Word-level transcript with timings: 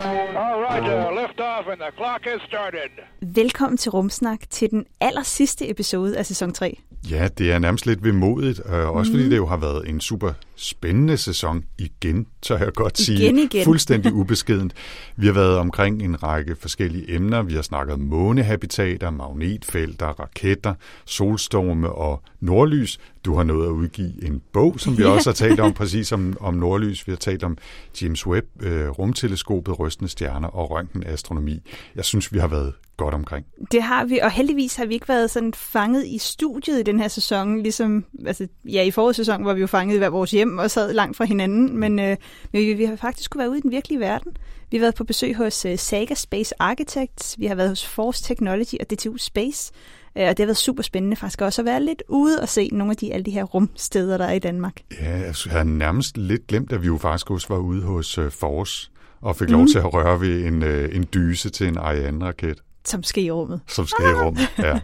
All 0.00 0.60
right, 0.62 0.82
uh, 0.82 1.20
lift 1.22 1.40
off 1.40 1.66
and 1.72 1.80
the 1.80 1.90
clock 1.96 2.20
has 2.24 2.40
started. 2.48 2.90
Velkommen 3.34 3.76
til 3.78 3.90
Rumsnak 3.90 4.38
til 4.50 4.70
den 4.70 4.84
aller 5.00 5.22
sidste 5.22 5.70
episode 5.70 6.18
af 6.18 6.26
sæson 6.26 6.52
3. 6.52 6.78
Ja, 7.10 7.28
det 7.38 7.52
er 7.52 7.58
nærmest 7.58 7.86
lidt 7.86 8.04
vemodigt, 8.04 8.60
øh, 8.66 8.72
også 8.90 9.10
Mhm. 9.12 9.18
fordi 9.18 9.30
det 9.30 9.36
jo 9.36 9.46
har 9.46 9.56
været 9.56 9.88
en 9.88 10.00
super 10.00 10.32
spændende 10.56 11.16
sæson 11.16 11.64
igen, 11.78 12.26
tør 12.42 12.58
jeg 12.58 12.72
godt 12.74 12.98
sige. 12.98 13.18
Igen, 13.22 13.38
igen. 13.38 13.64
Fuldstændig 13.64 14.12
ubeskedent. 14.20 14.72
Vi 15.16 15.26
har 15.26 15.32
været 15.32 15.58
omkring 15.58 16.02
en 16.02 16.22
række 16.22 16.56
forskellige 16.60 17.14
emner. 17.14 17.42
Vi 17.42 17.54
har 17.54 17.62
snakket 17.62 17.98
månehabitater, 17.98 19.10
magnetfelter, 19.10 20.06
raketter, 20.06 20.74
solstorme 21.04 21.92
og 21.92 22.22
nordlys. 22.40 22.98
Du 23.24 23.34
har 23.36 23.42
nået 23.44 23.66
at 23.66 23.70
udgive 23.70 24.24
en 24.26 24.42
bog, 24.52 24.74
som 24.80 24.98
vi 24.98 25.02
Ja. 25.02 25.08
også 25.08 25.30
har 25.30 25.34
talt 25.34 25.60
om, 25.60 25.72
præcis 25.72 26.12
om, 26.12 26.36
om 26.40 26.54
nordlys. 26.54 27.06
Vi 27.06 27.12
har 27.12 27.16
talt 27.16 27.44
om 27.44 27.58
James 28.02 28.26
Webb, 28.26 28.46
øh, 28.60 28.88
rumteleskopet, 28.88 29.78
rystende 29.78 30.10
stjerner 30.10 30.48
og 30.48 30.70
røntgenastronomi. 30.70 31.62
Jeg 31.96 32.04
synes, 32.04 32.32
vi 32.32 32.38
har 32.38 32.48
været 32.48 32.72
godt 32.96 33.14
omkring. 33.14 33.46
Det 33.72 33.82
har 33.82 34.04
vi, 34.04 34.18
og 34.18 34.30
heldigvis 34.30 34.76
har 34.76 34.86
vi 34.86 34.94
ikke 34.94 35.08
været 35.08 35.30
sådan 35.30 35.54
fanget 35.54 36.06
i 36.06 36.18
studiet 36.18 36.80
i 36.80 36.82
den 36.82 37.00
her 37.00 37.08
sæson, 37.08 37.62
ligesom 37.62 38.04
altså, 38.26 38.48
ja, 38.64 38.82
i 38.82 38.90
forrige 38.90 39.14
sæson 39.14 39.44
var 39.44 39.54
vi 39.54 39.60
jo 39.60 39.66
fanget 39.66 39.94
i 39.94 39.98
hver 39.98 40.08
vores 40.08 40.30
hjem 40.30 40.58
og 40.58 40.70
sad 40.70 40.92
langt 40.92 41.16
fra 41.16 41.24
hinanden, 41.24 41.78
men, 41.78 41.98
øh, 41.98 42.16
men 42.52 42.62
vi, 42.62 42.74
vi 42.74 42.84
har 42.84 42.96
faktisk 42.96 43.30
kunne 43.30 43.38
være 43.38 43.50
ude 43.50 43.58
i 43.58 43.62
den 43.62 43.70
virkelige 43.70 44.00
verden. 44.00 44.32
Vi 44.70 44.76
har 44.76 44.80
været 44.80 44.94
på 44.94 45.04
besøg 45.04 45.36
hos 45.36 45.64
øh, 45.64 45.78
Saga 45.78 46.14
Space 46.14 46.54
Architects, 46.58 47.36
vi 47.38 47.46
har 47.46 47.54
været 47.54 47.68
hos 47.68 47.86
Force 47.86 48.24
Technology 48.24 48.74
og 48.80 48.90
DTU 48.90 49.16
Space, 49.16 49.72
øh, 50.18 50.28
og 50.28 50.28
det 50.28 50.38
har 50.38 50.46
været 50.46 50.56
super 50.56 50.82
spændende 50.82 51.16
faktisk 51.16 51.40
også 51.40 51.62
at 51.62 51.66
være 51.66 51.82
lidt 51.82 52.02
ude 52.08 52.40
og 52.40 52.48
se 52.48 52.68
nogle 52.72 52.90
af 52.90 52.96
de, 52.96 53.12
alle 53.12 53.24
de 53.24 53.30
her 53.30 53.44
rumsteder, 53.44 54.18
der 54.18 54.24
er 54.24 54.32
i 54.32 54.38
Danmark. 54.38 54.80
Ja, 55.00 55.10
jeg 55.10 55.34
havde 55.46 55.78
nærmest 55.78 56.16
lidt 56.16 56.46
glemt, 56.46 56.72
at 56.72 56.82
vi 56.82 56.86
jo 56.86 56.98
faktisk 56.98 57.30
også 57.30 57.46
var 57.48 57.58
ude 57.58 57.82
hos 57.82 58.18
uh, 58.18 58.30
Force 58.30 58.90
og 59.20 59.36
fik 59.36 59.50
lov 59.50 59.66
til 59.66 59.78
at 59.78 59.94
røre 59.94 60.20
ved 60.20 60.44
en, 60.44 60.62
uh, 60.62 60.96
en 60.96 61.06
dyse 61.14 61.50
til 61.50 61.68
en 61.68 61.78
Ariane-raket, 61.78 62.62
som 62.88 63.02
skal 63.02 63.24
i 63.24 63.30
rummet. 63.30 63.60
som 63.66 63.86
skal 63.86 64.04
i 64.04 64.14
rummet. 64.14 64.48
Ja. 64.58 64.80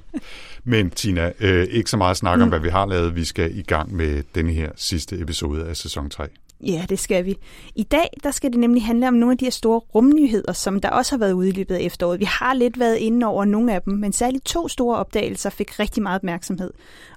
Men 0.64 0.90
Tina, 0.90 1.32
øh, 1.40 1.66
ikke 1.70 1.90
så 1.90 1.96
meget 1.96 2.16
snak 2.16 2.40
om, 2.40 2.48
hvad 2.48 2.60
vi 2.60 2.68
har 2.68 2.86
lavet. 2.86 3.16
Vi 3.16 3.24
skal 3.24 3.58
i 3.58 3.62
gang 3.62 3.94
med 3.94 4.22
denne 4.34 4.52
her 4.52 4.70
sidste 4.76 5.20
episode 5.20 5.64
af 5.66 5.76
sæson 5.76 6.10
3. 6.10 6.26
Ja, 6.66 6.84
det 6.88 6.98
skal 6.98 7.24
vi. 7.24 7.36
I 7.74 7.82
dag 7.82 8.08
der 8.22 8.30
skal 8.30 8.50
det 8.50 8.58
nemlig 8.58 8.84
handle 8.84 9.08
om 9.08 9.14
nogle 9.14 9.32
af 9.32 9.38
de 9.38 9.44
her 9.44 9.50
store 9.50 9.78
rumnyheder, 9.78 10.52
som 10.52 10.80
der 10.80 10.90
også 10.90 11.12
har 11.12 11.18
været 11.18 11.32
ude 11.32 11.48
i 11.48 11.52
løbet 11.52 11.74
af 11.74 11.80
efteråret. 11.80 12.20
Vi 12.20 12.24
har 12.24 12.54
lidt 12.54 12.78
været 12.78 12.96
inde 12.96 13.26
over 13.26 13.44
nogle 13.44 13.74
af 13.74 13.82
dem, 13.82 13.94
men 13.94 14.12
særligt 14.12 14.44
to 14.44 14.68
store 14.68 14.96
opdagelser 14.96 15.50
fik 15.50 15.78
rigtig 15.80 16.02
meget 16.02 16.16
opmærksomhed. 16.16 16.70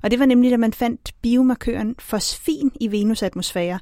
Og 0.03 0.11
det 0.11 0.19
var 0.19 0.25
nemlig, 0.25 0.51
da 0.51 0.57
man 0.57 0.73
fandt 0.73 1.11
biomarkøren 1.21 1.95
fosfin 1.99 2.71
i 2.79 2.87
Venus' 2.87 3.25
atmosfære, 3.25 3.79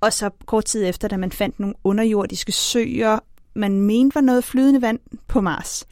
og 0.00 0.12
så 0.12 0.30
kort 0.46 0.64
tid 0.64 0.86
efter, 0.86 1.08
da 1.08 1.16
man 1.16 1.32
fandt 1.32 1.60
nogle 1.60 1.74
underjordiske 1.84 2.52
søer, 2.52 3.18
man 3.54 3.80
mente 3.82 4.14
var 4.14 4.20
noget 4.20 4.44
flydende 4.44 4.82
vand 4.82 4.98
på 5.28 5.40
Mars. 5.40 5.84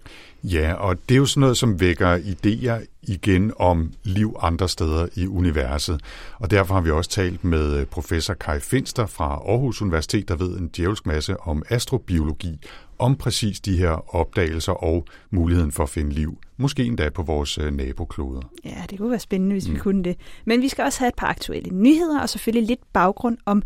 Ja, 0.52 0.74
og 0.74 0.96
det 1.08 1.14
er 1.14 1.18
jo 1.18 1.26
sådan 1.26 1.40
noget, 1.40 1.56
som 1.56 1.80
vækker 1.80 2.18
idéer 2.18 2.86
igen 3.02 3.52
om 3.58 3.92
liv 4.02 4.36
andre 4.40 4.68
steder 4.68 5.06
i 5.14 5.26
universet. 5.26 6.00
Og 6.38 6.50
derfor 6.50 6.74
har 6.74 6.80
vi 6.80 6.90
også 6.90 7.10
talt 7.10 7.44
med 7.44 7.80
øh, 7.80 7.86
professor 7.86 8.34
Kai 8.34 8.60
Finster 8.60 9.06
fra 9.06 9.24
Aarhus 9.24 9.82
Universitet, 9.82 10.28
der 10.28 10.36
ved 10.36 10.58
en 10.58 10.70
djævelsk 10.76 11.06
masse 11.06 11.40
om 11.40 11.62
astrobiologi, 11.70 12.60
om 12.98 13.16
præcis 13.16 13.60
de 13.60 13.76
her 13.76 14.14
opdagelser 14.16 14.72
og 14.72 15.04
muligheden 15.30 15.72
for 15.72 15.82
at 15.82 15.88
finde 15.88 16.10
liv. 16.10 16.38
Måske 16.56 16.84
endda 16.84 17.10
på 17.10 17.22
vores 17.22 17.58
øh, 17.58 17.74
nabokloder. 17.74 18.40
Ja, 18.64 18.84
det 18.90 18.98
kunne 18.98 19.10
være 19.10 19.20
spændende, 19.20 19.54
hvis 19.54 19.68
mm. 19.68 19.74
vi 19.74 19.78
kunne 19.78 20.04
det. 20.04 20.16
Men 20.44 20.62
vi 20.62 20.68
skal 20.68 20.84
også 20.84 20.98
have 20.98 21.08
et 21.08 21.14
par 21.14 21.26
aktuelle 21.26 21.70
nyheder, 21.70 22.20
og 22.20 22.28
selvfølgelig 22.28 22.68
lidt 22.68 22.92
baggrund 22.92 23.38
om 23.46 23.62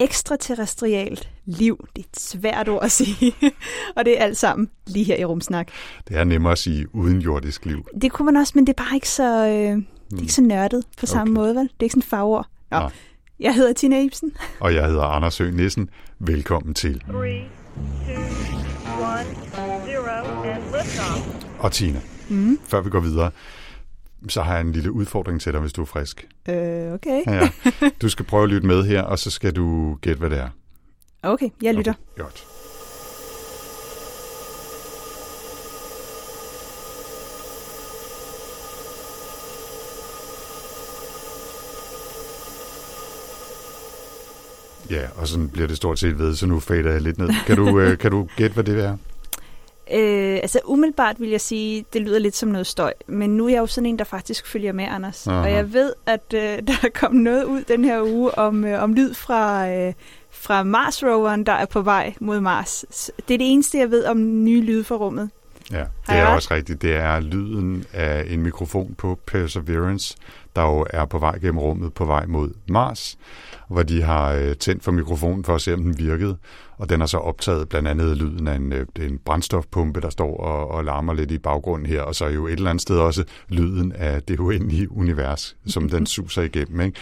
ekstraterrestrialt 0.00 1.28
liv. 1.44 1.86
Det 1.96 2.02
er 2.04 2.08
et 2.12 2.20
svært 2.20 2.68
ord 2.68 2.84
at 2.84 2.90
sige, 2.92 3.34
og 3.96 4.04
det 4.04 4.20
er 4.20 4.24
alt 4.24 4.36
sammen 4.36 4.70
lige 4.86 5.04
her 5.04 5.16
i 5.16 5.24
Rumsnak. 5.24 5.68
Det 6.08 6.16
er 6.16 6.24
nemmere 6.24 6.52
at 6.52 6.58
sige 6.58 6.94
uden 6.94 7.18
jordisk 7.18 7.64
liv. 7.66 7.86
Det 8.02 8.12
kunne 8.12 8.26
man 8.26 8.36
også, 8.36 8.52
men 8.54 8.66
det 8.66 8.72
er 8.78 8.84
bare 8.84 8.94
ikke 8.94 9.08
så, 9.08 9.46
øh, 9.46 9.52
det 10.10 10.16
er 10.16 10.20
ikke 10.20 10.32
så 10.32 10.42
nørdet 10.42 10.84
på 11.00 11.06
samme 11.06 11.32
Okay. 11.32 11.40
måde, 11.40 11.54
vel? 11.54 11.62
Det 11.64 11.70
er 11.80 11.82
ikke 11.84 11.92
sådan 11.92 12.00
et 12.02 12.04
fagord. 12.08 12.46
Nå, 12.70 12.78
Nej. 12.78 12.90
jeg 13.40 13.54
hedder 13.54 13.72
Tina 13.72 14.00
Ibsen. 14.02 14.32
Og 14.60 14.74
jeg 14.74 14.86
hedder 14.86 15.02
Anders 15.02 15.38
Høgh 15.38 15.54
Nissen. 15.54 15.90
Velkommen 16.18 16.74
til. 16.74 17.00
Three, 17.10 17.40
two, 18.06 18.14
one, 19.02 19.26
zero, 19.86 20.42
and 20.44 20.62
liftoff. 20.62 21.46
Og 21.58 21.72
Tina, 21.72 22.00
mm. 22.28 22.58
før 22.68 22.80
vi 22.80 22.90
går 22.90 23.00
videre, 23.00 23.30
så 24.28 24.42
har 24.42 24.52
jeg 24.52 24.60
en 24.60 24.72
lille 24.72 24.92
udfordring 24.92 25.40
til 25.40 25.52
dig, 25.52 25.60
hvis 25.60 25.72
du 25.72 25.82
er 25.82 25.86
frisk. 25.86 26.28
Øh, 26.48 26.92
okay. 26.92 27.22
Ja, 27.26 27.34
ja. 27.34 27.50
Du 28.02 28.08
skal 28.08 28.24
prøve 28.24 28.42
at 28.42 28.48
lytte 28.48 28.66
med 28.66 28.84
her, 28.84 29.02
og 29.02 29.18
så 29.18 29.30
skal 29.30 29.56
du 29.56 29.94
gætte, 29.94 30.18
hvad 30.18 30.30
det 30.30 30.38
er. 30.38 30.48
Okay, 31.22 31.48
jeg 31.62 31.74
lytter. 31.74 31.92
Okay, 31.92 32.22
godt. 32.22 32.46
Ja, 44.90 45.08
og 45.16 45.28
sådan 45.28 45.48
bliver 45.48 45.68
det 45.68 45.76
stort 45.76 45.98
set 45.98 46.18
ved, 46.18 46.34
så 46.34 46.46
nu 46.46 46.60
fader 46.60 46.92
jeg 46.92 47.00
lidt 47.00 47.18
ned. 47.18 47.30
Kan 47.46 47.56
du, 47.56 47.80
øh, 47.80 47.98
kan 47.98 48.10
du 48.10 48.28
gætte, 48.36 48.54
hvad 48.54 48.64
det 48.64 48.84
er? 48.84 48.96
Øh, 49.92 50.34
altså 50.34 50.60
umiddelbart 50.64 51.20
vil 51.20 51.28
jeg 51.28 51.40
sige, 51.40 51.84
det 51.92 52.02
lyder 52.02 52.18
lidt 52.18 52.36
som 52.36 52.48
noget 52.48 52.66
støj, 52.66 52.92
men 53.06 53.36
nu 53.36 53.46
er 53.46 53.50
jeg 53.50 53.58
jo 53.58 53.66
sådan 53.66 53.86
en, 53.86 53.98
der 53.98 54.04
faktisk 54.04 54.46
følger 54.46 54.72
med, 54.72 54.84
Anders. 54.84 55.26
Aha. 55.26 55.40
Og 55.40 55.52
jeg 55.52 55.72
ved, 55.72 55.92
at 56.06 56.34
øh, 56.34 56.40
der 56.68 56.74
er 56.82 56.88
kommet 56.94 57.22
noget 57.22 57.44
ud 57.44 57.62
den 57.62 57.84
her 57.84 58.02
uge 58.02 58.38
om, 58.38 58.64
øh, 58.64 58.82
om 58.82 58.94
lyd 58.94 59.14
fra, 59.14 59.70
øh, 59.70 59.92
fra 60.30 60.62
Mars-roveren, 60.62 61.46
der 61.46 61.52
er 61.52 61.66
på 61.66 61.82
vej 61.82 62.14
mod 62.20 62.40
Mars. 62.40 62.84
Det 63.28 63.34
er 63.34 63.38
det 63.38 63.52
eneste, 63.52 63.78
jeg 63.78 63.90
ved 63.90 64.04
om 64.04 64.44
nye 64.44 64.62
lyde 64.62 64.84
fra 64.84 64.94
rummet. 64.94 65.30
Ja, 65.70 65.84
det 66.06 66.16
er 66.16 66.26
også 66.26 66.54
rigtigt. 66.54 66.82
Det 66.82 66.94
er 66.94 67.20
lyden 67.20 67.84
af 67.92 68.24
en 68.28 68.42
mikrofon 68.42 68.94
på 68.98 69.18
Perseverance, 69.26 70.16
der 70.56 70.62
jo 70.62 70.86
er 70.90 71.04
på 71.04 71.18
vej 71.18 71.38
gennem 71.38 71.58
rummet 71.58 71.94
på 71.94 72.04
vej 72.04 72.26
mod 72.26 72.50
Mars, 72.68 73.18
hvor 73.70 73.82
de 73.82 74.02
har 74.02 74.32
øh, 74.32 74.56
tændt 74.56 74.84
for 74.84 74.92
mikrofonen 74.92 75.44
for 75.44 75.54
at 75.54 75.60
se, 75.60 75.74
om 75.74 75.82
den 75.82 75.98
virkede. 75.98 76.36
Og 76.78 76.88
den 76.88 77.00
har 77.00 77.06
så 77.06 77.18
optaget 77.18 77.68
blandt 77.68 77.88
andet 77.88 78.16
lyden 78.16 78.48
af 78.48 78.54
en, 78.54 78.72
øh, 78.72 78.86
en 79.00 79.18
brændstofpumpe, 79.24 80.00
der 80.00 80.10
står 80.10 80.36
og, 80.36 80.68
og 80.68 80.84
larmer 80.84 81.14
lidt 81.14 81.30
i 81.30 81.38
baggrunden 81.38 81.86
her, 81.86 82.02
og 82.02 82.14
så 82.14 82.26
jo 82.26 82.46
et 82.46 82.52
eller 82.52 82.70
andet 82.70 82.82
sted 82.82 82.98
også 82.98 83.24
lyden 83.48 83.92
af 83.92 84.22
det 84.22 84.40
uendelige 84.40 84.92
univers, 84.92 85.56
som 85.66 85.88
den 85.88 86.06
suser 86.16 86.42
igennem. 86.42 86.80
Ikke? 86.80 86.98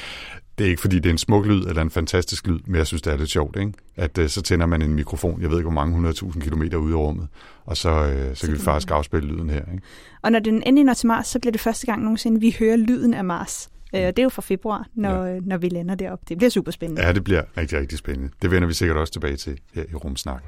Det 0.58 0.66
er 0.66 0.70
ikke, 0.70 0.80
fordi 0.80 0.96
det 0.96 1.06
er 1.06 1.10
en 1.10 1.18
smuk 1.18 1.46
lyd 1.46 1.64
eller 1.64 1.82
en 1.82 1.90
fantastisk 1.90 2.46
lyd, 2.46 2.58
men 2.66 2.76
jeg 2.76 2.86
synes, 2.86 3.02
det 3.02 3.12
er 3.12 3.16
lidt 3.16 3.30
sjovt, 3.30 3.56
ikke? 3.56 3.72
at 3.96 4.18
øh, 4.18 4.28
så 4.28 4.42
tænder 4.42 4.66
man 4.66 4.82
en 4.82 4.94
mikrofon, 4.94 5.42
jeg 5.42 5.50
ved 5.50 5.58
ikke, 5.58 5.70
hvor 5.70 5.80
mange 5.80 5.94
hundredtusind 5.94 6.42
kilometer 6.42 6.78
ude 6.78 6.90
i 6.90 6.94
rummet, 6.94 7.28
og 7.66 7.76
så, 7.76 7.90
øh, 7.90 8.36
så 8.36 8.46
kan 8.46 8.54
vi 8.54 8.60
faktisk 8.60 8.90
afspille 8.90 9.28
lyden 9.28 9.50
her. 9.50 9.72
Ikke? 9.72 9.82
Og 10.22 10.32
når 10.32 10.38
den 10.38 10.62
endelig 10.66 10.84
når 10.84 10.94
til 10.94 11.06
Mars, 11.06 11.26
så 11.26 11.38
bliver 11.38 11.52
det 11.52 11.60
første 11.60 11.86
gang 11.86 12.02
nogensinde, 12.02 12.40
vi 12.40 12.56
hører 12.58 12.76
lyden 12.76 13.14
af 13.14 13.24
Mars. 13.24 13.70
Øh, 13.94 14.06
og 14.06 14.16
det 14.16 14.18
er 14.18 14.22
jo 14.22 14.28
fra 14.28 14.42
februar, 14.42 14.86
når, 14.94 15.24
ja. 15.24 15.40
når 15.40 15.56
vi 15.56 15.68
lander 15.68 15.94
derop. 15.94 16.18
Det 16.28 16.38
bliver 16.38 16.50
super 16.50 16.70
spændende. 16.70 17.06
Ja, 17.06 17.12
det 17.12 17.24
bliver 17.24 17.42
rigtig, 17.56 17.78
rigtig 17.78 17.98
spændende. 17.98 18.30
Det 18.42 18.50
vender 18.50 18.68
vi 18.68 18.74
sikkert 18.74 18.96
også 18.96 19.12
tilbage 19.12 19.36
til 19.36 19.58
her 19.74 19.82
i 19.90 19.94
Rumsnak. 19.94 20.42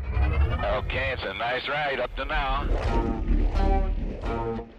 Okay, 0.78 1.15
it's 1.15 1.27
a 1.28 1.33
nice 1.33 1.69
ride 1.69 2.03
up 2.05 2.11
to 2.17 2.25
now. 2.25 2.76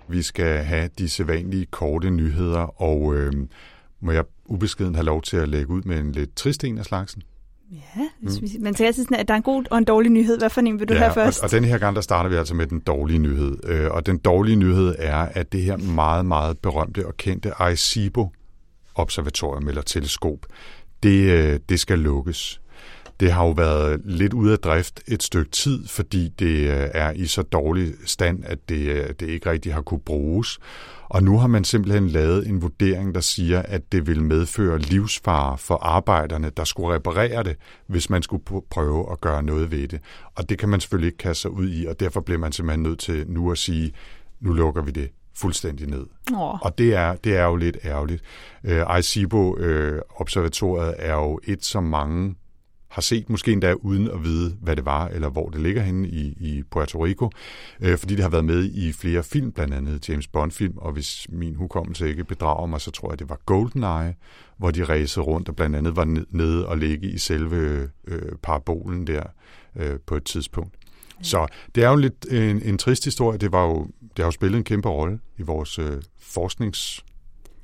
Vi 0.07 0.21
skal 0.21 0.63
have 0.63 0.89
de 0.97 1.09
sædvanlige 1.09 1.65
korte 1.65 2.09
nyheder, 2.09 2.81
og 2.81 3.15
øh, 3.15 3.33
må 3.99 4.11
jeg 4.11 4.23
ubeskeden 4.45 4.95
have 4.95 5.05
lov 5.05 5.21
til 5.21 5.37
at 5.37 5.49
lægge 5.49 5.69
ud 5.69 5.81
med 5.81 5.99
en 5.99 6.11
lidt 6.11 6.35
trist 6.35 6.63
en 6.63 6.77
af 6.77 6.85
slagsen? 6.85 7.23
Ja, 7.71 8.01
hvis 8.21 8.41
vi, 8.41 8.47
man 8.59 8.75
siger 8.75 8.87
altid 8.87 9.03
sådan, 9.03 9.19
at 9.19 9.27
der 9.27 9.33
er 9.33 9.37
en 9.37 9.43
god 9.43 9.63
og 9.71 9.77
en 9.77 9.83
dårlig 9.83 10.11
nyhed. 10.11 10.37
Hvad 10.37 10.49
for 10.49 10.61
en 10.61 10.79
vil 10.79 10.89
du 10.89 10.93
have 10.93 11.13
først? 11.13 11.39
Og, 11.39 11.43
og 11.43 11.51
den 11.51 11.63
her 11.63 11.77
gang, 11.77 11.95
der 11.95 12.01
starter 12.01 12.29
vi 12.29 12.35
altså 12.35 12.55
med 12.55 12.67
den 12.67 12.79
dårlige 12.79 13.19
nyhed. 13.19 13.57
Øh, 13.63 13.91
og 13.91 14.05
den 14.05 14.17
dårlige 14.17 14.55
nyhed 14.55 14.95
er, 14.97 15.17
at 15.17 15.51
det 15.51 15.61
her 15.61 15.77
meget, 15.77 16.25
meget 16.25 16.57
berømte 16.57 17.07
og 17.07 17.17
kendte 17.17 17.53
Arecibo 17.53 18.29
observatorium 18.95 19.67
eller 19.67 19.81
teleskop, 19.81 20.45
det, 21.03 21.31
øh, 21.31 21.59
det 21.69 21.79
skal 21.79 21.99
lukkes. 21.99 22.61
Det 23.19 23.31
har 23.31 23.45
jo 23.45 23.51
været 23.51 24.01
lidt 24.05 24.33
ude 24.33 24.53
af 24.53 24.59
drift 24.59 25.01
et 25.07 25.23
stykke 25.23 25.51
tid, 25.51 25.87
fordi 25.87 26.29
det 26.39 26.69
øh, 26.69 26.89
er 26.93 27.11
i 27.11 27.25
så 27.25 27.41
dårlig 27.41 27.93
stand, 28.05 28.43
at 28.45 28.69
det, 28.69 28.87
øh, 28.87 29.09
det 29.19 29.29
ikke 29.29 29.51
rigtig 29.51 29.73
har 29.73 29.81
kunne 29.81 29.99
bruges. 29.99 30.59
Og 31.09 31.23
nu 31.23 31.37
har 31.37 31.47
man 31.47 31.63
simpelthen 31.63 32.07
lavet 32.07 32.47
en 32.47 32.61
vurdering, 32.61 33.15
der 33.15 33.21
siger, 33.21 33.61
at 33.61 33.91
det 33.91 34.07
vil 34.07 34.23
medføre 34.23 34.79
livsfare 34.79 35.57
for 35.57 35.75
arbejderne, 35.75 36.51
der 36.57 36.63
skulle 36.63 36.95
reparere 36.95 37.43
det, 37.43 37.55
hvis 37.87 38.09
man 38.09 38.23
skulle 38.23 38.43
prøve 38.69 39.11
at 39.11 39.21
gøre 39.21 39.43
noget 39.43 39.71
ved 39.71 39.87
det. 39.87 39.99
Og 40.35 40.49
det 40.49 40.59
kan 40.59 40.69
man 40.69 40.79
selvfølgelig 40.79 41.07
ikke 41.07 41.17
kaste 41.17 41.41
sig 41.41 41.51
ud 41.51 41.69
i, 41.69 41.85
og 41.85 41.99
derfor 41.99 42.21
bliver 42.21 42.39
man 42.39 42.51
simpelthen 42.51 42.83
nødt 42.83 42.99
til 42.99 43.25
nu 43.27 43.51
at 43.51 43.57
sige, 43.57 43.91
nu 44.39 44.53
lukker 44.53 44.81
vi 44.81 44.91
det 44.91 45.09
fuldstændig 45.35 45.87
ned. 45.87 46.05
Oh. 46.33 46.61
Og 46.61 46.77
det 46.77 46.95
er, 46.95 47.15
det 47.15 47.37
er 47.37 47.45
jo 47.45 47.55
lidt 47.55 47.77
ærgerligt. 47.85 48.23
Uh, 48.63 48.71
Arecibo-observatoriet 48.71 50.89
uh, 50.89 50.95
er 50.97 51.13
jo 51.13 51.39
et, 51.43 51.65
som 51.65 51.83
mange 51.83 52.35
har 52.91 53.01
set, 53.01 53.29
måske 53.29 53.51
endda 53.51 53.73
uden 53.73 54.11
at 54.11 54.23
vide, 54.23 54.57
hvad 54.61 54.75
det 54.75 54.85
var, 54.85 55.07
eller 55.07 55.29
hvor 55.29 55.49
det 55.49 55.61
ligger 55.61 55.81
henne 55.81 56.07
i, 56.07 56.37
i 56.39 56.63
Puerto 56.71 57.05
Rico, 57.05 57.29
øh, 57.81 57.97
fordi 57.97 58.15
det 58.15 58.23
har 58.23 58.29
været 58.29 58.45
med 58.45 58.71
i 58.73 58.91
flere 58.91 59.23
film, 59.23 59.51
blandt 59.51 59.73
andet 59.73 60.09
James 60.09 60.27
Bond-film, 60.27 60.77
og 60.77 60.91
hvis 60.91 61.27
min 61.29 61.55
hukommelse 61.55 62.09
ikke 62.09 62.23
bedrager 62.23 62.65
mig, 62.65 62.81
så 62.81 62.91
tror 62.91 63.11
jeg, 63.11 63.19
det 63.19 63.29
var 63.29 63.39
GoldenEye, 63.45 64.13
hvor 64.57 64.71
de 64.71 64.83
racede 64.83 65.25
rundt 65.25 65.49
og 65.49 65.55
blandt 65.55 65.75
andet 65.75 65.95
var 65.95 66.23
nede 66.29 66.67
og 66.67 66.77
ligge 66.77 67.07
i 67.07 67.17
selve 67.17 67.89
øh, 68.07 68.31
parabolen 68.43 69.07
der 69.07 69.23
øh, 69.75 69.99
på 70.05 70.15
et 70.15 70.23
tidspunkt. 70.23 70.75
Mm. 71.21 71.25
Så 71.25 71.47
det 71.75 71.83
er 71.83 71.89
jo 71.89 71.95
lidt 71.95 72.25
en, 72.31 72.61
en 72.61 72.77
trist 72.77 73.05
historie. 73.05 73.37
Det, 73.37 73.51
var 73.51 73.65
jo, 73.65 73.87
det 74.01 74.19
har 74.19 74.25
jo 74.25 74.31
spillet 74.31 74.57
en 74.57 74.63
kæmpe 74.63 74.89
rolle 74.89 75.19
i 75.37 75.41
vores 75.41 75.79
øh, 75.79 76.01
forsknings 76.19 77.05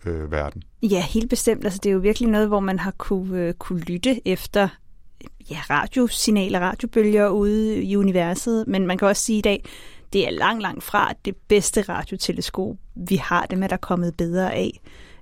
øh, 0.05 0.31
verden. 0.31 0.63
Ja, 0.83 1.01
helt 1.01 1.29
bestemt. 1.29 1.65
Altså, 1.65 1.79
det 1.83 1.89
er 1.89 1.93
jo 1.93 1.99
virkelig 1.99 2.29
noget, 2.29 2.47
hvor 2.47 2.59
man 2.59 2.79
har 2.79 2.91
kunne, 2.97 3.41
øh, 3.41 3.53
kunne 3.53 3.79
lytte 3.79 4.27
efter 4.27 4.67
ja, 5.51 5.59
radiosignaler, 5.69 6.59
radiobølger 6.59 7.29
ude 7.29 7.83
i 7.83 7.95
universet, 7.95 8.67
men 8.67 8.87
man 8.87 8.97
kan 8.97 9.07
også 9.07 9.21
sige 9.21 9.37
i 9.37 9.41
dag, 9.41 9.65
det 10.13 10.27
er 10.27 10.31
langt, 10.31 10.61
langt 10.61 10.83
fra 10.83 11.13
det 11.25 11.35
bedste 11.47 11.81
radioteleskop, 11.81 12.75
vi 12.95 13.15
har. 13.15 13.45
Dem 13.45 13.63
er 13.63 13.67
der 13.67 13.77
kommet 13.77 14.17
bedre 14.17 14.53
af. 14.53 14.81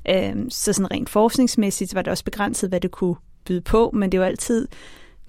Øhm, 0.09 0.49
så 0.49 0.73
sådan 0.73 0.91
rent 0.91 1.09
forskningsmæssigt 1.09 1.95
var 1.95 2.01
det 2.01 2.11
også 2.11 2.23
begrænset, 2.23 2.69
hvad 2.69 2.79
det 2.79 2.91
kunne 2.91 3.15
byde 3.45 3.61
på, 3.61 3.91
men 3.93 4.11
det 4.11 4.19
var 4.19 4.25
altid 4.25 4.67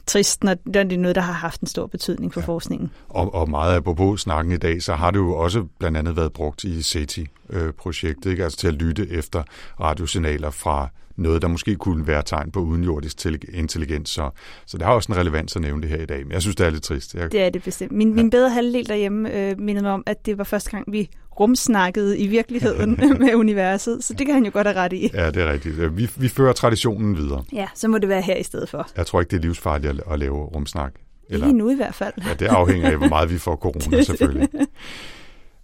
trist, 0.06 0.44
når 0.44 0.54
det 0.54 0.92
er 0.92 0.98
noget, 0.98 1.14
der 1.14 1.22
har 1.22 1.32
haft 1.32 1.60
en 1.60 1.66
stor 1.66 1.86
betydning 1.86 2.34
for 2.34 2.40
ja. 2.40 2.46
forskningen. 2.46 2.90
Og, 3.08 3.34
og 3.34 3.50
meget 3.50 3.76
apropos 3.76 4.20
snakken 4.20 4.52
i 4.52 4.56
dag, 4.56 4.82
så 4.82 4.94
har 4.94 5.10
det 5.10 5.18
jo 5.18 5.36
også 5.36 5.66
blandt 5.78 5.98
andet 5.98 6.16
været 6.16 6.32
brugt 6.32 6.64
i 6.64 6.82
SETI-projektet, 6.82 8.30
ikke? 8.30 8.44
altså 8.44 8.58
til 8.58 8.68
at 8.68 8.74
lytte 8.74 9.10
efter 9.10 9.42
radiosignaler 9.80 10.50
fra 10.50 10.88
noget, 11.16 11.42
der 11.42 11.48
måske 11.48 11.76
kunne 11.76 12.06
være 12.06 12.22
tegn 12.22 12.50
på 12.50 12.60
udenjordisk 12.60 13.26
intelligens. 13.52 14.10
Så, 14.10 14.30
så 14.66 14.78
det 14.78 14.86
har 14.86 14.92
også 14.92 15.12
en 15.12 15.18
relevans 15.18 15.56
at 15.56 15.62
nævne 15.62 15.82
det 15.82 15.90
her 15.90 16.02
i 16.02 16.06
dag. 16.06 16.22
Men 16.24 16.32
jeg 16.32 16.42
synes, 16.42 16.56
det 16.56 16.66
er 16.66 16.70
lidt 16.70 16.82
trist. 16.82 17.14
Jeg... 17.14 17.32
Det 17.32 17.42
er 17.42 17.50
det 17.50 17.62
bestemt. 17.62 17.92
Min, 17.92 18.08
ja. 18.08 18.14
min 18.14 18.30
bedre 18.30 18.50
halvdel 18.50 18.88
derhjemme 18.88 19.34
øh, 19.34 19.60
mindede 19.60 19.82
mig 19.82 19.92
om, 19.92 20.02
at 20.06 20.26
det 20.26 20.38
var 20.38 20.44
første 20.44 20.70
gang, 20.70 20.92
vi 20.92 21.10
rumsnakkede 21.40 22.18
i 22.18 22.26
virkeligheden 22.26 22.90
med 23.20 23.34
universet. 23.34 24.04
Så 24.04 24.14
det 24.14 24.26
kan 24.26 24.34
han 24.34 24.44
jo 24.44 24.50
godt 24.54 24.66
have 24.66 24.76
ret 24.76 24.92
i. 24.92 25.10
Ja, 25.14 25.30
det 25.30 25.42
er 25.42 25.52
rigtigt. 25.52 25.96
Vi, 25.96 26.10
vi 26.16 26.28
fører 26.28 26.52
traditionen 26.52 27.16
videre. 27.16 27.44
Ja, 27.52 27.66
så 27.74 27.88
må 27.88 27.98
det 27.98 28.08
være 28.08 28.22
her 28.22 28.36
i 28.36 28.42
stedet 28.42 28.68
for. 28.68 28.88
Jeg 28.96 29.06
tror 29.06 29.20
ikke, 29.20 29.30
det 29.30 29.36
er 29.36 29.42
livsfarligt 29.42 29.92
at, 29.92 30.12
at 30.12 30.18
lave 30.18 30.36
rumsnak. 30.36 30.92
Eller... 31.28 31.46
Lige 31.46 31.58
nu 31.58 31.70
i 31.70 31.74
hvert 31.74 31.94
fald. 31.94 32.12
Ja, 32.26 32.34
det 32.34 32.46
afhænger 32.46 32.90
af, 32.90 32.96
hvor 32.96 33.08
meget 33.08 33.30
vi 33.30 33.38
får 33.38 33.56
corona 33.56 34.02
selvfølgelig. 34.12 34.48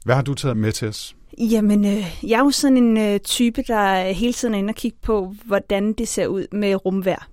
Hvad 0.05 0.15
har 0.15 0.23
du 0.23 0.35
taget 0.35 0.57
med 0.57 0.73
til 0.73 0.89
os? 0.89 1.17
Jamen, 1.39 1.85
øh, 1.85 2.23
jeg 2.23 2.39
er 2.39 2.45
jo 2.45 2.51
sådan 2.51 2.77
en 2.77 2.97
øh, 2.97 3.21
type, 3.21 3.63
der 3.63 4.03
hele 4.13 4.33
tiden 4.33 4.55
er 4.55 4.59
inde 4.59 4.71
og 4.71 4.75
kigge 4.75 4.99
på, 5.03 5.35
hvordan 5.45 5.93
det 5.93 6.09
ser 6.09 6.27
ud 6.27 6.47
med 6.53 6.85
rumvær. 6.85 7.29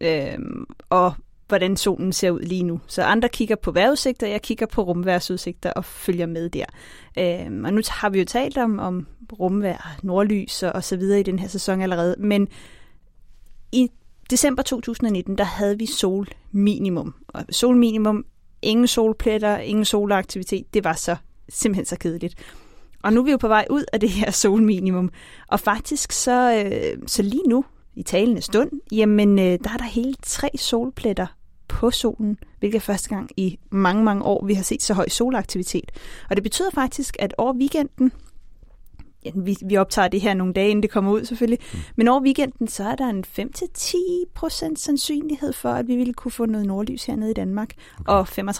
Øh, 0.00 0.38
og 0.90 1.14
hvordan 1.48 1.76
solen 1.76 2.12
ser 2.12 2.30
ud 2.30 2.40
lige 2.40 2.62
nu. 2.62 2.80
Så 2.86 3.02
andre 3.02 3.28
kigger 3.28 3.56
på 3.56 3.70
vejrudsigter, 3.70 4.26
jeg 4.26 4.42
kigger 4.42 4.66
på 4.66 4.82
rumværsudsigter 4.82 5.72
og 5.72 5.84
følger 5.84 6.26
med 6.26 6.50
der. 6.50 6.64
Øh, 7.18 7.64
og 7.64 7.72
nu 7.72 7.80
har 7.88 8.10
vi 8.10 8.18
jo 8.18 8.24
talt 8.24 8.58
om, 8.58 8.78
om 8.78 9.06
rumvær, 9.40 9.96
nordlys 10.02 10.62
og, 10.62 10.72
og 10.72 10.84
så 10.84 10.96
videre 10.96 11.20
i 11.20 11.22
den 11.22 11.38
her 11.38 11.48
sæson 11.48 11.82
allerede, 11.82 12.16
men 12.18 12.48
i 13.72 13.88
december 14.30 14.62
2019, 14.62 15.38
der 15.38 15.44
havde 15.44 15.78
vi 15.78 15.86
solminimum. 15.86 17.14
Og 17.28 17.44
solminimum, 17.50 18.24
ingen 18.62 18.86
solpletter, 18.86 19.58
ingen 19.58 19.84
solaktivitet, 19.84 20.74
det 20.74 20.84
var 20.84 20.92
så 20.92 21.16
simpelthen 21.48 21.84
så 21.84 21.96
kedeligt. 21.98 22.34
Og 23.02 23.12
nu 23.12 23.20
er 23.20 23.24
vi 23.24 23.30
jo 23.30 23.36
på 23.36 23.48
vej 23.48 23.66
ud 23.70 23.84
af 23.92 24.00
det 24.00 24.10
her 24.10 24.30
solminimum. 24.42 25.10
Og 25.48 25.60
faktisk 25.60 26.12
så, 26.12 26.64
øh, 26.64 26.98
så 27.06 27.22
lige 27.22 27.48
nu, 27.48 27.64
i 27.94 28.02
talende 28.02 28.42
stund, 28.42 28.70
jamen 28.92 29.38
øh, 29.38 29.44
der 29.44 29.70
er 29.72 29.76
der 29.76 29.84
hele 29.84 30.14
tre 30.22 30.50
solpletter 30.56 31.26
på 31.68 31.90
solen, 31.90 32.38
hvilket 32.58 32.76
er 32.76 32.80
første 32.80 33.08
gang 33.08 33.30
i 33.36 33.58
mange, 33.70 34.04
mange 34.04 34.24
år, 34.24 34.46
vi 34.46 34.54
har 34.54 34.62
set 34.62 34.82
så 34.82 34.94
høj 34.94 35.08
solaktivitet. 35.08 35.92
Og 36.30 36.36
det 36.36 36.42
betyder 36.42 36.70
faktisk, 36.70 37.16
at 37.18 37.34
over 37.38 37.54
weekenden, 37.54 38.12
ja, 39.24 39.30
vi, 39.34 39.56
vi 39.64 39.76
optager 39.76 40.08
det 40.08 40.20
her 40.20 40.34
nogle 40.34 40.52
dage, 40.52 40.70
inden 40.70 40.82
det 40.82 40.90
kommer 40.90 41.12
ud 41.12 41.24
selvfølgelig, 41.24 41.58
mm. 41.72 41.78
men 41.96 42.08
over 42.08 42.22
weekenden, 42.22 42.68
så 42.68 42.84
er 42.84 42.94
der 42.94 43.08
en 43.08 43.24
5-10% 43.38 44.76
sandsynlighed 44.76 45.52
for, 45.52 45.68
at 45.68 45.88
vi 45.88 45.96
ville 45.96 46.12
kunne 46.12 46.32
få 46.32 46.46
noget 46.46 46.66
nordlys 46.66 47.04
hernede 47.04 47.30
i 47.30 47.34
Danmark, 47.34 47.72
okay. 48.00 48.42
og 48.42 48.50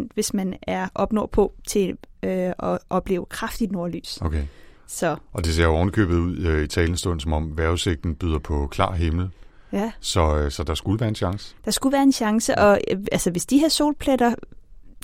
35-40% 0.00 0.06
hvis 0.14 0.34
man 0.34 0.54
er 0.62 0.88
op 0.94 1.12
nordpå 1.12 1.52
til 1.68 1.96
øh, 2.22 2.52
at 2.58 2.78
opleve 2.90 3.26
kraftigt 3.26 3.72
nordlys. 3.72 4.18
Okay. 4.22 4.42
Så. 4.86 5.16
Og 5.32 5.44
det 5.44 5.54
ser 5.54 5.64
jo 5.64 5.74
ovenkøbet 5.74 6.16
ud 6.16 6.38
øh, 6.38 6.64
i 6.64 6.66
talenstund, 6.66 7.20
som 7.20 7.32
om 7.32 7.58
vejrudsigten 7.58 8.14
byder 8.14 8.38
på 8.38 8.66
klar 8.70 8.92
himmel. 8.92 9.30
Ja. 9.72 9.92
Så, 10.00 10.36
øh, 10.36 10.50
så 10.50 10.62
der 10.62 10.74
skulle 10.74 11.00
være 11.00 11.08
en 11.08 11.14
chance. 11.14 11.54
Der 11.64 11.70
skulle 11.70 11.92
være 11.92 12.02
en 12.02 12.12
chance, 12.12 12.58
og 12.58 12.80
øh, 12.90 12.98
altså, 13.12 13.30
hvis 13.30 13.46
de 13.46 13.58
her 13.58 13.68
solpletter 13.68 14.34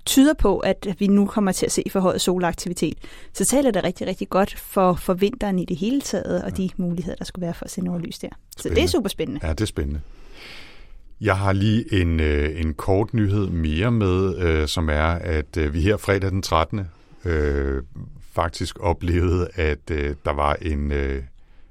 tyder 0.06 0.34
på, 0.34 0.58
at 0.58 0.86
vi 0.98 1.06
nu 1.06 1.26
kommer 1.26 1.52
til 1.52 1.66
at 1.66 1.72
se 1.72 1.82
forhøjet 1.90 2.20
solaktivitet, 2.20 2.98
så 3.32 3.44
taler 3.44 3.70
det 3.70 3.84
rigtig, 3.84 4.06
rigtig 4.06 4.28
godt 4.28 4.58
for, 4.58 4.94
for 4.94 5.14
vinteren 5.14 5.58
i 5.58 5.64
det 5.64 5.76
hele 5.76 6.00
taget, 6.00 6.42
og 6.42 6.50
ja. 6.50 6.56
de 6.56 6.70
muligheder, 6.76 7.16
der 7.16 7.24
skulle 7.24 7.44
være 7.44 7.54
for 7.54 7.64
at 7.64 7.70
se 7.70 7.80
nordlys 7.80 8.18
der. 8.18 8.28
Spændende. 8.28 8.62
Så 8.62 8.68
det 8.68 8.84
er 8.84 8.88
super 8.88 9.08
spændende. 9.08 9.40
Ja, 9.46 9.50
det 9.52 9.60
er 9.60 9.66
spændende. 9.66 10.00
Jeg 11.20 11.38
har 11.38 11.52
lige 11.52 12.00
en, 12.00 12.20
øh, 12.20 12.60
en 12.60 12.74
kort 12.74 13.14
nyhed 13.14 13.46
mere 13.46 13.90
med, 13.90 14.38
øh, 14.38 14.68
som 14.68 14.88
er, 14.88 15.06
at 15.06 15.56
øh, 15.56 15.74
vi 15.74 15.80
her 15.80 15.96
fredag 15.96 16.30
den 16.30 16.42
13. 16.42 16.80
Øh, 17.24 17.82
faktisk 18.32 18.80
oplevede, 18.80 19.48
at 19.54 19.90
øh, 19.90 20.14
der 20.24 20.32
var 20.32 20.56
en, 20.62 20.92
øh, 20.92 21.22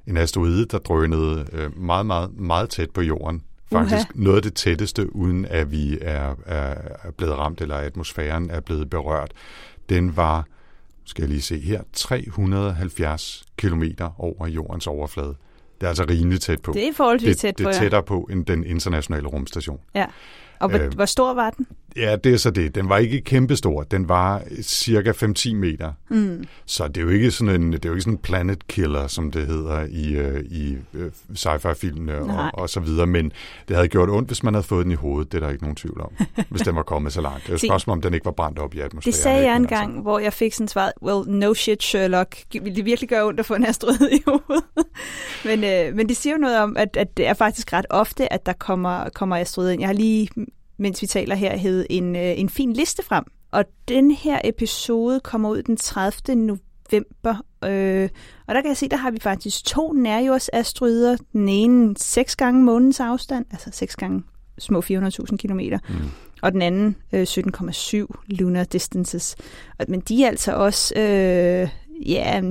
en 0.07 0.17
asteroide, 0.17 0.65
der 0.65 0.77
drønede 0.77 1.45
øh, 1.53 1.77
meget, 1.77 2.05
meget, 2.05 2.37
meget 2.37 2.69
tæt 2.69 2.89
på 2.89 3.01
jorden. 3.01 3.41
Faktisk 3.71 4.07
uh-huh. 4.07 4.23
noget 4.23 4.37
af 4.37 4.43
det 4.43 4.53
tætteste, 4.53 5.15
uden 5.15 5.45
at 5.45 5.71
vi 5.71 5.97
er, 6.01 6.35
er, 6.45 6.75
blevet 7.17 7.37
ramt, 7.37 7.61
eller 7.61 7.75
atmosfæren 7.75 8.49
er 8.49 8.59
blevet 8.59 8.89
berørt. 8.89 9.31
Den 9.89 10.17
var, 10.17 10.45
skal 11.05 11.21
jeg 11.21 11.29
lige 11.29 11.41
se 11.41 11.59
her, 11.59 11.81
370 11.93 13.43
kilometer 13.57 14.21
over 14.21 14.47
jordens 14.47 14.87
overflade. 14.87 15.35
Det 15.81 15.83
er 15.83 15.87
altså 15.87 16.05
rimelig 16.09 16.41
tæt 16.41 16.61
på. 16.61 16.71
Det 16.73 16.87
er 16.87 16.93
forholdsvis 16.93 17.37
tæt 17.37 17.55
på, 17.55 17.69
Det 17.69 17.75
er 17.75 17.79
tættere 17.79 18.03
på 18.03 18.27
end 18.31 18.45
den 18.45 18.63
internationale 18.63 19.27
rumstation. 19.27 19.79
Ja. 19.95 20.05
Og 20.59 20.69
hvor, 20.69 20.79
øh, 20.79 20.93
hvor 20.93 21.05
stor 21.05 21.33
var 21.33 21.49
den? 21.49 21.67
Ja, 21.95 22.15
det 22.15 22.33
er 22.33 22.37
så 22.37 22.51
det. 22.51 22.75
Den 22.75 22.89
var 22.89 22.97
ikke 22.97 23.21
kæmpestor. 23.21 23.83
Den 23.83 24.09
var 24.09 24.41
cirka 24.61 25.11
5-10 25.11 25.55
meter. 25.55 25.91
Mm. 26.09 26.43
Så 26.65 26.87
det 26.87 26.97
er 26.97 27.01
jo 27.01 27.09
ikke 27.09 27.31
sådan 27.31 27.61
en, 27.61 27.73
det 27.73 27.85
er 27.85 27.89
jo 27.89 27.93
ikke 27.93 28.01
sådan 28.01 28.13
en 28.13 28.17
planet 28.17 28.67
killer, 28.67 29.07
som 29.07 29.31
det 29.31 29.47
hedder 29.47 29.85
i, 29.89 30.19
uh, 30.19 30.39
i 30.39 30.77
uh, 30.93 31.01
sci-fi-filmene 31.35 32.19
og, 32.19 32.49
og 32.53 32.69
så 32.69 32.79
videre. 32.79 33.07
Men 33.07 33.31
det 33.67 33.75
havde 33.75 33.87
gjort 33.87 34.09
ondt, 34.09 34.29
hvis 34.29 34.43
man 34.43 34.53
havde 34.53 34.63
fået 34.63 34.83
den 34.83 34.91
i 34.91 34.95
hovedet. 34.95 35.31
Det 35.31 35.37
er 35.37 35.45
der 35.45 35.51
ikke 35.51 35.63
nogen 35.63 35.75
tvivl 35.75 36.01
om, 36.01 36.11
hvis 36.51 36.61
den 36.61 36.75
var 36.75 36.83
kommet 36.83 37.13
så 37.13 37.21
langt. 37.21 37.43
Det 37.43 37.49
er 37.49 37.53
jo 37.53 37.57
spørgsmål, 37.57 37.97
om 37.97 38.01
den 38.01 38.13
ikke 38.13 38.25
var 38.25 38.31
brændt 38.31 38.59
op 38.59 38.73
i 38.73 38.79
atmosfæren. 38.79 39.13
Det 39.13 39.21
sagde 39.21 39.47
jeg 39.47 39.55
engang, 39.55 39.91
altså. 39.91 40.01
hvor 40.01 40.19
jeg 40.19 40.33
fik 40.33 40.53
sådan 40.53 40.67
svaret, 40.67 40.93
well, 41.01 41.29
no 41.29 41.53
shit, 41.53 41.83
Sherlock. 41.83 42.37
Vil 42.61 42.75
det 42.75 42.85
virkelig 42.85 43.09
gøre 43.09 43.25
ondt 43.25 43.39
at 43.39 43.45
få 43.45 43.55
en 43.55 43.65
asteroide 43.65 44.15
i 44.15 44.23
hovedet? 44.25 44.63
men, 45.45 45.59
uh, 45.59 45.97
men 45.97 46.09
det 46.09 46.17
siger 46.17 46.33
jo 46.33 46.39
noget 46.39 46.59
om, 46.59 46.77
at, 46.77 46.97
at 46.97 47.17
det 47.17 47.27
er 47.27 47.33
faktisk 47.33 47.73
ret 47.73 47.85
ofte, 47.89 48.33
at 48.33 48.45
der 48.45 48.53
kommer, 48.53 49.09
kommer 49.09 49.37
asteroider 49.37 49.71
ind. 49.71 49.81
Jeg 49.81 49.89
har 49.89 49.93
lige 49.93 50.29
mens 50.77 51.01
vi 51.01 51.07
taler 51.07 51.35
her, 51.35 51.57
hed 51.57 51.85
en, 51.89 52.15
øh, 52.15 52.39
en 52.39 52.49
fin 52.49 52.73
liste 52.73 53.03
frem. 53.03 53.23
Og 53.51 53.65
den 53.87 54.11
her 54.11 54.41
episode 54.43 55.19
kommer 55.19 55.49
ud 55.49 55.63
den 55.63 55.77
30. 55.77 56.35
november. 56.35 57.45
Øh, 57.63 58.09
og 58.47 58.55
der 58.55 58.61
kan 58.61 58.67
jeg 58.67 58.77
se, 58.77 58.89
der 58.89 58.97
har 58.97 59.11
vi 59.11 59.19
faktisk 59.19 59.65
to 59.65 59.93
nærjordsasteroider. 59.93 61.17
Den 61.33 61.49
ene 61.49 61.95
seks 61.97 62.35
gange 62.35 62.63
månens 62.63 62.99
afstand, 62.99 63.45
altså 63.51 63.69
seks 63.73 63.95
gange 63.95 64.23
små 64.59 64.81
400.000 64.81 65.37
kilometer. 65.37 65.79
Mm. 65.89 65.95
Og 66.41 66.51
den 66.51 66.61
anden 66.61 66.95
øh, 67.13 67.23
17,7 67.23 68.05
lunar 68.27 68.63
distances. 68.63 69.35
Men 69.87 69.99
de 69.99 70.23
er 70.23 70.27
altså 70.27 70.53
også 70.53 70.93
øh, 70.95 71.69
ja, 72.09 72.41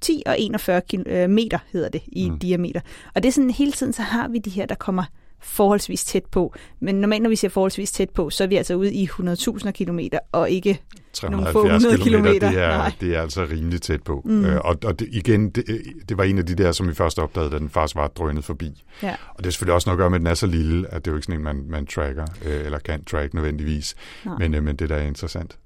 10 0.00 0.22
og 0.26 0.40
41 0.40 0.80
kil- 0.80 1.06
øh, 1.06 1.30
meter, 1.30 1.58
hedder 1.72 1.88
det, 1.88 2.02
i 2.06 2.30
mm. 2.30 2.38
diameter. 2.38 2.80
Og 3.14 3.22
det 3.22 3.28
er 3.28 3.32
sådan, 3.32 3.50
hele 3.50 3.72
tiden 3.72 3.92
så 3.92 4.02
har 4.02 4.28
vi 4.28 4.38
de 4.38 4.50
her, 4.50 4.66
der 4.66 4.74
kommer 4.74 5.04
forholdsvis 5.46 6.04
tæt 6.04 6.24
på. 6.24 6.54
Men 6.80 6.94
normalt, 6.94 7.22
når 7.22 7.30
vi 7.30 7.36
siger 7.36 7.50
forholdsvis 7.50 7.92
tæt 7.92 8.10
på, 8.10 8.30
så 8.30 8.44
er 8.44 8.48
vi 8.48 8.56
altså 8.56 8.74
ude 8.74 8.94
i 8.94 9.06
100.000 9.06 9.70
kilometer, 9.70 10.18
og 10.32 10.50
ikke 10.50 10.80
nogle 11.22 11.46
få 11.46 11.52
370 11.52 11.82
hundrede 11.82 12.02
kilometer, 12.02 12.32
kilometer. 12.32 12.50
det 12.50 12.74
er, 12.74 12.78
Nej. 12.78 12.92
det 13.00 13.16
er 13.16 13.22
altså 13.22 13.44
rimelig 13.44 13.82
tæt 13.82 14.02
på. 14.02 14.22
Mm. 14.24 14.44
Øh, 14.44 14.60
og 14.64 14.76
og 14.84 14.98
det, 14.98 15.08
igen, 15.12 15.50
det, 15.50 15.64
det 16.08 16.18
var 16.18 16.24
en 16.24 16.38
af 16.38 16.46
de 16.46 16.54
der, 16.54 16.72
som 16.72 16.88
vi 16.88 16.94
først 16.94 17.18
opdagede, 17.18 17.50
da 17.50 17.58
den 17.58 17.70
faktisk 17.70 17.96
var 17.96 18.08
drønet 18.08 18.44
forbi. 18.44 18.84
Ja. 19.02 19.14
Og 19.34 19.38
det 19.38 19.46
er 19.46 19.50
selvfølgelig 19.50 19.74
også 19.74 19.88
noget 19.88 19.96
at 19.96 20.00
gøre 20.00 20.10
med, 20.10 20.16
at 20.16 20.20
den 20.20 20.26
er 20.26 20.34
så 20.34 20.46
lille, 20.46 20.94
at 20.94 21.04
det 21.04 21.10
er 21.10 21.12
jo 21.12 21.16
ikke 21.16 21.26
sådan 21.26 21.40
en, 21.40 21.44
man, 21.44 21.64
man 21.68 21.86
tracker, 21.86 22.26
øh, 22.44 22.64
eller 22.64 22.78
kan 22.78 23.04
track 23.04 23.34
nødvendigvis. 23.34 23.94
Nej. 24.24 24.34
Men, 24.38 24.54
øh, 24.54 24.62
men 24.62 24.76
det 24.76 24.88
der 24.88 24.96
er 24.96 25.06
interessant. 25.06 25.58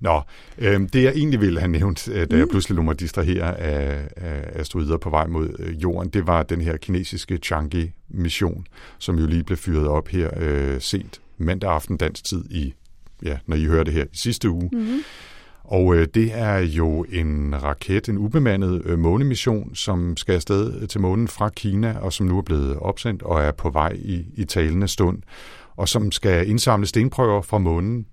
Nå, 0.00 0.20
øh, 0.58 0.80
det 0.92 1.02
jeg 1.02 1.12
egentlig 1.16 1.40
ville 1.40 1.60
have 1.60 1.70
nævnt, 1.70 2.08
øh, 2.08 2.26
da 2.30 2.36
jeg 2.36 2.48
pludselig 2.48 2.76
lå 2.76 2.82
mig 2.82 3.00
distrahere 3.00 3.58
af, 3.58 4.08
af 4.16 4.60
asteroider 4.60 4.96
på 4.96 5.10
vej 5.10 5.26
mod 5.26 5.48
øh, 5.58 5.82
jorden, 5.82 6.10
det 6.10 6.26
var 6.26 6.42
den 6.42 6.60
her 6.60 6.76
kinesiske 6.76 7.38
Chang'e-mission, 7.46 8.64
som 8.98 9.18
jo 9.18 9.26
lige 9.26 9.44
blev 9.44 9.56
fyret 9.56 9.88
op 9.88 10.08
her 10.08 10.30
øh, 10.36 10.80
sent 10.80 11.20
mandag 11.38 11.70
aften 11.70 11.96
dansk 11.96 12.24
tid 12.24 12.44
i, 12.50 12.74
ja, 13.22 13.38
når 13.46 13.56
I 13.56 13.64
hører 13.64 13.84
det 13.84 13.94
her 13.94 14.04
i 14.04 14.16
sidste 14.16 14.50
uge. 14.50 14.70
Mm-hmm. 14.72 15.00
Og 15.64 15.96
øh, 15.96 16.08
det 16.14 16.30
er 16.34 16.58
jo 16.58 17.04
en 17.08 17.62
raket, 17.62 18.08
en 18.08 18.18
ubemandet 18.18 18.82
øh, 18.84 18.98
månemission, 18.98 19.74
som 19.74 20.16
skal 20.16 20.34
afsted 20.34 20.86
til 20.86 21.00
månen 21.00 21.28
fra 21.28 21.48
Kina, 21.48 21.98
og 21.98 22.12
som 22.12 22.26
nu 22.26 22.38
er 22.38 22.42
blevet 22.42 22.76
opsendt 22.76 23.22
og 23.22 23.42
er 23.42 23.52
på 23.52 23.70
vej 23.70 23.92
i, 23.98 24.26
i 24.34 24.44
talende 24.44 24.88
stund, 24.88 25.18
og 25.76 25.88
som 25.88 26.12
skal 26.12 26.48
indsamle 26.48 26.86
stenprøver 26.86 27.42
fra 27.42 27.58
månen. 27.58 28.06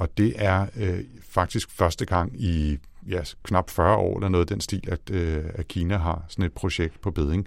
Og 0.00 0.08
det 0.18 0.32
er 0.36 0.66
øh, 0.76 1.00
faktisk 1.22 1.70
første 1.70 2.06
gang 2.06 2.42
i 2.42 2.78
ja, 3.08 3.20
knap 3.42 3.70
40 3.70 3.96
år 3.96 4.16
eller 4.16 4.28
noget 4.28 4.48
den 4.48 4.60
stil, 4.60 4.88
at, 4.88 5.10
øh, 5.10 5.44
at 5.54 5.68
Kina 5.68 5.96
har 5.96 6.24
sådan 6.28 6.44
et 6.44 6.52
projekt 6.52 7.00
på 7.00 7.10
beding. 7.10 7.46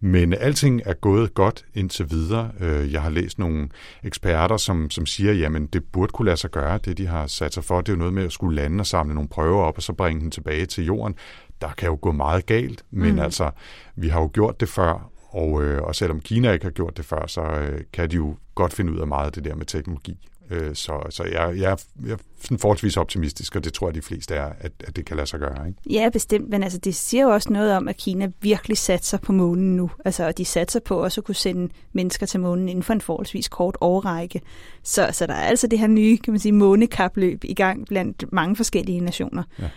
Men 0.00 0.32
alting 0.32 0.82
er 0.84 0.92
gået 0.92 1.34
godt 1.34 1.64
indtil 1.74 2.10
videre. 2.10 2.50
Øh, 2.60 2.92
jeg 2.92 3.02
har 3.02 3.10
læst 3.10 3.38
nogle 3.38 3.68
eksperter, 4.02 4.56
som, 4.56 4.90
som 4.90 5.06
siger, 5.06 5.32
jamen 5.32 5.66
det 5.66 5.84
burde 5.84 6.12
kunne 6.12 6.26
lade 6.26 6.36
sig 6.36 6.50
gøre, 6.50 6.78
det 6.78 6.98
de 6.98 7.06
har 7.06 7.26
sat 7.26 7.54
sig 7.54 7.64
for. 7.64 7.80
Det 7.80 7.88
er 7.88 7.92
jo 7.92 7.98
noget 7.98 8.14
med 8.14 8.24
at 8.24 8.32
skulle 8.32 8.56
lande 8.56 8.82
og 8.82 8.86
samle 8.86 9.14
nogle 9.14 9.28
prøver 9.28 9.62
op, 9.62 9.76
og 9.76 9.82
så 9.82 9.92
bringe 9.92 10.20
dem 10.20 10.30
tilbage 10.30 10.66
til 10.66 10.84
jorden. 10.84 11.14
Der 11.60 11.68
kan 11.68 11.88
jo 11.88 11.98
gå 12.02 12.12
meget 12.12 12.46
galt, 12.46 12.84
men 12.90 13.12
mm. 13.12 13.18
altså, 13.18 13.50
vi 13.96 14.08
har 14.08 14.20
jo 14.20 14.30
gjort 14.32 14.60
det 14.60 14.68
før, 14.68 15.10
og, 15.28 15.62
øh, 15.62 15.82
og 15.82 15.94
selvom 15.94 16.20
Kina 16.20 16.52
ikke 16.52 16.64
har 16.64 16.70
gjort 16.70 16.96
det 16.96 17.04
før, 17.04 17.26
så 17.26 17.42
øh, 17.42 17.80
kan 17.92 18.10
de 18.10 18.16
jo 18.16 18.36
godt 18.54 18.72
finde 18.72 18.92
ud 18.92 18.98
af 18.98 19.06
meget 19.06 19.26
af 19.26 19.32
det 19.32 19.44
der 19.44 19.54
med 19.54 19.66
teknologi. 19.66 20.28
Øh, 20.50 20.74
så 20.74 21.06
så 21.10 21.24
jeg, 21.24 21.32
jeg, 21.58 21.72
er- 21.72 21.76
jeg 22.06 22.12
er 22.12 22.16
sådan 22.42 22.58
forholdsvis 22.58 22.96
optimistisk, 22.96 23.56
og 23.56 23.64
det 23.64 23.72
tror 23.72 23.88
jeg, 23.88 23.94
de 23.94 24.02
fleste 24.02 24.34
er, 24.34 24.52
at, 24.60 24.72
at 24.86 24.96
det 24.96 25.04
kan 25.04 25.16
lade 25.16 25.26
sig 25.26 25.40
gøre. 25.40 25.66
Ikke? 25.66 25.78
Ja, 25.90 26.08
bestemt, 26.12 26.48
men 26.50 26.62
altså, 26.62 26.78
det 26.78 26.94
siger 26.94 27.22
jo 27.22 27.28
også 27.30 27.52
noget 27.52 27.72
om, 27.76 27.88
at 27.88 27.96
Kina 27.96 28.28
virkelig 28.40 28.78
satser 28.78 29.18
på 29.18 29.32
månen 29.32 29.76
nu. 29.76 29.90
Altså, 30.04 30.26
og 30.26 30.38
de 30.38 30.44
satser 30.44 30.80
på 30.80 31.02
også 31.02 31.20
at 31.20 31.24
kunne 31.24 31.34
sende 31.34 31.72
mennesker 31.92 32.26
til 32.26 32.40
månen 32.40 32.68
inden 32.68 32.82
for 32.82 32.92
en 32.92 33.00
forholdsvis 33.00 33.48
kort 33.48 33.76
årrække. 33.80 34.40
Så, 34.82 35.08
så 35.12 35.26
der 35.26 35.34
er 35.34 35.44
altså 35.46 35.66
det 35.66 35.78
her 35.78 35.86
nye, 35.86 36.18
kan 36.18 36.32
man 36.32 36.40
sige, 36.40 36.52
månekapløb 36.52 37.44
i 37.44 37.54
gang 37.54 37.86
blandt 37.86 38.24
mange 38.32 38.56
forskellige 38.56 39.00
nationer. 39.00 39.42
Ja. 39.58 39.68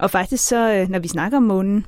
Og 0.00 0.10
faktisk 0.10 0.46
så, 0.48 0.74
øh, 0.74 0.88
når 0.88 0.98
vi 0.98 1.08
snakker 1.08 1.36
om 1.36 1.42
månen, 1.42 1.86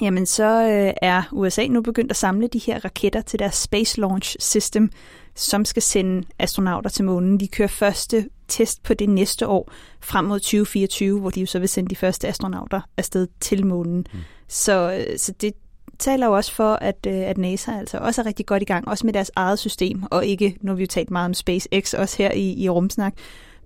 jamen 0.00 0.26
så 0.26 0.62
øh, 0.62 0.94
er 1.02 1.22
USA 1.32 1.66
nu 1.66 1.82
begyndt 1.82 2.10
at 2.10 2.16
samle 2.16 2.48
de 2.48 2.58
her 2.58 2.84
raketter 2.84 3.20
til 3.20 3.38
deres 3.38 3.54
Space 3.54 4.00
Launch 4.00 4.36
System, 4.40 4.90
som 5.34 5.64
skal 5.64 5.82
sende 5.82 6.26
astronauter 6.38 6.90
til 6.90 7.04
månen. 7.04 7.40
De 7.40 7.48
kører 7.48 7.68
første 7.68 8.28
test 8.48 8.82
på 8.82 8.94
det 8.94 9.08
næste 9.08 9.46
år, 9.46 9.72
frem 10.00 10.24
mod 10.24 10.40
2024, 10.40 11.20
hvor 11.20 11.30
de 11.30 11.40
jo 11.40 11.46
så 11.46 11.58
vil 11.58 11.68
sende 11.68 11.90
de 11.90 11.96
første 11.96 12.28
astronauter 12.28 12.80
afsted 12.96 13.28
til 13.40 13.66
månen. 13.66 14.06
Mm. 14.12 14.18
Så, 14.48 15.04
øh, 15.08 15.18
så 15.18 15.32
det 15.40 15.54
taler 15.98 16.26
jo 16.26 16.32
også 16.32 16.52
for, 16.52 16.74
at, 16.74 17.06
øh, 17.06 17.14
at 17.14 17.38
NASA 17.38 17.72
altså 17.72 17.98
også 17.98 18.20
er 18.20 18.26
rigtig 18.26 18.46
godt 18.46 18.62
i 18.62 18.64
gang, 18.64 18.88
også 18.88 19.06
med 19.06 19.12
deres 19.12 19.30
eget 19.36 19.58
system, 19.58 20.02
og 20.10 20.26
ikke, 20.26 20.56
nu 20.60 20.70
har 20.70 20.76
vi 20.76 20.82
jo 20.82 20.86
talt 20.86 21.10
meget 21.10 21.24
om 21.24 21.34
SpaceX 21.34 21.94
også 21.94 22.16
her 22.18 22.32
i, 22.32 22.52
i 22.52 22.68
Rumsnak, 22.68 23.14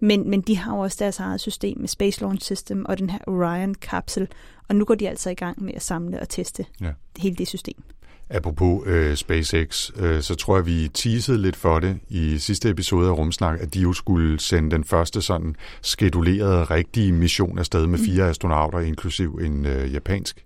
men, 0.01 0.31
men 0.31 0.41
de 0.41 0.57
har 0.57 0.77
jo 0.77 0.81
også 0.81 0.97
deres 1.01 1.19
eget 1.19 1.41
system 1.41 1.79
med 1.79 1.89
Space 1.89 2.21
Launch 2.21 2.45
System 2.45 2.85
og 2.89 2.99
den 2.99 3.11
her 3.11 3.19
Orion-kapsel, 3.27 4.29
og 4.69 4.77
nu 4.77 4.85
går 4.85 4.95
de 4.95 5.09
altså 5.09 5.31
i 5.31 5.35
gang 5.35 5.63
med 5.65 5.73
at 5.75 5.83
samle 5.83 6.21
og 6.21 6.29
teste 6.29 6.65
Ja. 6.81 6.91
hele 7.19 7.37
det 7.37 7.49
system. 7.49 7.83
Apropos 8.31 8.83
øh, 8.87 9.15
SpaceX, 9.17 9.91
øh, 9.97 10.23
så 10.23 10.35
tror 10.35 10.57
jeg, 10.57 10.67
vi 10.67 10.91
teasede 10.95 11.39
lidt 11.43 11.57
for 11.57 11.79
det 11.81 11.99
i 12.09 12.39
sidste 12.39 12.71
episode 12.71 13.09
af 13.09 13.13
Rumsnak, 13.19 13.61
at 13.61 13.75
de 13.75 13.81
jo 13.81 13.93
skulle 13.93 14.41
sende 14.41 14.71
den 14.71 14.85
første 14.85 15.23
sådan 15.23 15.57
skedulerede, 15.83 16.65
rigtige 16.65 17.13
mission 17.13 17.59
afsted 17.59 17.87
med 17.87 17.99
fire 17.99 18.29
astronauter, 18.29 18.79
inklusiv 18.81 19.39
en 19.43 19.67
øh, 19.67 19.93
japansk. 19.95 20.45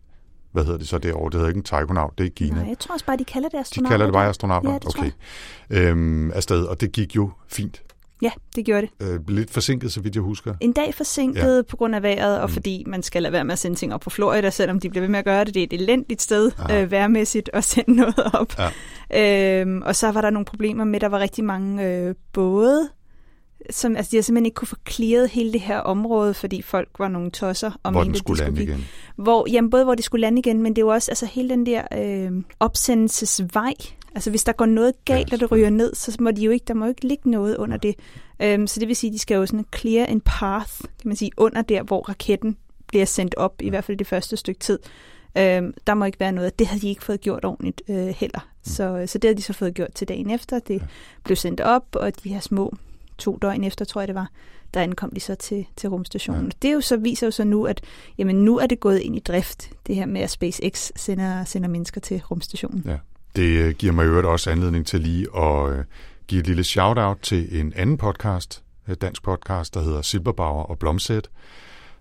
Hvad 0.53 0.65
hedder 0.65 0.79
det 0.79 0.89
så 0.89 0.99
derovre? 0.99 1.27
Det 1.31 1.35
hedder 1.35 1.49
ikke 1.49 1.59
en 1.59 1.63
taikonaut, 1.65 2.19
det 2.19 2.27
er 2.27 2.31
Kina. 2.31 2.55
Nej, 2.59 2.69
jeg 2.69 2.79
tror 2.79 2.93
også 2.93 3.07
bare, 3.07 3.17
de 3.17 3.25
kalder 3.25 3.49
det 3.49 3.53
de 3.57 3.61
astronauter. 3.61 3.91
kalder 3.93 4.07
det 4.07 4.13
bare 4.13 4.29
astronauter? 4.29 4.71
Ja, 4.73 4.79
det 4.79 4.87
okay. 4.87 5.11
Øhm, 5.71 6.31
afsted, 6.31 6.65
og 6.65 6.81
det 6.81 6.93
gik 6.93 7.17
jo 7.17 7.31
fint. 7.49 7.83
Ja, 8.23 8.31
det 8.57 8.65
gjorde 8.65 8.89
det. 9.01 9.07
Øh, 9.07 9.29
lidt 9.29 9.51
forsinket, 9.51 9.93
så 9.93 10.01
vidt 10.01 10.15
jeg 10.15 10.23
husker. 10.23 10.55
En 10.61 10.73
dag 10.73 10.95
forsinket 10.95 11.57
ja. 11.57 11.63
på 11.63 11.77
grund 11.77 11.95
af 11.95 12.03
vejret, 12.03 12.41
og 12.41 12.49
mm. 12.49 12.53
fordi 12.53 12.85
man 12.87 13.03
skal 13.03 13.23
lade 13.23 13.33
være 13.33 13.45
med 13.45 13.53
at 13.53 13.59
sende 13.59 13.77
ting 13.77 13.95
op 13.95 14.01
på 14.01 14.11
Florida, 14.11 14.51
selvom 14.51 14.81
de 14.81 14.91
bliver 14.91 15.01
ved 15.01 15.09
med 15.09 15.19
at 15.19 15.25
gøre 15.25 15.45
det. 15.45 15.55
Det 15.55 15.63
er 15.63 15.65
et 15.65 15.73
elendigt 15.73 16.23
sted 16.23 16.53
øh, 16.73 16.91
værmæssigt 16.91 17.51
at 17.53 17.65
sende 17.75 17.97
noget 17.97 18.35
op. 18.35 18.55
Ja. 19.11 19.61
Øhm, 19.61 19.83
og 19.83 19.97
så 19.97 20.11
var 20.11 20.21
der 20.21 20.31
nogle 20.31 20.45
problemer 20.45 20.85
med, 20.85 20.95
at 20.95 21.01
der 21.01 21.09
var 21.09 21.19
rigtig 21.19 21.45
mange 21.45 21.87
øh, 21.87 22.15
både, 22.33 22.89
som, 23.71 23.97
altså 23.97 24.11
de 24.11 24.17
har 24.17 24.23
simpelthen 24.23 24.47
ikke 24.47 24.55
kunne 24.55 24.69
få 24.69 24.77
clearet 24.89 25.29
hele 25.29 25.53
det 25.53 25.61
her 25.61 25.79
område, 25.79 26.35
fordi 26.35 26.63
folk 26.63 26.89
var 26.99 27.09
nogle 27.09 27.31
tosser. 27.31 27.71
Og 27.83 27.93
Hvor 27.93 28.05
den 28.05 28.15
skulle 28.15 28.39
de 28.39 28.45
lande 28.45 28.63
igen. 28.63 28.85
Hvor, 29.17 29.51
jamen, 29.51 29.71
både 29.71 29.85
hvor 29.85 29.95
de 29.95 30.03
skulle 30.03 30.21
lande 30.21 30.39
igen, 30.39 30.63
men 30.63 30.77
det 30.77 30.83
er 30.83 30.87
jo 30.87 30.93
også 30.93 31.11
altså, 31.11 31.27
hele 31.27 31.49
den 31.49 31.67
der 31.67 31.83
øh, 31.99 32.43
opsendelsesvej. 32.61 33.75
Altså 34.15 34.31
hvis 34.31 34.45
der 34.45 34.53
går 34.53 34.67
noget 34.67 35.05
galt, 35.05 35.31
Ja, 35.31 35.37
og 35.37 35.41
det 35.41 35.53
ryger 35.53 35.71
ned, 35.71 35.95
så 35.95 36.17
må 36.21 36.31
de 36.31 36.43
jo 36.43 36.51
ikke, 36.51 36.65
der 36.69 36.75
må 36.75 36.85
jo 36.85 36.89
ikke 36.89 37.09
ligge 37.09 37.31
noget 37.31 37.57
under 37.57 37.77
det. 37.77 37.95
Øhm, 38.43 38.67
så 38.67 38.81
det 38.81 38.89
vil 38.89 38.97
sige, 38.97 39.09
at 39.09 39.13
de 39.13 39.19
skal 39.19 39.35
jo 39.35 39.47
sådan 39.47 39.65
clear 39.77 40.07
en 40.07 40.21
path, 40.21 40.73
kan 40.81 41.09
man 41.09 41.17
sige, 41.17 41.31
under 41.37 41.63
der, 41.63 41.83
hvor 41.83 42.01
raketten 42.09 42.57
bliver 42.87 43.05
sendt 43.05 43.35
op, 43.35 43.63
i 43.63 43.69
hvert 43.69 43.85
fald 43.85 43.99
det 43.99 44.07
første 44.07 44.37
stykke 44.37 44.61
tid. 44.61 44.79
Øhm, 45.39 45.75
der 45.87 45.95
må 45.95 46.05
ikke 46.05 46.21
være 46.21 46.33
noget. 46.33 46.59
Det 46.59 46.67
havde 46.67 46.81
de 46.81 46.89
ikke 46.89 47.05
fået 47.05 47.21
gjort 47.21 47.45
ordentligt 47.45 47.83
øh, 47.89 48.07
heller. 48.07 48.41
Mm. 48.41 48.71
Så, 48.71 49.05
så 49.07 49.19
det 49.19 49.29
havde 49.29 49.37
de 49.37 49.43
så 49.43 49.53
fået 49.53 49.75
gjort 49.75 49.93
til 49.95 50.09
dagen 50.09 50.31
efter. 50.31 50.59
Det 50.59 50.83
blev 51.25 51.37
sendt 51.37 51.61
op, 51.61 51.85
og 51.93 52.25
de 52.25 52.29
her 52.29 52.41
små 52.41 52.75
to 53.19 53.39
døgn 53.43 53.65
efter, 53.65 53.85
tror 53.85 54.01
jeg 54.01 54.09
det 54.09 54.15
var, 54.15 54.31
der 54.75 54.81
ankom 54.81 55.11
de 55.11 55.21
så 55.21 55.35
til, 55.35 55.67
til 55.77 55.89
rumstationen. 55.89 56.45
Ja. 56.45 56.51
Det 56.63 56.69
er 56.69 56.75
jo 56.75 56.81
så, 56.81 56.97
viser 56.97 57.27
jo 57.27 57.31
så 57.31 57.45
nu, 57.45 57.65
at 57.65 57.81
jamen, 58.19 58.45
nu 58.45 58.59
er 58.59 58.67
det 58.67 58.81
gået 58.81 58.99
ind 58.99 59.17
i 59.17 59.21
drift, 59.21 59.71
det 59.87 59.95
her 59.95 60.07
med, 60.07 60.21
at 60.21 60.31
SpaceX 60.31 60.91
sender, 60.97 61.45
sender 61.45 61.69
mennesker 61.69 62.01
til 62.01 62.23
rumstationen. 62.31 62.83
Ja. 62.87 62.97
Det 63.37 63.43
øh, 63.43 63.75
giver 63.75 63.93
mig 63.93 64.05
i 64.05 64.09
øvrigt 64.09 64.27
også 64.27 64.51
anledning 64.51 64.87
til 64.87 65.01
lige 65.01 65.27
at 65.37 65.73
øh, 65.73 65.85
give 66.27 66.41
et 66.41 66.47
lille 66.47 66.65
shout-out 66.65 67.19
til 67.23 67.61
en 67.61 67.73
anden 67.77 67.97
podcast, 67.97 68.63
øh, 68.89 68.97
dansk 69.01 69.23
podcast, 69.23 69.75
der 69.75 69.81
hedder 69.81 70.03
Silberbauer 70.03 70.63
og 70.63 70.79
Blomsæt, 70.79 71.29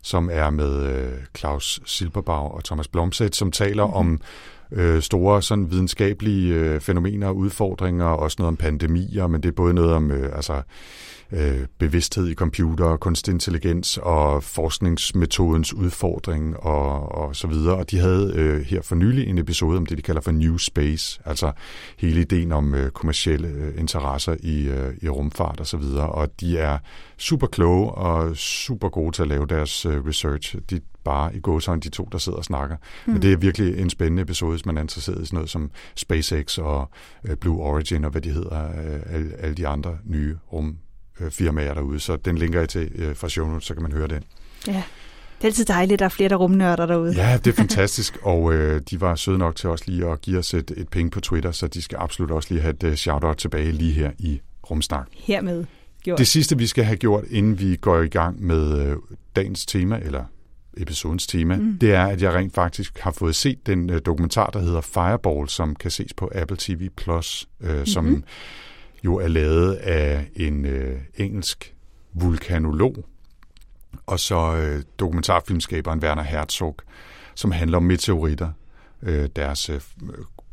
som 0.04 0.30
er 0.34 0.50
med 0.50 1.12
Claus 1.38 1.82
Silberbauer 1.86 2.50
og 2.50 2.64
Thomas 2.64 2.88
Blomsæt, 2.88 3.36
som 3.36 3.52
taler 3.52 3.86
mm-hmm. 3.86 3.98
om 3.98 4.22
øh, 4.72 5.02
store 5.02 5.42
sådan 5.42 5.72
videnskabelige 5.72 6.54
øh, 6.54 6.82
fænomener 6.82 7.28
og 7.28 7.38
udfordringer, 7.38 8.06
og 8.06 8.20
også 8.20 8.36
noget 8.40 8.48
om 8.48 8.58
pandemier, 8.58 9.28
men 9.28 9.44
det 9.44 9.50
er 9.50 9.54
både 9.54 9.74
noget 9.74 9.94
om 9.94 10.12
øh, 10.12 10.36
altså, 10.36 10.62
øh, 11.32 11.66
bevidsthed 11.78 12.28
i 12.28 12.34
computer, 12.34 12.98
kunstig 12.98 13.32
intelligens 13.32 14.00
og 14.02 14.44
forskningsmetodens 14.44 15.74
udfordring 15.74 16.58
og, 16.58 17.12
og 17.12 17.36
så 17.36 17.48
videre. 17.48 17.76
Og 17.76 17.92
de 17.92 18.00
havde 18.00 18.34
øh, 18.36 18.62
her 18.62 18.82
for 18.82 18.96
nylig 18.96 19.28
en 19.28 19.38
episode 19.38 19.78
om 19.78 19.86
det, 19.86 19.98
de 19.98 20.02
kalder 20.02 20.22
for 20.22 20.32
New 20.32 20.58
Space, 20.58 21.22
altså 21.26 21.52
hele 21.98 22.22
ideen 22.22 22.52
om 22.52 22.76
øh, 22.76 22.92
kommersielle 22.92 23.48
øh, 23.48 23.80
interesser 23.80 24.36
i, 24.40 24.68
øh, 24.68 24.94
i 25.02 25.10
rumfart 25.10 25.60
og 25.60 25.68
så 25.68 25.78
videre. 25.78 26.10
Og 26.10 26.30
de 26.40 26.58
er 26.58 26.78
super 27.18 27.48
kloge 27.48 27.92
og 27.92 28.38
super 28.38 28.90
gode 28.90 29.12
til 29.12 29.22
at 29.22 29.28
lave 29.28 29.46
deres 29.46 29.86
øh, 29.86 30.06
research. 30.06 30.56
De 30.70 30.80
bare 31.08 31.36
i 31.36 31.40
gåsøjne 31.40 31.82
de 31.82 31.90
to, 31.90 32.10
der 32.12 32.18
sidder 32.18 32.38
og 32.38 32.46
snakker. 32.46 32.76
Mm. 33.06 33.14
Men 33.14 33.22
det 33.22 33.34
er 33.34 33.38
virkelig 33.38 33.80
en 33.80 33.90
spændende 33.90 34.22
episode, 34.22 34.52
hvis 34.52 34.66
man 34.66 34.78
er 34.78 34.82
interesseret 34.82 35.22
i 35.22 35.26
sådan 35.26 35.38
noget 35.38 35.50
som 35.50 35.72
SpaceX 35.96 36.58
og 36.58 36.90
øh, 37.24 37.36
Blue 37.36 37.62
Origin 37.62 38.06
og 38.06 38.12
hvad 38.12 38.22
de 38.22 38.32
hedder, 38.32 38.66
øh, 38.66 39.16
alle, 39.16 39.34
alle 39.40 39.56
de 39.56 39.68
andre 39.68 39.98
nye 40.06 40.38
rum 40.54 40.78
øh, 41.20 41.32
derude. 41.56 42.00
Så 42.00 42.16
den 42.16 42.38
linker 42.38 42.60
jeg 42.60 42.70
til 42.70 42.92
øh, 42.96 43.16
fra 43.16 43.30
show 43.30 43.48
notes, 43.48 43.66
så 43.66 43.74
kan 43.74 43.84
man 43.84 43.92
høre 43.92 44.08
den. 44.08 44.24
Ja. 44.68 44.84
Det 45.38 45.44
er 45.44 45.48
altid 45.48 45.66
dejligt, 45.66 45.94
at 45.94 46.00
der 46.00 46.06
er 46.06 46.10
flere 46.10 46.30
der 46.30 46.36
er 46.36 46.40
rumnørder 46.40 46.86
derude. 46.86 47.14
Ja, 47.16 47.38
det 47.38 47.48
er 47.48 47.56
fantastisk, 47.66 48.18
og 48.22 48.54
øh, 48.54 48.82
de 48.90 49.02
var 49.02 49.16
søde 49.16 49.38
nok 49.38 49.56
til 49.56 49.70
os 49.70 49.88
lige 49.88 50.08
at 50.08 50.22
give 50.22 50.40
os 50.40 50.54
et, 50.54 50.72
et 50.78 50.90
penge 50.90 51.10
på 51.10 51.20
Twitter, 51.20 51.52
så 51.52 51.68
de 51.68 51.82
skal 51.82 51.98
absolut 52.02 52.32
også 52.32 52.54
lige 52.54 52.62
have 52.62 52.74
et 52.74 52.84
uh, 52.84 52.94
shout-out 52.94 53.38
tilbage 53.38 53.72
lige 53.72 53.94
her 53.94 54.12
i 54.20 54.42
Rumsnak. 54.70 55.08
Hermed 55.14 55.66
gjort. 56.08 56.20
Det 56.20 56.28
sidste, 56.28 56.58
vi 56.58 56.68
skal 56.68 56.84
have 56.84 56.98
gjort, 56.98 57.24
inden 57.30 57.60
vi 57.60 57.76
går 57.76 58.02
i 58.02 58.08
gang 58.08 58.44
med 58.44 58.80
øh, 58.80 58.98
dagens 59.36 59.66
tema, 59.66 60.00
eller 60.04 60.24
episodens 60.78 61.28
tema, 61.28 61.56
mm. 61.56 61.78
det 61.82 61.94
er, 61.94 62.06
at 62.06 62.22
jeg 62.22 62.34
rent 62.34 62.54
faktisk 62.54 63.00
har 63.00 63.12
fået 63.12 63.36
set 63.36 63.68
den 63.68 63.90
øh, 63.90 64.02
dokumentar, 64.06 64.50
der 64.50 64.60
hedder 64.60 64.82
Fireball, 64.82 65.50
som 65.50 65.76
kan 65.76 65.92
ses 65.92 66.14
på 66.14 66.32
Apple 66.36 66.58
TV+, 66.60 66.90
Plus, 66.90 67.50
øh, 67.62 67.70
mm-hmm. 67.70 67.86
som 67.86 68.24
jo 69.06 69.16
er 69.16 69.28
lavet 69.28 69.74
af 69.74 70.28
en 70.36 70.66
øh, 70.66 71.00
engelsk 71.16 71.74
vulkanolog, 72.14 73.06
og 74.06 74.20
så 74.20 74.56
øh, 74.56 74.84
dokumentarfilmskaberen 75.00 76.00
Werner 76.00 76.24
Herzog, 76.24 76.78
som 77.36 77.52
handler 77.52 77.78
om 77.78 77.84
meteoritter, 77.84 78.52
øh, 79.04 79.30
deres 79.36 79.70
øh, 79.70 79.82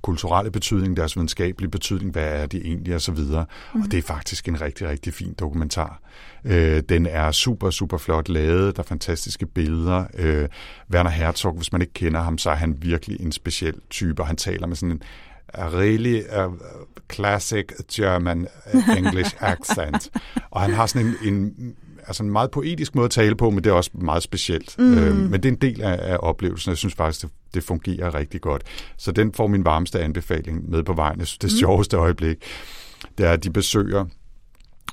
kulturelle 0.04 0.50
betydning, 0.50 0.96
deres 0.96 1.16
videnskabelige 1.16 1.70
betydning, 1.70 2.12
hvad 2.12 2.42
er 2.42 2.46
det 2.46 2.62
egentlig, 2.64 2.94
og 2.94 3.00
så 3.00 3.12
videre. 3.12 3.46
Mm. 3.74 3.80
Og 3.80 3.90
det 3.90 3.98
er 3.98 4.02
faktisk 4.02 4.48
en 4.48 4.60
rigtig, 4.60 4.88
rigtig 4.88 5.14
fin 5.14 5.34
dokumentar. 5.38 6.00
Øh, 6.44 6.82
den 6.88 7.06
er 7.06 7.30
super, 7.30 7.70
super 7.70 7.98
flot 7.98 8.28
lavet, 8.28 8.76
der 8.76 8.82
er 8.82 8.86
fantastiske 8.86 9.46
billeder. 9.46 10.04
Øh, 10.18 10.48
Werner 10.92 11.10
Herzog, 11.10 11.52
hvis 11.52 11.72
man 11.72 11.80
ikke 11.80 11.92
kender 11.92 12.20
ham, 12.20 12.38
så 12.38 12.50
er 12.50 12.54
han 12.54 12.76
virkelig 12.82 13.20
en 13.20 13.32
speciel 13.32 13.74
type, 13.90 14.22
og 14.22 14.26
han 14.26 14.36
taler 14.36 14.66
med 14.66 14.76
sådan 14.76 14.92
en 14.92 15.02
really 15.54 16.22
uh, 16.46 16.54
classic 17.12 17.64
German 17.94 18.48
uh, 18.74 18.98
English 18.98 19.36
accent. 19.40 20.10
og 20.50 20.60
han 20.60 20.72
har 20.72 20.86
sådan 20.86 21.06
en, 21.22 21.34
en 21.34 21.74
altså 22.06 22.22
en 22.22 22.30
meget 22.30 22.50
poetisk 22.50 22.94
måde 22.94 23.04
at 23.04 23.10
tale 23.10 23.34
på, 23.34 23.50
men 23.50 23.64
det 23.64 23.70
er 23.70 23.74
også 23.74 23.90
meget 23.94 24.22
specielt. 24.22 24.78
Mm. 24.78 24.98
Øh, 24.98 25.16
men 25.16 25.32
det 25.32 25.44
er 25.44 25.52
en 25.52 25.60
del 25.60 25.82
af, 25.82 26.12
af 26.12 26.16
oplevelsen. 26.20 26.70
Jeg 26.70 26.78
synes 26.78 26.94
faktisk, 26.94 27.22
det, 27.22 27.30
det 27.54 27.64
fungerer 27.64 28.14
rigtig 28.14 28.40
godt. 28.40 28.62
Så 28.96 29.12
den 29.12 29.32
får 29.34 29.46
min 29.46 29.64
varmeste 29.64 30.00
anbefaling 30.00 30.70
med 30.70 30.82
på 30.82 30.92
vejen. 30.92 31.18
Jeg 31.18 31.26
synes, 31.26 31.38
det 31.38 31.52
mm. 31.52 31.58
sjoveste 31.58 31.96
øjeblik, 31.96 32.36
det 33.18 33.26
er, 33.26 33.32
at 33.32 33.44
de 33.44 33.50
besøger 33.50 34.04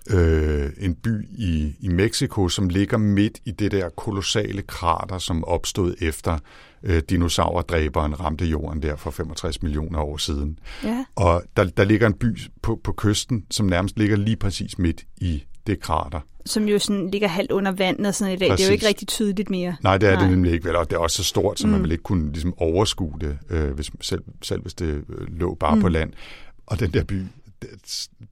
øh, 0.09 0.69
en 0.77 0.95
by 0.95 1.27
i, 1.29 1.75
i 1.79 1.87
Mexico, 1.87 2.49
som 2.49 2.69
ligger 2.69 2.97
midt 2.97 3.39
i 3.45 3.51
det 3.51 3.71
der 3.71 3.89
kolossale 3.89 4.61
krater, 4.61 5.17
som 5.17 5.43
opstod 5.43 5.95
efter 6.01 6.37
øh, 6.83 7.01
dinosaurdræberen 7.09 8.19
ramte 8.19 8.45
jorden 8.45 8.81
der 8.81 8.95
for 8.95 9.11
65 9.11 9.61
millioner 9.61 9.99
år 9.99 10.17
siden. 10.17 10.59
Ja. 10.83 11.05
Og 11.15 11.43
der, 11.57 11.63
der 11.63 11.83
ligger 11.83 12.07
en 12.07 12.13
by 12.13 12.39
på, 12.61 12.79
på 12.83 12.93
kysten, 12.97 13.45
som 13.51 13.65
nærmest 13.65 13.97
ligger 13.97 14.17
lige 14.17 14.37
præcis 14.37 14.79
midt 14.79 15.03
i 15.17 15.43
det 15.67 15.79
krater. 15.79 16.19
Som 16.45 16.67
jo 16.67 16.79
sådan 16.79 17.09
ligger 17.11 17.27
halvt 17.27 17.51
under 17.51 17.71
vandet 17.71 18.07
og 18.07 18.15
sådan 18.15 18.33
i 18.33 18.37
dag. 18.37 18.49
Præcis. 18.49 18.65
Det 18.65 18.67
er 18.67 18.71
jo 18.71 18.73
ikke 18.73 18.87
rigtig 18.87 19.07
tydeligt 19.07 19.49
mere. 19.49 19.75
Nej, 19.83 19.97
det 19.97 20.09
er 20.09 20.13
Nej. 20.13 20.21
det 20.21 20.31
nemlig 20.31 20.53
ikke. 20.53 20.65
Vel? 20.65 20.75
Og 20.75 20.89
det 20.89 20.95
er 20.95 20.99
også 20.99 21.17
så 21.17 21.23
stort, 21.23 21.59
så 21.59 21.67
mm. 21.67 21.73
man 21.73 21.83
vil 21.83 21.91
ikke 21.91 22.03
kunne 22.03 22.31
ligesom, 22.31 22.53
overskue 22.57 23.13
det, 23.21 23.37
øh, 23.49 23.71
hvis, 23.71 23.91
selv, 24.01 24.21
selv 24.41 24.61
hvis 24.61 24.73
det 24.73 24.85
øh, 24.87 25.27
lå 25.39 25.55
bare 25.55 25.75
mm. 25.75 25.81
på 25.81 25.87
land. 25.87 26.13
Og 26.65 26.79
den 26.79 26.93
der 26.93 27.03
by, 27.03 27.21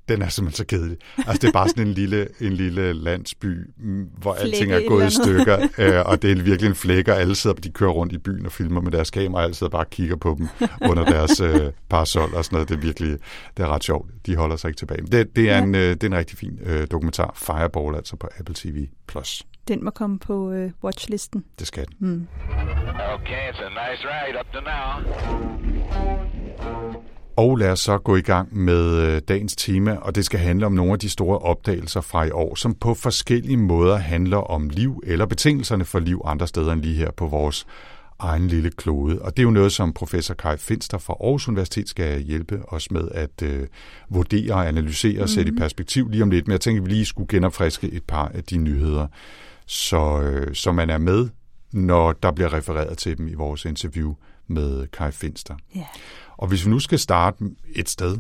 den 0.10 0.22
er 0.22 0.30
simpelthen 0.30 0.58
så 0.58 0.66
kedelig. 0.66 0.98
Altså, 1.18 1.40
det 1.42 1.48
er 1.48 1.52
bare 1.52 1.70
sådan 1.70 1.88
en 1.88 1.94
lille, 1.94 2.28
en 2.42 2.54
lille 2.54 2.94
landsby, 2.94 3.70
mm, 3.78 4.10
hvor 4.18 4.38
Flække 4.42 4.58
alting 4.58 4.72
er 4.72 4.88
gået 4.88 5.08
i 5.08 5.16
stykker, 5.16 5.58
øh, 5.78 6.06
og 6.06 6.22
det 6.22 6.32
er 6.32 6.36
virkelig 6.44 6.70
en 6.70 6.76
flække, 6.76 7.14
og 7.14 7.20
alle 7.20 7.36
sidder, 7.36 7.56
de 7.56 7.70
kører 7.70 7.92
rundt 7.92 8.14
i 8.14 8.18
byen 8.18 8.46
og 8.46 8.52
filmer 8.52 8.82
med 8.82 8.92
deres 8.92 9.12
kamera, 9.12 9.40
og 9.40 9.44
alle 9.44 9.56
sidder 9.56 9.72
bare 9.72 9.82
og 9.82 9.90
kigger 9.90 10.16
på 10.16 10.36
dem 10.38 10.48
under 10.90 11.06
deres 11.06 11.40
øh, 11.40 11.72
parasol 11.90 12.34
og 12.34 12.46
sådan 12.46 12.56
noget. 12.56 12.70
Det 12.70 12.76
er 12.76 12.80
virkelig, 12.80 13.18
det 13.58 13.64
er 13.64 13.68
ret 13.68 13.84
sjovt. 13.84 14.12
De 14.26 14.36
holder 14.36 14.56
sig 14.56 14.68
ikke 14.68 14.78
tilbage. 14.78 15.02
Det, 15.02 15.36
det, 15.36 15.50
er, 15.50 15.58
ja. 15.58 15.64
en, 15.64 15.76
øh, 15.76 15.82
det 15.82 16.04
er 16.04 16.08
en 16.08 16.18
rigtig 16.18 16.38
fin 16.38 16.60
øh, 16.64 16.88
dokumentar. 16.92 17.34
Fireball, 17.36 17.96
altså 17.96 18.16
på 18.16 18.28
Apple 18.40 18.56
TV+. 18.56 18.88
Plus. 19.08 19.44
Den 19.68 19.84
må 19.84 19.92
komme 19.92 20.20
på 20.20 20.52
øh, 20.52 20.72
watchlisten. 20.84 21.46
Det 21.60 21.68
skal 21.68 21.86
den. 21.88 21.96
Mm. 22.00 22.28
Okay, 23.16 23.52
it's 23.52 23.62
a 23.62 23.70
nice 23.70 24.04
ride 24.06 24.40
up 24.40 24.54
to 24.54 24.60
now. 24.62 25.20
Og 27.40 27.58
lad 27.58 27.72
os 27.72 27.80
så 27.80 27.98
gå 27.98 28.16
i 28.16 28.22
gang 28.22 28.58
med 28.58 28.96
øh, 28.96 29.22
dagens 29.28 29.56
tema, 29.56 29.96
og 29.96 30.16
det 30.16 30.26
skal 30.26 30.40
handle 30.40 30.66
om 30.66 30.72
nogle 30.72 30.94
af 30.94 31.00
de 31.00 31.10
store 31.10 31.40
opdagelser 31.40 32.02
fra 32.02 32.24
i 32.24 32.32
år, 32.32 32.56
som 32.56 32.76
på 32.76 32.94
forskellige 32.94 33.58
måder 33.58 33.98
handler 33.98 34.38
om 34.38 34.70
liv 34.70 35.04
eller 35.06 35.26
betingelserne 35.26 35.86
for 35.86 36.00
liv 36.00 36.22
andre 36.26 36.48
steder 36.48 36.72
end 36.74 36.82
lige 36.82 36.96
her 36.96 37.12
på 37.12 37.28
vores 37.28 37.68
egen 38.20 38.48
lille 38.48 38.72
klode. 38.72 39.22
Og 39.22 39.38
det 39.38 39.44
er 39.44 39.44
jo 39.44 39.52
noget, 39.52 39.72
som 39.72 39.94
professor 39.94 40.34
Kai 40.34 40.58
Finster 40.58 40.98
fra 40.98 41.14
Aarhus 41.14 41.48
Universitet 41.48 41.90
skal 41.90 42.22
hjælpe 42.22 42.62
os 42.68 42.92
med 42.92 43.10
at 43.12 43.42
øh, 43.44 43.68
vurdere 44.10 44.54
og 44.54 44.68
analysere 44.68 45.12
og 45.12 45.16
mm-hmm. 45.16 45.28
sætte 45.28 45.50
i 45.50 45.52
mhm. 45.52 45.60
perspektiv 45.60 46.10
lige 46.10 46.24
om 46.24 46.30
lidt. 46.30 46.48
Men 46.48 46.52
jeg 46.52 46.62
tænker, 46.62 46.82
at 46.82 46.86
vi 46.86 46.92
lige 46.92 47.06
skulle 47.06 47.28
genopfriske 47.28 47.90
et 47.90 48.04
par 48.04 48.32
af 48.34 48.44
de 48.44 48.58
nyheder, 48.58 49.08
så, 49.66 50.22
øh, 50.22 50.56
så 50.56 50.72
man 50.72 50.90
er 50.90 50.98
med, 50.98 51.30
når 51.72 52.14
der 52.14 52.32
bliver 52.32 52.54
refereret 52.54 52.98
til 52.98 53.18
dem 53.18 53.28
i 53.28 53.34
vores 53.34 53.66
interview 53.66 54.14
med 54.48 54.88
Kai 54.88 55.12
Finster. 55.12 55.56
Yeah. 55.76 55.86
Og 56.40 56.48
hvis 56.48 56.66
vi 56.66 56.70
nu 56.70 56.80
skal 56.80 57.00
starte 57.00 57.38
et 57.76 57.90
sted, 57.90 58.18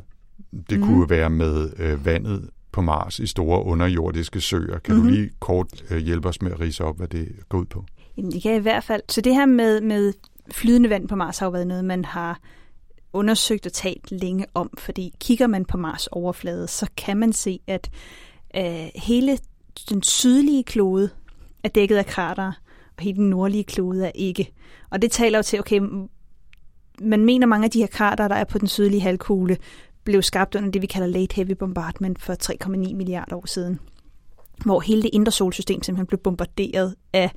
det 0.69 0.79
mm. 0.79 0.85
kunne 0.85 1.09
være 1.09 1.29
med 1.29 1.69
øh, 1.77 2.05
vandet 2.05 2.49
på 2.71 2.81
Mars 2.81 3.19
i 3.19 3.27
store 3.27 3.63
underjordiske 3.63 4.41
søer. 4.41 4.79
Kan 4.79 4.95
mm-hmm. 4.95 5.07
du 5.07 5.13
mhm. 5.13 5.21
lige 5.21 5.31
kort 5.39 5.83
øh, 5.89 5.97
hjælpe 5.97 6.27
os 6.27 6.41
med 6.41 6.51
at 6.51 6.59
rise 6.59 6.83
op, 6.83 6.97
hvad 6.97 7.07
det 7.07 7.35
går 7.49 7.57
ud 7.57 7.65
på? 7.65 7.85
Jamen, 8.17 8.31
det 8.31 8.41
kan 8.41 8.55
i 8.55 8.59
hvert 8.59 8.83
fald. 8.83 9.01
Så 9.09 9.21
det 9.21 9.33
her 9.33 9.45
med, 9.45 9.81
med 9.81 10.13
flydende 10.51 10.89
vand 10.89 11.07
på 11.07 11.15
Mars 11.15 11.37
har 11.39 11.45
jo 11.45 11.51
været 11.51 11.67
noget, 11.67 11.85
man 11.85 12.05
har 12.05 12.39
undersøgt 13.13 13.65
og 13.65 13.73
talt 13.73 14.11
længe 14.11 14.45
om, 14.53 14.69
fordi 14.77 15.13
kigger 15.19 15.47
man 15.47 15.65
på 15.65 15.77
Mars 15.77 16.07
overflade, 16.07 16.67
så 16.67 16.87
kan 16.97 17.17
man 17.17 17.33
se, 17.33 17.59
at 17.67 17.89
øh, 18.57 18.89
hele 18.95 19.37
den 19.89 20.03
sydlige 20.03 20.63
klode 20.63 21.09
er 21.63 21.69
dækket 21.69 21.97
af 21.97 22.05
krater, 22.05 22.51
og 22.97 23.03
hele 23.03 23.17
den 23.17 23.29
nordlige 23.29 23.63
klode 23.63 24.07
er 24.07 24.11
ikke. 24.15 24.53
Og 24.89 25.01
det 25.01 25.11
taler 25.11 25.37
jo 25.37 25.43
til, 25.43 25.59
okay, 25.59 25.81
man 27.01 27.25
mener, 27.25 27.47
mange 27.47 27.65
af 27.65 27.71
de 27.71 27.79
her 27.79 27.87
krater, 27.87 28.27
der 28.27 28.35
er 28.35 28.43
på 28.43 28.57
den 28.57 28.67
sydlige 28.67 29.01
halvkugle, 29.01 29.57
blev 30.03 30.21
skabt 30.21 30.55
under 30.55 30.71
det, 30.71 30.81
vi 30.81 30.87
kalder 30.87 31.07
late 31.07 31.35
heavy 31.35 31.51
bombardment 31.51 32.21
for 32.21 32.35
3,9 32.43 32.95
milliarder 32.95 33.35
år 33.35 33.47
siden. 33.47 33.79
Hvor 34.65 34.79
hele 34.79 35.01
det 35.01 35.09
indre 35.13 35.31
solsystem 35.31 35.83
simpelthen 35.83 36.07
blev 36.07 36.19
bombarderet 36.19 36.95
af 37.13 37.31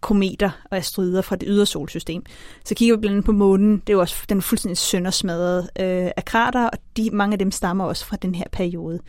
kometer 0.00 0.50
og 0.70 0.76
asteroider 0.76 1.22
fra 1.22 1.36
det 1.36 1.48
ydre 1.50 1.66
solsystem. 1.66 2.22
Så 2.64 2.74
kigger 2.74 2.96
vi 2.96 3.00
blandt 3.00 3.12
andet 3.12 3.24
på 3.24 3.32
månen, 3.32 3.72
det 3.72 3.88
er 3.88 3.92
jo 3.92 4.00
også 4.00 4.24
den 4.28 4.38
er 4.38 4.42
fuldstændig 4.42 4.78
søndersmadret 4.78 5.62
øh, 5.62 6.10
af 6.16 6.24
krater, 6.24 6.68
og 6.68 6.78
de, 6.96 7.10
mange 7.10 7.32
af 7.32 7.38
dem 7.38 7.50
stammer 7.50 7.84
også 7.84 8.06
fra 8.06 8.16
den 8.16 8.34
her 8.34 8.44
periode. 8.52 9.00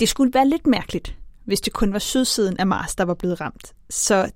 Det 0.00 0.08
skulle 0.08 0.34
være 0.34 0.48
lidt 0.48 0.66
mærkeligt, 0.66 1.16
hvis 1.44 1.60
det 1.60 1.72
kun 1.72 1.92
var 1.92 1.98
sydsiden 1.98 2.56
af 2.58 2.66
Mars, 2.66 2.94
der 2.94 3.04
var 3.04 3.14
blevet 3.14 3.40
ramt. 3.40 3.74
Så 3.90 4.30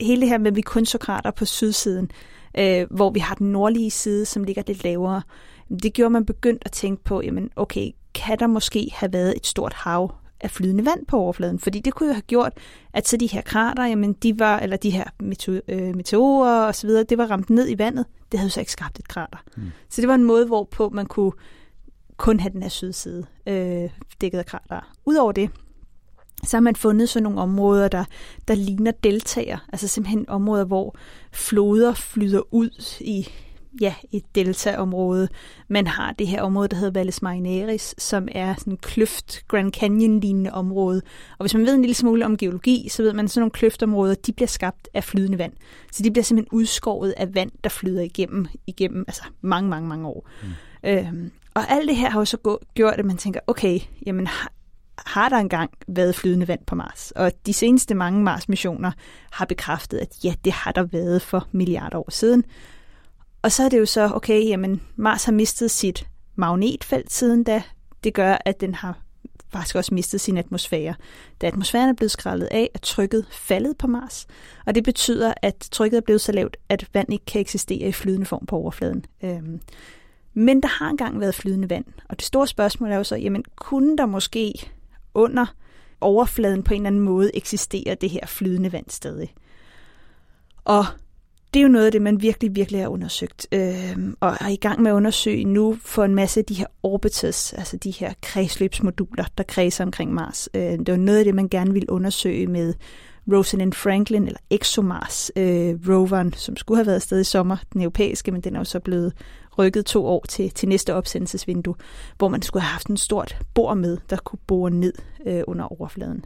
hele 0.00 0.20
det 0.20 0.28
her 0.28 0.38
med, 0.38 0.46
at 0.46 0.56
vi 0.56 0.60
kun 0.60 0.86
så 0.86 0.98
krater 0.98 1.30
på 1.30 1.44
sydsiden, 1.44 2.10
øh, 2.58 2.86
hvor 2.90 3.10
vi 3.10 3.20
har 3.20 3.34
den 3.34 3.52
nordlige 3.52 3.90
side, 3.90 4.24
som 4.24 4.44
ligger 4.44 4.62
lidt 4.66 4.84
lavere. 4.84 5.22
Det 5.82 5.92
gjorde 5.92 6.10
man 6.10 6.26
begyndt 6.26 6.62
at 6.64 6.72
tænke 6.72 7.04
på, 7.04 7.20
jamen 7.20 7.50
okay, 7.56 7.90
kan 8.14 8.38
der 8.38 8.46
måske 8.46 8.90
have 8.92 9.12
været 9.12 9.34
et 9.36 9.46
stort 9.46 9.72
hav 9.72 10.14
af 10.40 10.50
flydende 10.50 10.86
vand 10.86 11.06
på 11.06 11.16
overfladen? 11.16 11.58
Fordi 11.58 11.80
det 11.80 11.94
kunne 11.94 12.06
jo 12.06 12.12
have 12.12 12.22
gjort, 12.22 12.52
at 12.92 13.08
så 13.08 13.16
de 13.16 13.26
her 13.26 13.40
krater, 13.40 13.84
jamen 13.86 14.12
de 14.12 14.38
var, 14.38 14.58
eller 14.58 14.76
de 14.76 14.90
her 14.90 15.04
øh, 15.68 15.96
meteorer 15.96 16.66
og 16.66 16.74
så 16.74 16.86
videre, 16.86 17.04
det 17.04 17.18
var 17.18 17.26
ramt 17.26 17.50
ned 17.50 17.70
i 17.70 17.78
vandet. 17.78 18.06
Det 18.32 18.40
havde 18.40 18.48
jo 18.48 18.52
så 18.52 18.60
ikke 18.60 18.72
skabt 18.72 18.98
et 18.98 19.08
krater. 19.08 19.38
Mm. 19.56 19.62
Så 19.88 20.00
det 20.00 20.08
var 20.08 20.14
en 20.14 20.24
måde, 20.24 20.46
hvorpå 20.46 20.88
man 20.88 21.06
kunne 21.06 21.32
kun 22.16 22.40
have 22.40 22.52
den 22.52 22.62
her 22.62 22.68
sydside 22.68 23.26
øh, 23.46 23.90
dækket 24.20 24.38
af 24.38 24.46
krater. 24.46 24.92
Udover 25.04 25.32
det, 25.32 25.50
så 26.44 26.56
har 26.56 26.60
man 26.60 26.76
fundet 26.76 27.08
sådan 27.08 27.22
nogle 27.22 27.40
områder, 27.40 27.88
der, 27.88 28.04
der 28.48 28.54
ligner 28.54 28.90
deltager. 28.90 29.58
Altså 29.72 29.88
simpelthen 29.88 30.28
områder, 30.28 30.64
hvor 30.64 30.96
floder 31.32 31.94
flyder 31.94 32.54
ud 32.54 32.96
i 33.00 33.28
ja, 33.80 33.94
et 34.12 34.22
deltaområde. 34.34 35.28
Man 35.68 35.86
har 35.86 36.12
det 36.12 36.26
her 36.26 36.42
område, 36.42 36.68
der 36.68 36.76
hedder 36.76 36.90
Valles 36.90 37.22
Marineris, 37.22 37.94
som 37.98 38.28
er 38.32 38.54
sådan 38.58 38.72
en 38.72 38.76
kløft, 38.76 39.48
Grand 39.48 39.72
Canyon-lignende 39.72 40.52
område. 40.52 41.02
Og 41.38 41.42
hvis 41.42 41.54
man 41.54 41.66
ved 41.66 41.74
en 41.74 41.82
lille 41.82 41.94
smule 41.94 42.24
om 42.24 42.36
geologi, 42.36 42.88
så 42.90 43.02
ved 43.02 43.12
man, 43.12 43.24
at 43.24 43.30
sådan 43.30 43.40
nogle 43.40 43.50
kløftområder, 43.50 44.14
de 44.14 44.32
bliver 44.32 44.48
skabt 44.48 44.88
af 44.94 45.04
flydende 45.04 45.38
vand. 45.38 45.52
Så 45.92 46.02
de 46.02 46.10
bliver 46.10 46.24
simpelthen 46.24 46.58
udskåret 46.58 47.14
af 47.16 47.34
vand, 47.34 47.50
der 47.64 47.70
flyder 47.70 48.02
igennem, 48.02 48.46
igennem 48.66 49.04
altså 49.08 49.22
mange, 49.40 49.70
mange, 49.70 49.88
mange 49.88 50.08
år. 50.08 50.28
Mm. 50.42 50.48
Øhm, 50.90 51.30
og 51.54 51.70
alt 51.70 51.88
det 51.88 51.96
her 51.96 52.10
har 52.10 52.20
jo 52.20 52.24
så 52.24 52.58
gjort, 52.74 52.94
at 52.94 53.04
man 53.04 53.16
tænker, 53.16 53.40
okay, 53.46 53.80
jamen 54.06 54.28
har 55.06 55.28
der 55.28 55.36
engang 55.36 55.70
været 55.88 56.14
flydende 56.14 56.48
vand 56.48 56.60
på 56.66 56.74
Mars. 56.74 57.12
Og 57.16 57.32
de 57.46 57.52
seneste 57.52 57.94
mange 57.94 58.22
Mars-missioner 58.22 58.92
har 59.32 59.44
bekræftet, 59.44 59.98
at 59.98 60.24
ja, 60.24 60.34
det 60.44 60.52
har 60.52 60.72
der 60.72 60.82
været 60.82 61.22
for 61.22 61.48
milliarder 61.52 61.98
år 61.98 62.10
siden. 62.10 62.44
Og 63.42 63.52
så 63.52 63.62
er 63.62 63.68
det 63.68 63.78
jo 63.78 63.86
så, 63.86 64.10
okay, 64.14 64.48
jamen 64.48 64.82
Mars 64.96 65.24
har 65.24 65.32
mistet 65.32 65.70
sit 65.70 66.06
magnetfelt 66.36 67.12
siden 67.12 67.44
da. 67.44 67.62
Det 68.04 68.14
gør, 68.14 68.36
at 68.44 68.60
den 68.60 68.74
har 68.74 68.98
faktisk 69.52 69.76
også 69.76 69.94
mistet 69.94 70.20
sin 70.20 70.36
atmosfære. 70.36 70.94
Da 71.40 71.46
atmosfæren 71.46 71.88
er 71.88 71.92
blevet 71.92 72.10
skrællet 72.10 72.48
af, 72.50 72.70
er 72.74 72.78
trykket 72.78 73.26
faldet 73.30 73.78
på 73.78 73.86
Mars. 73.86 74.26
Og 74.66 74.74
det 74.74 74.84
betyder, 74.84 75.34
at 75.42 75.68
trykket 75.72 75.96
er 75.96 76.00
blevet 76.00 76.20
så 76.20 76.32
lavt, 76.32 76.56
at 76.68 76.88
vand 76.94 77.12
ikke 77.12 77.24
kan 77.24 77.40
eksistere 77.40 77.88
i 77.88 77.92
flydende 77.92 78.26
form 78.26 78.46
på 78.46 78.56
overfladen. 78.56 79.04
Øhm, 79.24 79.60
men 80.34 80.62
der 80.62 80.68
har 80.68 80.90
engang 80.90 81.20
været 81.20 81.34
flydende 81.34 81.70
vand. 81.70 81.84
Og 82.08 82.16
det 82.16 82.26
store 82.26 82.46
spørgsmål 82.46 82.90
er 82.90 82.96
jo 82.96 83.04
så, 83.04 83.16
jamen 83.16 83.44
kunne 83.56 83.96
der 83.96 84.06
måske 84.06 84.70
under 85.14 85.46
overfladen 86.00 86.62
på 86.62 86.74
en 86.74 86.80
eller 86.80 86.86
anden 86.86 87.00
måde 87.00 87.36
eksisterer 87.36 87.94
det 87.94 88.10
her 88.10 88.26
flydende 88.26 88.72
vand 88.72 88.86
stadig. 88.88 89.34
Og 90.64 90.84
det 91.54 91.60
er 91.60 91.62
jo 91.62 91.68
noget 91.68 91.86
af 91.86 91.92
det, 91.92 92.02
man 92.02 92.22
virkelig, 92.22 92.56
virkelig 92.56 92.80
har 92.80 92.88
undersøgt, 92.88 93.46
øh, 93.52 93.98
og 94.20 94.36
er 94.40 94.48
i 94.48 94.56
gang 94.56 94.82
med 94.82 94.90
at 94.90 94.94
undersøge 94.94 95.44
nu 95.44 95.78
for 95.80 96.04
en 96.04 96.14
masse 96.14 96.40
af 96.40 96.44
de 96.44 96.54
her 96.54 96.66
orbiters, 96.82 97.52
altså 97.52 97.76
de 97.76 97.90
her 97.90 98.12
kredsløbsmoduler, 98.22 99.24
der 99.38 99.44
kredser 99.44 99.84
omkring 99.84 100.14
Mars. 100.14 100.48
Øh, 100.54 100.62
det 100.62 100.90
var 100.90 100.96
noget 100.96 101.18
af 101.18 101.24
det, 101.24 101.34
man 101.34 101.48
gerne 101.48 101.72
ville 101.72 101.90
undersøge 101.90 102.46
med 102.46 102.74
Rosalind 103.32 103.72
Franklin, 103.72 104.26
eller 104.26 104.40
ExoMars 104.50 105.30
øh, 105.36 105.74
roveren, 105.88 106.32
som 106.32 106.56
skulle 106.56 106.78
have 106.78 106.86
været 106.86 106.96
afsted 106.96 107.20
i 107.20 107.24
sommer, 107.24 107.56
den 107.72 107.80
europæiske, 107.80 108.32
men 108.32 108.40
den 108.40 108.54
er 108.54 108.60
jo 108.60 108.64
så 108.64 108.80
blevet 108.80 109.12
rykket 109.58 109.86
to 109.86 110.06
år 110.06 110.24
til, 110.28 110.50
til 110.50 110.68
næste 110.68 110.94
opsendelsesvindue, 110.94 111.74
hvor 112.18 112.28
man 112.28 112.42
skulle 112.42 112.62
have 112.62 112.72
haft 112.72 112.86
en 112.86 112.96
stort 112.96 113.38
bor 113.54 113.74
med, 113.74 113.98
der 114.10 114.16
kunne 114.16 114.38
bore 114.46 114.70
ned 114.70 114.94
øh, 115.26 115.42
under 115.46 115.80
overfladen. 115.80 116.24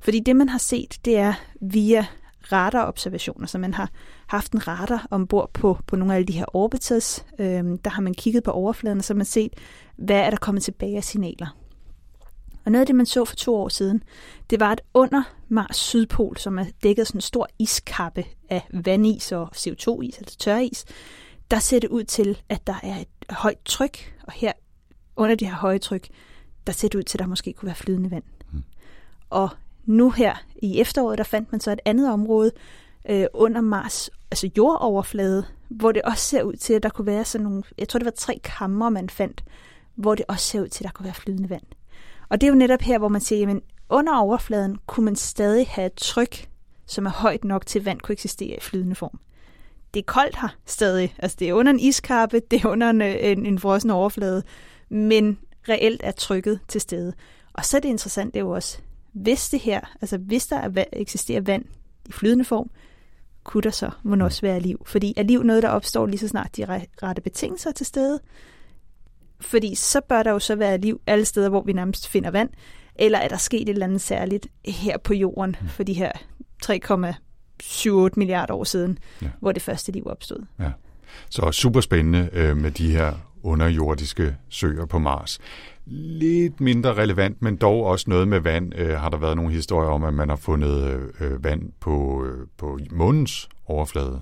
Fordi 0.00 0.20
det, 0.20 0.36
man 0.36 0.48
har 0.48 0.58
set, 0.58 0.98
det 1.04 1.16
er 1.16 1.34
via 1.60 2.06
radarobservationer, 2.52 3.46
så 3.46 3.58
man 3.58 3.74
har 3.74 3.90
haft 4.26 4.52
en 4.52 4.68
radar 4.68 5.06
ombord 5.10 5.50
på, 5.52 5.78
på 5.86 5.96
nogle 5.96 6.12
af 6.12 6.16
alle 6.16 6.26
de 6.26 6.32
her 6.32 6.56
orbiters. 6.56 7.24
Øhm, 7.38 7.78
der 7.78 7.90
har 7.90 8.02
man 8.02 8.14
kigget 8.14 8.42
på 8.42 8.50
overfladen, 8.50 8.98
og 8.98 9.04
så 9.04 9.14
har 9.14 9.16
man 9.16 9.26
set, 9.26 9.52
hvad 9.96 10.16
er 10.16 10.30
der 10.30 10.36
kommet 10.36 10.62
tilbage 10.62 10.96
af 10.96 11.04
signaler. 11.04 11.56
Og 12.64 12.72
noget 12.72 12.80
af 12.80 12.86
det, 12.86 12.94
man 12.94 13.06
så 13.06 13.24
for 13.24 13.36
to 13.36 13.56
år 13.56 13.68
siden, 13.68 14.02
det 14.50 14.60
var, 14.60 14.72
at 14.72 14.80
under 14.94 15.22
Mars 15.48 15.76
sydpol, 15.76 16.36
som 16.36 16.58
er 16.58 16.64
dækket 16.82 17.06
sådan 17.06 17.18
en 17.18 17.22
stor 17.22 17.48
iskappe 17.58 18.24
af 18.48 18.68
vandis 18.72 19.32
og 19.32 19.48
CO2-is, 19.56 20.18
altså 20.18 20.36
tøris, 20.38 20.84
der 21.50 21.58
ser 21.58 21.80
det 21.80 21.88
ud 21.88 22.04
til, 22.04 22.38
at 22.48 22.66
der 22.66 22.74
er 22.82 22.96
et 23.00 23.08
højt 23.30 23.58
tryk, 23.64 24.14
og 24.22 24.32
her 24.32 24.52
under 25.16 25.36
det 25.36 25.48
her 25.48 25.54
høje 25.54 25.78
tryk, 25.78 26.08
der 26.66 26.72
ser 26.72 26.88
det 26.88 26.98
ud 26.98 27.02
til, 27.02 27.18
at 27.18 27.20
der 27.20 27.26
måske 27.26 27.52
kunne 27.52 27.66
være 27.66 27.74
flydende 27.74 28.10
vand. 28.10 28.24
Mm. 28.52 28.62
Og 29.30 29.48
nu 29.84 30.10
her 30.10 30.34
i 30.62 30.80
efteråret, 30.80 31.18
der 31.18 31.24
fandt 31.24 31.52
man 31.52 31.60
så 31.60 31.72
et 31.72 31.80
andet 31.84 32.12
område 32.12 32.52
øh, 33.08 33.26
under 33.34 33.60
Mars, 33.60 34.10
altså 34.30 34.50
jordoverflade, 34.56 35.44
hvor 35.68 35.92
det 35.92 36.02
også 36.02 36.24
ser 36.24 36.42
ud 36.42 36.54
til, 36.54 36.72
at 36.72 36.82
der 36.82 36.88
kunne 36.88 37.06
være 37.06 37.24
sådan 37.24 37.44
nogle, 37.44 37.62
jeg 37.78 37.88
tror 37.88 37.98
det 37.98 38.04
var 38.04 38.10
tre 38.10 38.40
kammer, 38.44 38.88
man 38.88 39.10
fandt, 39.10 39.44
hvor 39.94 40.14
det 40.14 40.24
også 40.28 40.46
ser 40.46 40.60
ud 40.60 40.68
til, 40.68 40.84
at 40.84 40.88
der 40.88 40.92
kunne 40.92 41.04
være 41.04 41.14
flydende 41.14 41.50
vand. 41.50 41.62
Og 42.28 42.40
det 42.40 42.46
er 42.46 42.50
jo 42.50 42.58
netop 42.58 42.80
her, 42.80 42.98
hvor 42.98 43.08
man 43.08 43.20
siger, 43.20 43.38
jamen 43.38 43.62
under 43.88 44.18
overfladen 44.18 44.78
kunne 44.86 45.04
man 45.04 45.16
stadig 45.16 45.66
have 45.68 45.86
et 45.86 45.94
tryk, 45.94 46.48
som 46.86 47.06
er 47.06 47.10
højt 47.10 47.44
nok 47.44 47.66
til, 47.66 47.78
at 47.78 47.84
vand 47.84 48.00
kunne 48.00 48.12
eksistere 48.12 48.56
i 48.56 48.60
flydende 48.60 48.94
form. 48.94 49.18
Det 49.94 50.00
er 50.00 50.04
koldt 50.04 50.40
her 50.40 50.56
stadig. 50.66 51.14
Altså 51.18 51.36
det 51.40 51.48
er 51.48 51.54
under 51.54 51.72
en 51.72 51.80
iskappe, 51.80 52.40
det 52.50 52.64
er 52.64 52.68
under 52.68 52.90
en, 52.90 53.02
en, 53.02 53.46
en 53.46 53.58
frossen 53.58 53.90
overflade, 53.90 54.42
men 54.88 55.38
reelt 55.68 56.00
er 56.04 56.10
trykket 56.10 56.60
til 56.68 56.80
stede. 56.80 57.12
Og 57.52 57.64
så 57.64 57.76
er 57.76 57.80
det 57.80 57.88
interessant, 57.88 58.34
det 58.34 58.40
er 58.40 58.44
jo 58.44 58.50
også, 58.50 58.78
hvis 59.12 59.48
det 59.48 59.60
her, 59.60 59.80
altså 60.00 60.18
hvis 60.18 60.46
der 60.46 60.56
er, 60.56 60.84
eksisterer 60.92 61.40
vand 61.40 61.64
i 62.08 62.12
flydende 62.12 62.44
form, 62.44 62.70
kunne 63.44 63.62
der 63.62 63.70
så 63.70 63.90
må 64.02 64.24
også 64.24 64.40
være 64.40 64.60
liv. 64.60 64.82
Fordi 64.86 65.14
er 65.16 65.22
liv 65.22 65.42
noget, 65.42 65.62
der 65.62 65.68
opstår 65.68 66.06
lige 66.06 66.18
så 66.18 66.28
snart 66.28 66.56
de 66.56 66.80
rette 67.02 67.22
betingelser 67.22 67.70
er 67.70 67.74
til 67.74 67.86
stede? 67.86 68.20
Fordi 69.40 69.74
så 69.74 70.00
bør 70.08 70.22
der 70.22 70.30
jo 70.30 70.38
så 70.38 70.54
være 70.56 70.78
liv 70.78 71.00
alle 71.06 71.24
steder, 71.24 71.48
hvor 71.48 71.62
vi 71.62 71.72
nærmest 71.72 72.08
finder 72.08 72.30
vand. 72.30 72.50
Eller 72.96 73.18
er 73.18 73.28
der 73.28 73.36
sket 73.36 73.62
et 73.62 73.68
eller 73.68 73.86
andet 73.86 74.00
særligt 74.00 74.46
her 74.66 74.98
på 74.98 75.14
jorden 75.14 75.56
for 75.68 75.82
de 75.82 75.92
her 75.92 76.12
3,78 76.66 78.10
milliarder 78.16 78.54
år 78.54 78.64
siden, 78.64 78.98
ja. 79.22 79.28
hvor 79.40 79.52
det 79.52 79.62
første 79.62 79.92
liv 79.92 80.06
opstod. 80.06 80.44
Ja. 80.60 80.70
Så 81.30 81.52
super 81.52 81.80
spændende 81.80 82.28
øh, 82.32 82.56
med 82.56 82.70
de 82.70 82.90
her 82.90 83.12
underjordiske 83.42 84.36
søer 84.48 84.86
på 84.86 84.98
Mars. 84.98 85.38
Lidt 85.86 86.60
mindre 86.60 86.94
relevant, 86.94 87.42
men 87.42 87.56
dog 87.56 87.84
også 87.84 88.10
noget 88.10 88.28
med 88.28 88.40
vand. 88.40 88.72
Øh, 88.78 88.98
har 88.98 89.08
der 89.08 89.16
været 89.16 89.36
nogle 89.36 89.52
historier 89.52 89.90
om, 89.90 90.04
at 90.04 90.14
man 90.14 90.28
har 90.28 90.36
fundet 90.36 91.00
øh, 91.20 91.44
vand 91.44 91.72
på, 91.80 92.24
øh, 92.24 92.46
på 92.56 92.78
månens 92.90 93.48
overflade? 93.66 94.20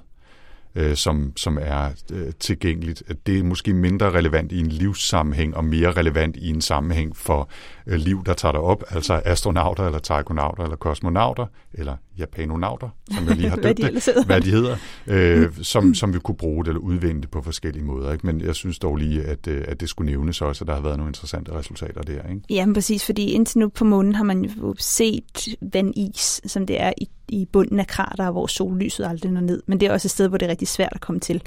Øh, 0.74 0.96
som, 0.96 1.32
som 1.36 1.58
er 1.60 1.88
øh, 2.12 2.32
tilgængeligt. 2.40 3.02
Det 3.26 3.38
er 3.38 3.42
måske 3.44 3.74
mindre 3.74 4.10
relevant 4.10 4.52
i 4.52 4.60
en 4.60 4.66
livssammenhæng 4.66 5.56
og 5.56 5.64
mere 5.64 5.92
relevant 5.92 6.36
i 6.36 6.48
en 6.48 6.60
sammenhæng 6.60 7.16
for 7.16 7.48
øh, 7.86 7.98
liv, 7.98 8.24
der 8.26 8.34
tager 8.34 8.52
dig 8.52 8.60
op, 8.60 8.84
altså 8.90 9.22
astronauter 9.24 9.86
eller 9.86 9.98
taikonauter 9.98 10.62
eller 10.64 10.76
kosmonauter 10.76 11.46
eller 11.74 11.96
japanonauter, 12.18 12.88
som 13.10 13.28
jeg 13.28 13.36
lige 13.36 13.48
har 13.48 13.56
døbt 13.66 13.80
hvad, 13.80 14.14
de 14.14 14.24
hvad 14.26 14.40
de 14.40 14.50
hedder, 14.50 14.76
øh, 15.06 15.52
som, 15.62 15.94
som 15.94 16.14
vi 16.14 16.18
kunne 16.18 16.36
bruge 16.36 16.64
det 16.64 16.68
eller 16.70 16.80
udvinde 16.80 17.20
det 17.20 17.30
på 17.30 17.42
forskellige 17.42 17.84
måder. 17.84 18.12
Ikke? 18.12 18.26
Men 18.26 18.40
jeg 18.40 18.54
synes 18.54 18.78
dog 18.78 18.96
lige, 18.96 19.22
at, 19.22 19.46
øh, 19.46 19.64
at 19.68 19.80
det 19.80 19.88
skulle 19.88 20.10
nævnes 20.10 20.42
også, 20.42 20.64
at 20.64 20.68
der 20.68 20.74
har 20.74 20.82
været 20.82 20.96
nogle 20.96 21.10
interessante 21.10 21.52
resultater 21.52 22.02
der. 22.02 22.28
Ikke? 22.28 22.40
Jamen 22.50 22.74
præcis, 22.74 23.06
fordi 23.06 23.30
indtil 23.30 23.58
nu 23.58 23.68
på 23.68 23.84
månen 23.84 24.14
har 24.14 24.24
man 24.24 24.44
jo 24.44 24.74
set 24.78 25.48
vandis, 25.60 26.40
som 26.46 26.66
det 26.66 26.80
er 26.80 26.92
i, 26.98 27.08
i 27.28 27.48
bunden 27.52 27.80
af 27.80 27.86
krater, 27.86 28.30
hvor 28.30 28.46
sollyset 28.46 29.04
aldrig 29.04 29.32
når 29.32 29.40
ned. 29.40 29.62
Men 29.66 29.80
det 29.80 29.88
er 29.88 29.92
også 29.92 30.06
et 30.06 30.10
sted, 30.10 30.28
hvor 30.28 30.38
det 30.38 30.46
er 30.46 30.50
rigtig 30.50 30.68
svært 30.68 30.92
at 30.92 31.00
komme 31.00 31.20
til. 31.20 31.42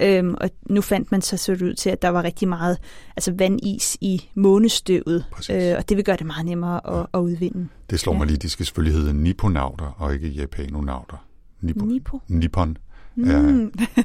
Øhm, 0.00 0.34
og 0.40 0.50
nu 0.70 0.80
fandt 0.80 1.10
man 1.10 1.22
så 1.22 1.36
så 1.36 1.52
ud 1.52 1.74
til, 1.74 1.90
at 1.90 2.02
der 2.02 2.08
var 2.08 2.22
rigtig 2.22 2.48
meget 2.48 2.78
altså 3.16 3.32
vandis 3.32 3.96
i 4.00 4.28
månestøvet, 4.34 5.24
øh, 5.50 5.74
og 5.78 5.88
det 5.88 5.96
vil 5.96 6.04
gøre 6.04 6.16
det 6.16 6.26
meget 6.26 6.46
nemmere 6.46 6.86
at, 6.86 6.98
ja. 6.98 7.18
at 7.18 7.18
udvinde. 7.20 7.68
Det 7.90 8.00
slår 8.00 8.12
ja. 8.12 8.18
mig 8.18 8.26
lige, 8.26 8.36
de 8.36 8.48
skal 8.48 8.66
selvfølgelig 8.66 9.00
hedde 9.00 9.14
niponauter 9.14 9.86
og 9.98 10.14
ikke 10.14 10.28
japanonauter. 10.28 11.24
Nipo? 11.60 11.84
Nipo? 11.84 12.20
Nippon. 12.28 12.76
Mm. 13.14 13.30
Ja. 13.30 13.42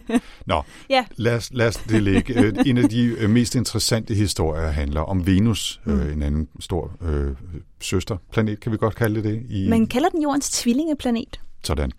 Nå, 0.45 0.62
ja. 0.89 1.06
lad, 1.15 1.36
os, 1.36 1.49
lad 1.53 1.67
os 1.67 1.75
det 1.75 2.03
ligge. 2.03 2.43
Øh, 2.43 2.53
en 2.65 2.77
af 2.77 2.89
de 2.89 3.15
øh, 3.19 3.29
mest 3.29 3.56
interessante 3.56 4.13
historier 4.13 4.67
handler 4.67 5.01
om 5.01 5.27
Venus, 5.27 5.82
mm. 5.86 5.99
øh, 5.99 6.13
en 6.13 6.21
anden 6.21 6.47
stor 6.60 6.91
øh, 7.01 7.32
søsterplanet, 7.82 8.60
kan 8.60 8.71
vi 8.71 8.77
godt 8.77 8.95
kalde 8.95 9.23
det? 9.23 9.45
I... 9.49 9.69
Man 9.69 9.88
kalder 9.88 10.10
den 10.10 10.21
jordens 10.21 10.49
tvillingeplanet. 10.49 11.39
Sådan. 11.63 11.91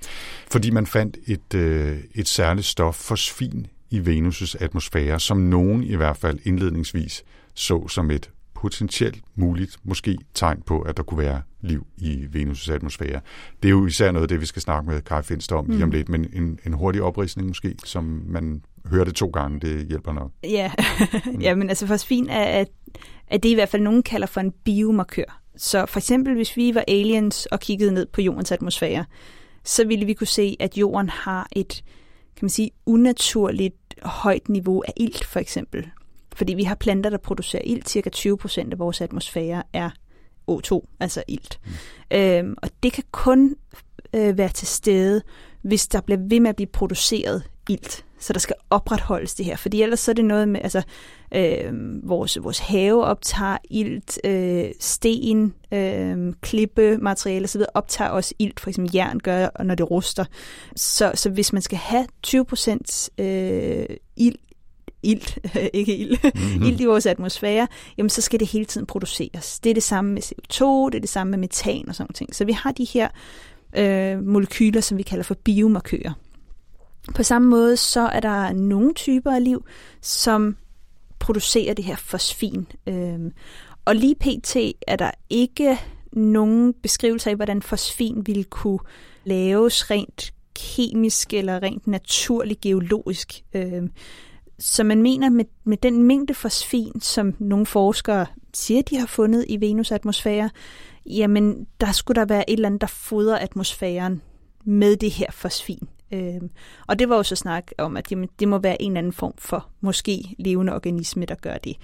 Fordi 0.50 0.70
man 0.70 0.87
fandt 0.87 1.16
et, 1.26 1.54
øh, 1.54 1.98
et 2.14 2.28
særligt 2.28 2.66
stof, 2.66 2.94
fosfin, 2.94 3.66
i 3.94 4.00
Venus' 4.00 4.54
atmosfære, 4.61 5.20
som 5.20 5.37
nogen 5.37 5.85
i 5.85 5.94
hvert 5.94 6.16
fald 6.16 6.38
indledningsvis 6.44 7.24
så 7.54 7.88
som 7.88 8.11
et 8.11 8.30
potentielt 8.54 9.22
muligt, 9.35 9.76
måske 9.83 10.18
tegn 10.35 10.62
på, 10.66 10.80
at 10.80 10.96
der 10.96 11.02
kunne 11.02 11.18
være 11.18 11.42
liv 11.61 11.87
i 11.96 12.24
Venus' 12.35 12.72
atmosfære. 12.72 13.20
Det 13.62 13.68
er 13.68 13.70
jo 13.70 13.87
især 13.87 14.11
noget 14.11 14.24
af 14.24 14.28
det, 14.28 14.40
vi 14.40 14.46
skal 14.46 14.62
snakke 14.62 14.90
med 14.90 15.02
Kai 15.02 15.22
Finster 15.22 15.57
om 15.57 15.64
mm. 15.64 15.70
lige 15.70 15.83
om 15.83 15.88
mm. 15.88 15.94
lidt, 15.94 16.09
men 16.09 16.26
en, 16.33 16.59
en 16.66 16.72
hurtig 16.72 17.02
opridsning 17.02 17.48
måske, 17.48 17.74
som 17.85 18.22
man 18.26 18.62
hører 18.87 19.04
det 19.04 19.14
to 19.14 19.26
gange, 19.26 19.61
det 19.61 19.87
hjælper 19.88 20.12
nok. 20.12 20.30
Ja, 20.44 20.72
mm. 21.26 21.40
ja 21.46 21.54
men 21.54 21.68
altså 21.68 21.87
fosfin 21.87 22.28
er, 22.28 22.44
at, 22.44 22.68
at 23.28 23.42
det 23.42 23.48
i 23.48 23.54
hvert 23.54 23.68
fald 23.68 23.83
nogen 23.83 24.02
kalder 24.02 24.26
for 24.26 24.40
en 24.40 24.52
biomarkør. 24.64 25.40
Så 25.57 25.87
for 25.87 25.98
eksempel, 25.98 26.35
hvis 26.35 26.57
vi 26.57 26.74
var 26.74 26.85
aliens 26.88 27.46
og 27.46 27.61
kiggede 27.61 27.92
ned 27.92 28.07
på 28.07 28.20
jordens 28.20 28.52
atmosfære, 28.52 29.04
så 29.64 29.87
ville 29.87 30.07
vi 30.07 30.14
kunne 30.14 30.26
se, 30.26 30.57
at 30.61 30.78
jorden 30.78 31.09
har 31.09 31.48
et, 31.52 31.83
kan 32.37 32.44
man 32.44 32.50
sige, 32.50 32.70
unaturligt 32.87 33.74
højt 34.02 34.48
niveau 34.48 34.83
af 34.88 34.92
ilt, 34.96 35.24
for 35.24 35.40
eksempel. 35.40 35.90
Fordi 36.37 36.54
vi 36.54 36.62
har 36.64 36.74
planter, 36.74 37.11
der 37.11 37.18
producerer 37.18 37.62
ilt. 37.64 37.88
Cirka 37.88 38.11
20 38.11 38.38
procent 38.38 38.72
af 38.72 38.78
vores 38.78 39.00
atmosfære 39.00 39.62
er 39.72 39.90
O2, 40.50 40.80
altså 41.00 41.22
ilt. 41.28 41.61
Mm. 41.64 42.16
Øhm, 42.16 42.54
og 42.62 42.70
det 42.83 42.92
kan 42.92 43.04
kun 43.11 43.57
øh, 44.14 44.38
være 44.38 44.48
til 44.48 44.68
stede, 44.68 45.22
hvis 45.62 45.88
der 45.88 46.00
bliver 46.00 46.20
ved 46.28 46.40
med 46.40 46.50
at 46.50 46.57
blive 46.57 46.66
produceret 46.66 47.42
ilt. 47.68 48.05
Så 48.18 48.33
der 48.33 48.38
skal 48.38 48.57
opretholdes 48.70 49.35
det 49.35 49.46
her, 49.46 49.57
fordi 49.57 49.83
ellers 49.83 50.00
så 50.00 50.11
er 50.11 50.14
det 50.14 50.24
noget 50.24 50.48
med, 50.48 50.61
altså 50.62 50.83
øh, 51.35 51.72
vores, 52.09 52.38
vores 52.42 52.59
have 52.59 53.05
optager 53.05 53.57
ilt, 53.70 54.18
øh, 54.24 54.64
sten, 54.81 55.55
øh, 55.72 56.33
klippe, 56.40 56.98
materiale 56.98 57.44
osv. 57.44 57.62
optager 57.74 58.11
også 58.11 58.35
ilt, 58.38 58.61
for 58.61 58.70
eksempel 58.70 58.94
jern 58.94 59.20
gør, 59.20 59.62
når 59.62 59.74
det 59.74 59.90
ruster. 59.90 60.24
Så, 60.77 61.12
så 61.14 61.31
hvis 61.31 61.53
man 61.53 61.62
skal 61.62 61.79
have 61.79 62.07
20 62.22 62.44
procent 62.44 63.11
øh, 63.18 63.87
ilt, 64.16 64.40
ilt, 65.03 65.38
ikke 65.72 65.96
ild, 65.96 66.18
mm-hmm. 66.35 66.66
ilt 66.66 66.81
i 66.81 66.85
vores 66.85 67.07
atmosfære, 67.07 67.68
jamen 67.98 68.11
så 68.11 68.20
skal 68.20 68.40
det 68.40 68.48
hele 68.48 68.64
tiden 68.64 68.87
produceres. 68.87 69.61
Det 69.61 69.70
er 69.70 69.74
det 69.74 69.83
samme 69.83 70.12
med 70.12 70.22
CO2, 70.22 70.64
det 70.90 70.94
er 70.94 71.00
det 71.00 71.09
samme 71.09 71.31
med 71.31 71.38
metan 71.38 71.88
og 71.88 71.94
sådan 71.94 72.09
noget. 72.20 72.37
Så 72.37 72.44
vi 72.44 72.53
har 72.53 72.72
de 72.72 72.85
her 72.85 73.09
øh, 73.77 74.22
molekyler, 74.27 74.81
som 74.81 74.98
vi 74.98 75.03
kalder 75.03 75.24
for 75.24 75.35
biomarkører. 75.44 76.12
På 77.14 77.22
samme 77.22 77.48
måde 77.48 77.76
så 77.76 78.00
er 78.00 78.20
der 78.20 78.52
nogle 78.52 78.94
typer 78.94 79.32
af 79.32 79.44
liv, 79.44 79.64
som 80.00 80.56
producerer 81.18 81.74
det 81.74 81.84
her 81.84 81.96
fosfin. 81.96 82.66
Øhm, 82.86 83.32
og 83.84 83.96
lige 83.96 84.14
pt. 84.14 84.56
er 84.86 84.96
der 84.96 85.10
ikke 85.30 85.78
nogen 86.12 86.74
beskrivelse 86.82 87.30
af, 87.30 87.36
hvordan 87.36 87.62
fosfin 87.62 88.26
ville 88.26 88.44
kunne 88.44 88.78
laves 89.24 89.90
rent 89.90 90.34
kemisk 90.54 91.34
eller 91.34 91.62
rent 91.62 91.86
naturligt 91.86 92.60
geologisk. 92.60 93.44
Øhm, 93.54 93.90
så 94.58 94.84
man 94.84 95.02
mener, 95.02 95.28
med, 95.28 95.44
med 95.64 95.76
den 95.76 96.02
mængde 96.02 96.34
fosfin, 96.34 97.00
som 97.00 97.34
nogle 97.38 97.66
forskere 97.66 98.26
siger, 98.54 98.82
de 98.82 98.96
har 98.96 99.06
fundet 99.06 99.44
i 99.48 99.56
Venus' 99.56 99.94
atmosfære, 99.94 100.50
jamen 101.06 101.66
der 101.80 101.92
skulle 101.92 102.20
der 102.20 102.26
være 102.26 102.50
et 102.50 102.52
eller 102.52 102.68
andet, 102.68 102.80
der 102.80 102.86
fodrer 102.86 103.38
atmosfæren 103.38 104.22
med 104.64 104.96
det 104.96 105.10
her 105.10 105.30
fosfin. 105.30 105.88
Øhm, 106.14 106.50
og 106.87 106.98
det 106.98 107.09
var 107.09 107.16
jo 107.16 107.22
så 107.22 107.37
snak 107.37 107.70
om, 107.79 107.96
at 107.96 108.11
jamen, 108.11 108.29
det 108.38 108.48
må 108.48 108.59
være 108.59 108.83
en 108.83 108.90
eller 108.90 108.98
anden 108.98 109.12
form 109.12 109.35
for 109.38 109.68
måske 109.81 110.35
levende 110.38 110.74
organisme, 110.74 111.24
der 111.24 111.35
gør 111.35 111.59
det. 111.59 111.77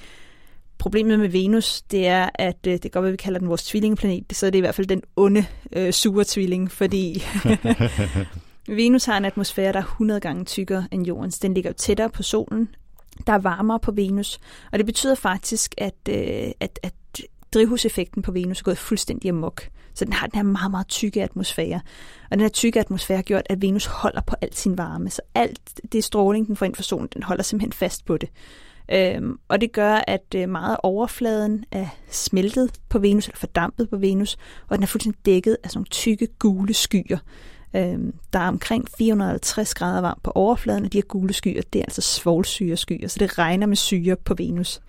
Problemet 0.78 1.18
med 1.18 1.28
Venus, 1.28 1.82
det 1.82 2.06
er, 2.06 2.28
at 2.34 2.66
øh, 2.66 2.78
det 2.82 2.94
være, 2.94 3.06
at 3.06 3.12
vi 3.12 3.16
kalder 3.16 3.38
den 3.38 3.48
vores 3.48 3.64
tvillingplanet, 3.64 4.24
så 4.32 4.46
er 4.46 4.50
det 4.50 4.58
i 4.58 4.60
hvert 4.60 4.74
fald 4.74 4.86
den 4.86 5.02
onde 5.16 5.44
øh, 5.72 5.92
sure 5.92 6.24
tvilling, 6.26 6.70
fordi 6.70 7.22
Venus 8.68 9.04
har 9.04 9.16
en 9.16 9.24
atmosfære, 9.24 9.72
der 9.72 9.78
er 9.78 9.84
100 9.84 10.20
gange 10.20 10.44
tykkere 10.44 10.88
end 10.92 11.06
Jordens. 11.06 11.38
Den 11.38 11.54
ligger 11.54 11.72
tættere 11.72 12.10
på 12.10 12.22
solen, 12.22 12.68
der 13.26 13.32
er 13.32 13.38
varmere 13.38 13.80
på 13.80 13.92
Venus, 13.92 14.40
og 14.72 14.78
det 14.78 14.86
betyder 14.86 15.14
faktisk, 15.14 15.74
at, 15.78 16.08
øh, 16.08 16.50
at, 16.60 16.78
at 16.82 16.94
drivhuseffekten 17.54 18.22
på 18.22 18.32
Venus 18.32 18.60
er 18.60 18.64
gået 18.64 18.78
fuldstændig 18.78 19.28
amok. 19.28 19.62
Så 19.94 20.04
den 20.04 20.12
har 20.12 20.26
den 20.26 20.36
her 20.36 20.42
meget, 20.42 20.70
meget 20.70 20.88
tykke 20.88 21.22
atmosfære. 21.22 21.80
Og 22.24 22.30
den 22.30 22.40
her 22.40 22.48
tykke 22.48 22.80
atmosfære 22.80 23.16
har 23.16 23.22
gjort, 23.22 23.46
at 23.50 23.62
Venus 23.62 23.86
holder 23.86 24.20
på 24.20 24.36
al 24.40 24.54
sin 24.54 24.78
varme. 24.78 25.10
Så 25.10 25.22
alt 25.34 25.60
det 25.92 26.04
stråling, 26.04 26.46
den 26.46 26.56
får 26.56 26.66
ind 26.66 26.74
fra 26.74 26.82
solen, 26.82 27.08
den 27.14 27.22
holder 27.22 27.42
simpelthen 27.42 27.72
fast 27.72 28.06
på 28.06 28.16
det. 28.16 28.28
Øhm, 28.92 29.38
og 29.48 29.60
det 29.60 29.72
gør, 29.72 30.04
at 30.06 30.34
øh, 30.36 30.48
meget 30.48 30.74
af 30.74 30.80
overfladen 30.82 31.64
er 31.72 31.86
smeltet 32.10 32.70
på 32.88 32.98
Venus, 32.98 33.26
eller 33.26 33.36
fordampet 33.36 33.90
på 33.90 33.96
Venus, 33.96 34.36
og 34.68 34.76
den 34.76 34.82
er 34.82 34.86
fuldstændig 34.86 35.26
dækket 35.26 35.56
af 35.62 35.70
sådan 35.70 35.78
nogle 35.78 35.86
tykke, 35.86 36.28
gule 36.38 36.74
skyer. 36.74 37.18
Øhm, 37.76 38.14
der 38.32 38.38
er 38.38 38.48
omkring 38.48 38.88
450 38.98 39.74
grader 39.74 40.00
varmt 40.00 40.22
på 40.22 40.32
overfladen, 40.34 40.84
og 40.84 40.92
de 40.92 40.98
her 40.98 41.02
gule 41.02 41.32
skyer, 41.32 41.62
det 41.72 41.78
er 41.78 41.84
altså 41.84 42.00
svovlsyreskyer, 42.00 43.08
så 43.08 43.16
det 43.18 43.38
regner 43.38 43.66
med 43.66 43.76
syre 43.76 44.16
på 44.16 44.34
Venus 44.34 44.80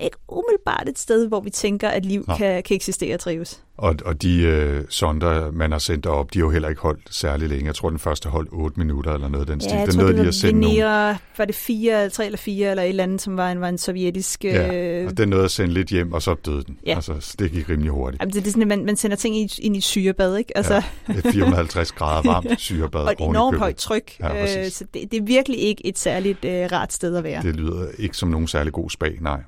ikke 0.00 0.16
umiddelbart 0.28 0.88
et 0.88 0.98
sted, 0.98 1.28
hvor 1.28 1.40
vi 1.40 1.50
tænker, 1.50 1.88
at 1.88 2.04
liv 2.04 2.26
kan, 2.36 2.62
kan 2.62 2.74
eksistere 2.74 3.14
og 3.14 3.20
trives. 3.20 3.62
Og, 3.78 3.94
og 4.04 4.22
de 4.22 4.42
øh, 4.42 4.84
sonder, 4.88 5.50
man 5.50 5.72
har 5.72 5.78
sendt 5.78 6.06
op, 6.06 6.34
de 6.34 6.38
har 6.38 6.46
jo 6.46 6.50
heller 6.50 6.68
ikke 6.68 6.80
holdt 6.80 7.14
særlig 7.14 7.48
længe. 7.48 7.66
Jeg 7.66 7.74
tror, 7.74 7.90
den 7.90 7.98
første 7.98 8.28
holdt 8.28 8.48
8 8.52 8.80
minutter 8.80 9.12
eller 9.12 9.28
noget 9.28 9.48
den 9.48 9.60
ja, 9.60 9.68
stil. 9.68 9.78
Jeg 9.78 9.86
det 9.86 9.94
tror, 9.94 10.02
noget, 10.02 10.14
det 10.14 10.20
de 10.20 10.24
har 10.24 10.32
sendt 10.32 10.60
nogle... 10.60 11.18
var 11.38 11.44
det 11.44 11.54
fire, 11.54 12.08
tre 12.08 12.26
eller 12.26 12.38
fire, 12.38 12.70
eller 12.70 12.82
et 12.82 12.88
eller 12.88 13.02
andet, 13.02 13.22
som 13.22 13.36
var 13.36 13.50
en, 13.50 13.60
var 13.60 13.68
en 13.68 13.78
sovjetisk... 13.78 14.44
Ja, 14.44 15.00
øh... 15.02 15.06
og 15.06 15.16
den 15.16 15.28
nåede 15.28 15.44
at 15.44 15.50
sende 15.50 15.74
lidt 15.74 15.88
hjem, 15.88 16.12
og 16.12 16.22
så 16.22 16.34
døde 16.34 16.64
den. 16.64 16.78
Ja. 16.86 16.94
Altså, 16.94 17.34
det 17.38 17.50
gik 17.50 17.68
rimelig 17.68 17.90
hurtigt. 17.90 18.20
Jamen, 18.20 18.32
det, 18.32 18.42
det 18.42 18.48
er 18.48 18.52
sådan, 18.52 18.62
at 18.62 18.68
man, 18.68 18.86
man 18.86 18.96
sender 18.96 19.16
ting 19.16 19.36
ind, 19.36 19.50
ind 19.62 19.76
i 19.76 19.78
et 19.78 19.84
syrebad, 19.84 20.36
ikke? 20.36 20.56
Altså... 20.56 20.82
Ja, 21.08 21.14
et 21.14 21.26
450 21.32 21.92
grader 21.92 22.22
varmt 22.32 22.60
syrebad. 22.60 23.00
og 23.00 23.12
et 23.12 23.20
enormt 23.20 23.58
højt 23.58 23.76
tryk. 23.76 24.20
Ja, 24.20 24.64
øh, 24.64 24.70
så 24.70 24.84
det, 24.94 25.10
det 25.10 25.16
er 25.16 25.24
virkelig 25.24 25.58
ikke 25.58 25.86
et 25.86 25.98
særligt 25.98 26.44
øh, 26.44 26.68
rart 26.72 26.92
sted 26.92 27.16
at 27.16 27.24
være. 27.24 27.42
Det 27.42 27.56
lyder 27.56 27.88
ikke 27.98 28.16
som 28.16 28.28
nogen 28.28 28.48
særlig 28.48 28.72
god 28.72 28.90
spag, 28.90 29.18
nej. 29.20 29.40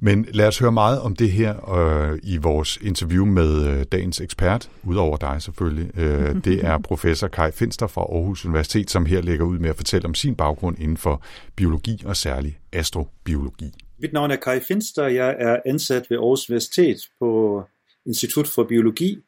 Men 0.00 0.26
lad 0.32 0.48
os 0.48 0.58
høre 0.58 0.72
meget 0.72 1.00
om 1.00 1.16
det 1.16 1.30
her 1.30 1.70
øh, 1.78 2.18
i 2.22 2.36
vores 2.36 2.76
interview 2.82 3.24
med 3.24 3.66
øh, 3.66 3.84
dagens 3.92 4.20
ekspert, 4.20 4.70
udover 4.84 5.16
dig 5.16 5.42
selvfølgelig. 5.42 5.98
Øh, 5.98 6.34
det 6.44 6.64
er 6.64 6.78
professor 6.78 7.28
Kai 7.28 7.52
Finster 7.52 7.86
fra 7.86 8.00
Aarhus 8.00 8.44
Universitet, 8.44 8.90
som 8.90 9.06
her 9.06 9.20
lægger 9.20 9.44
ud 9.44 9.58
med 9.58 9.70
at 9.70 9.76
fortælle 9.76 10.06
om 10.06 10.14
sin 10.14 10.34
baggrund 10.34 10.78
inden 10.78 10.96
for 10.96 11.22
biologi 11.56 12.02
og 12.04 12.16
særlig 12.16 12.58
astrobiologi. 12.72 13.72
Mit 13.98 14.12
navn 14.12 14.30
er 14.30 14.36
Kai 14.36 14.60
Finster. 14.60 15.06
Jeg 15.06 15.36
er 15.38 15.60
ansat 15.66 16.06
ved 16.10 16.16
Aarhus 16.16 16.50
Universitet 16.50 16.96
på 17.18 17.62
Institut 18.06 18.48
for 18.48 18.64
Biologi. 18.64 19.18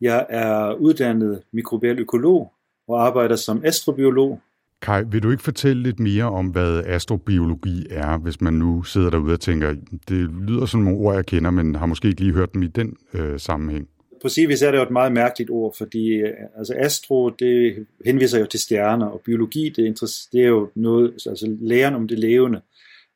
Jeg 0.00 0.26
er 0.28 0.74
uddannet 0.74 1.42
mikrobiel 1.52 1.98
økolog 1.98 2.52
og 2.88 3.06
arbejder 3.06 3.36
som 3.36 3.62
astrobiolog 3.64 4.40
Kai, 4.82 5.02
vil 5.10 5.22
du 5.22 5.30
ikke 5.30 5.42
fortælle 5.42 5.82
lidt 5.82 6.00
mere 6.00 6.24
om, 6.24 6.46
hvad 6.46 6.82
astrobiologi 6.86 7.86
er, 7.90 8.18
hvis 8.18 8.40
man 8.40 8.54
nu 8.54 8.82
sidder 8.82 9.10
derude 9.10 9.32
og 9.32 9.40
tænker, 9.40 9.74
det 10.08 10.30
lyder 10.48 10.66
som 10.66 10.80
nogle 10.80 10.98
ord, 10.98 11.14
jeg 11.14 11.26
kender, 11.26 11.50
men 11.50 11.74
har 11.74 11.86
måske 11.86 12.08
ikke 12.08 12.20
lige 12.20 12.34
hørt 12.34 12.54
dem 12.54 12.62
i 12.62 12.66
den 12.66 12.96
øh, 13.14 13.40
sammenhæng? 13.40 13.88
På 14.22 14.28
vis 14.48 14.62
er 14.62 14.70
det 14.70 14.78
jo 14.78 14.82
et 14.82 14.90
meget 14.90 15.12
mærkeligt 15.12 15.50
ord, 15.50 15.74
fordi 15.78 16.08
øh, 16.08 16.32
altså 16.58 16.74
astro, 16.78 17.28
det 17.28 17.86
henviser 18.04 18.38
jo 18.38 18.46
til 18.46 18.60
stjerner, 18.60 19.06
og 19.06 19.20
biologi, 19.24 19.68
det, 19.68 20.00
det 20.32 20.42
er 20.42 20.48
jo 20.48 20.70
noget, 20.74 21.12
altså 21.26 21.56
læren 21.60 21.94
om 21.94 22.08
det 22.08 22.18
levende. 22.18 22.60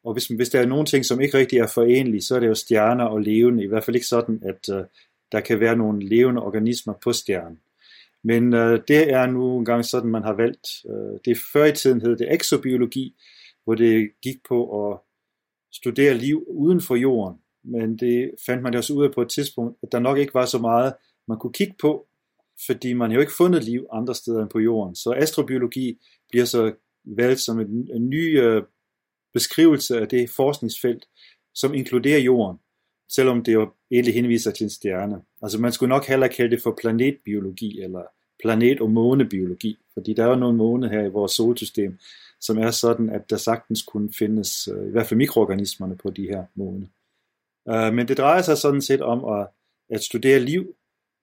Og 0.05 0.13
hvis, 0.13 0.27
hvis 0.27 0.49
der 0.49 0.61
er 0.61 0.67
nogle 0.67 0.87
ting, 0.87 1.05
som 1.05 1.21
ikke 1.21 1.39
rigtig 1.39 1.59
er 1.59 1.67
forenlige, 1.67 2.23
så 2.23 2.37
er 2.37 2.41
det 2.41 2.47
jo 2.47 2.55
stjerner 2.55 3.05
og 3.05 3.21
levende. 3.21 3.65
I 3.65 3.67
hvert 3.67 3.85
fald 3.85 3.97
ikke 3.97 4.07
sådan, 4.07 4.43
at 4.43 4.77
øh, 4.77 4.85
der 5.33 5.41
kan 5.41 5.61
være 5.61 5.77
nogle 5.77 6.09
levende 6.09 6.43
organismer 6.43 6.95
på 7.05 7.13
stjernen. 7.13 7.59
Men 8.25 8.55
øh, 8.55 8.81
det 8.89 9.13
er 9.13 9.27
nu 9.27 9.59
engang 9.59 9.85
sådan, 9.85 10.11
man 10.11 10.23
har 10.23 10.33
valgt. 10.33 10.69
Øh, 10.91 11.21
det 11.25 11.39
før 11.53 11.65
i 11.65 11.73
tiden 11.73 12.01
hed 12.01 12.17
det 12.17 12.35
exobiologi, 12.35 13.17
hvor 13.65 13.75
det 13.75 14.11
gik 14.23 14.37
på 14.49 14.91
at 14.91 14.99
studere 15.73 16.15
liv 16.15 16.45
uden 16.49 16.81
for 16.81 16.97
jorden. 16.97 17.39
Men 17.65 17.99
det 17.99 18.31
fandt 18.47 18.63
man 18.63 18.75
også 18.75 18.95
ud 18.95 19.05
af 19.05 19.13
på 19.15 19.23
et 19.23 19.29
tidspunkt, 19.29 19.79
at 19.83 19.93
der 19.93 19.99
nok 19.99 20.19
ikke 20.19 20.35
var 20.35 20.47
så 20.47 20.59
meget, 20.59 20.95
man 21.29 21.39
kunne 21.39 21.53
kigge 21.53 21.75
på, 21.81 22.07
fordi 22.67 22.93
man 22.93 23.11
har 23.11 23.15
jo 23.15 23.21
ikke 23.21 23.37
fundet 23.39 23.65
liv 23.65 23.87
andre 23.93 24.15
steder 24.15 24.43
end 24.43 24.51
på 24.51 24.59
jorden. 24.59 24.95
Så 24.95 25.13
astrobiologi 25.13 25.99
bliver 26.31 26.45
så 26.45 26.73
valgt 27.05 27.41
som 27.41 27.61
en, 27.61 27.89
en 27.95 28.09
ny 28.09 28.41
øh, 28.41 28.63
beskrivelse 29.33 30.01
af 30.01 30.09
det 30.09 30.31
forskningsfelt, 30.31 31.07
som 31.55 31.75
inkluderer 31.75 32.19
jorden, 32.19 32.59
selvom 33.11 33.45
det 33.45 33.53
jo 33.53 33.71
egentlig 33.91 34.15
henviser 34.15 34.51
til 34.51 34.65
en 34.65 34.71
stjerne. 34.71 35.21
Altså 35.43 35.59
man 35.61 35.73
skulle 35.73 35.89
nok 35.89 36.07
hellere 36.07 36.29
kalde 36.29 36.51
det 36.51 36.63
for 36.63 36.79
planetbiologi 36.81 37.81
eller 37.83 38.03
planet- 38.43 38.81
og 38.81 38.91
månebiologi, 38.91 39.79
fordi 39.95 40.15
der 40.15 40.25
er 40.25 40.29
jo 40.29 40.35
nogle 40.35 40.57
måne 40.57 40.89
her 40.89 41.05
i 41.05 41.09
vores 41.09 41.33
solsystem, 41.33 41.99
som 42.41 42.59
er 42.59 42.71
sådan, 42.71 43.11
at 43.11 43.31
der 43.31 43.37
sagtens 43.37 43.83
kunne 43.83 44.13
findes 44.13 44.69
øh, 44.69 44.89
i 44.89 44.91
hvert 44.91 45.07
fald 45.07 45.19
mikroorganismerne 45.19 45.97
på 45.97 46.11
de 46.11 46.23
her 46.23 46.45
måne. 46.55 46.89
Øh, 47.69 47.95
men 47.95 48.09
det 48.09 48.19
drejer 48.19 48.43
sig 48.43 48.59
sådan 48.59 48.83
set 48.83 49.01
om 49.01 49.25
at, 49.25 49.47
at 49.91 50.03
studere 50.03 50.41
liv 50.41 50.75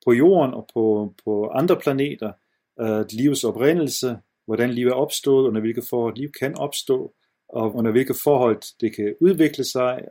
på 0.06 0.14
jorden 0.14 0.54
og 0.54 0.70
på, 0.74 1.14
på 1.24 1.48
andre 1.48 1.76
planeter, 1.76 2.32
øh, 2.82 3.06
livets 3.10 3.44
oprindelse, 3.44 4.18
hvordan 4.46 4.72
liv 4.72 4.88
er 4.88 4.94
opstået, 4.94 5.48
under 5.48 5.62
hvilke 5.62 5.82
forhold 5.90 6.16
liv 6.16 6.32
kan 6.40 6.56
opstå, 6.56 7.14
og 7.50 7.76
under 7.76 7.92
hvilke 7.92 8.14
forhold 8.24 8.80
det 8.82 8.96
kan 8.96 9.16
udvikle 9.22 9.64
sig, 9.64 10.02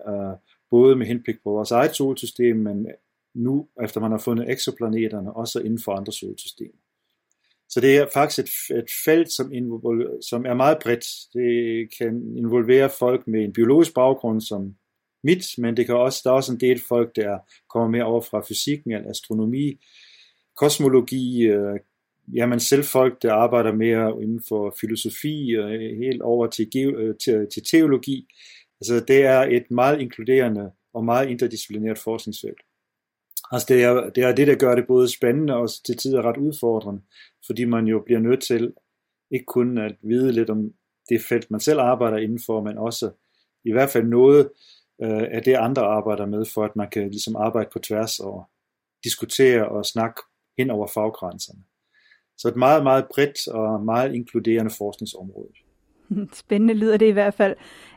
både 0.70 0.96
med 0.96 1.06
henblik 1.06 1.36
på 1.44 1.50
vores 1.50 1.70
eget 1.70 1.96
solsystem, 1.96 2.56
men 2.56 2.86
nu, 3.34 3.68
efter 3.84 4.00
man 4.00 4.10
har 4.10 4.18
fundet 4.18 4.52
exoplaneterne, 4.52 5.36
også 5.36 5.60
inden 5.60 5.80
for 5.84 5.92
andre 5.92 6.12
solsystemer. 6.12 6.78
Så 7.68 7.80
det 7.80 7.96
er 7.96 8.06
faktisk 8.14 8.38
et, 8.38 8.76
et 8.76 8.90
felt, 9.04 9.32
som, 9.32 9.52
som 10.28 10.46
er 10.46 10.54
meget 10.54 10.78
bredt. 10.82 11.04
Det 11.32 11.88
kan 11.98 12.36
involvere 12.36 12.90
folk 12.98 13.26
med 13.26 13.44
en 13.44 13.52
biologisk 13.52 13.94
baggrund 13.94 14.40
som 14.40 14.74
mit, 15.22 15.44
men 15.58 15.76
det 15.76 15.86
kan 15.86 15.94
også, 15.94 16.20
der 16.24 16.30
er 16.30 16.34
også 16.34 16.52
en 16.52 16.60
del 16.60 16.80
folk, 16.88 17.16
der 17.16 17.38
kommer 17.70 17.88
mere 17.88 18.04
over 18.04 18.20
fra 18.20 18.44
fysikken 18.48 18.92
eller 18.92 19.10
astronomi, 19.10 19.80
kosmologi, 20.56 21.42
øh, 21.42 21.78
jamen 22.34 22.60
selv 22.60 22.84
folk, 22.84 23.22
der 23.22 23.32
arbejder 23.32 23.72
mere 23.72 24.22
inden 24.22 24.42
for 24.48 24.74
filosofi, 24.80 25.50
øh, 25.50 25.98
helt 25.98 26.22
over 26.22 26.46
til, 26.46 26.68
øh, 26.76 27.14
til, 27.24 27.46
til 27.54 27.62
teologi. 27.70 28.28
Altså 28.80 29.04
det 29.08 29.24
er 29.24 29.40
et 29.40 29.70
meget 29.70 30.00
inkluderende 30.00 30.72
og 30.94 31.04
meget 31.04 31.28
interdisciplinært 31.28 31.98
forskningsfelt. 31.98 32.60
Altså 33.52 33.66
det 33.68 33.84
er, 33.84 34.10
det 34.10 34.24
er 34.24 34.34
det, 34.34 34.46
der 34.46 34.54
gør 34.54 34.74
det 34.74 34.86
både 34.86 35.12
spændende 35.12 35.56
og 35.56 35.68
til 35.86 35.96
tider 35.96 36.22
ret 36.22 36.36
udfordrende, 36.36 37.02
fordi 37.46 37.64
man 37.64 37.86
jo 37.86 38.02
bliver 38.06 38.20
nødt 38.20 38.42
til 38.42 38.72
ikke 39.30 39.44
kun 39.44 39.78
at 39.78 39.96
vide 40.02 40.32
lidt 40.32 40.50
om 40.50 40.72
det 41.08 41.20
felt, 41.28 41.50
man 41.50 41.60
selv 41.60 41.80
arbejder 41.80 42.16
indenfor, 42.16 42.62
men 42.62 42.78
også 42.78 43.10
i 43.64 43.72
hvert 43.72 43.90
fald 43.90 44.04
noget 44.04 44.50
øh, 45.02 45.24
af 45.30 45.42
det, 45.42 45.54
andre 45.54 45.82
arbejder 45.82 46.26
med, 46.26 46.44
for 46.54 46.64
at 46.64 46.76
man 46.76 46.90
kan 46.90 47.10
ligesom 47.10 47.36
arbejde 47.36 47.70
på 47.72 47.78
tværs 47.78 48.18
og 48.20 48.44
diskutere 49.04 49.68
og 49.68 49.84
snakke 49.84 50.20
hen 50.58 50.70
over 50.70 50.86
faggrænserne. 50.86 51.62
Så 52.38 52.48
et 52.48 52.56
meget, 52.56 52.82
meget 52.82 53.06
bredt 53.14 53.48
og 53.48 53.84
meget 53.84 54.14
inkluderende 54.14 54.70
forskningsområde. 54.78 55.65
Spændende 56.32 56.74
lyder 56.74 56.96
det 56.96 57.06
i 57.06 57.10
hvert 57.10 57.34
fald. 57.34 57.54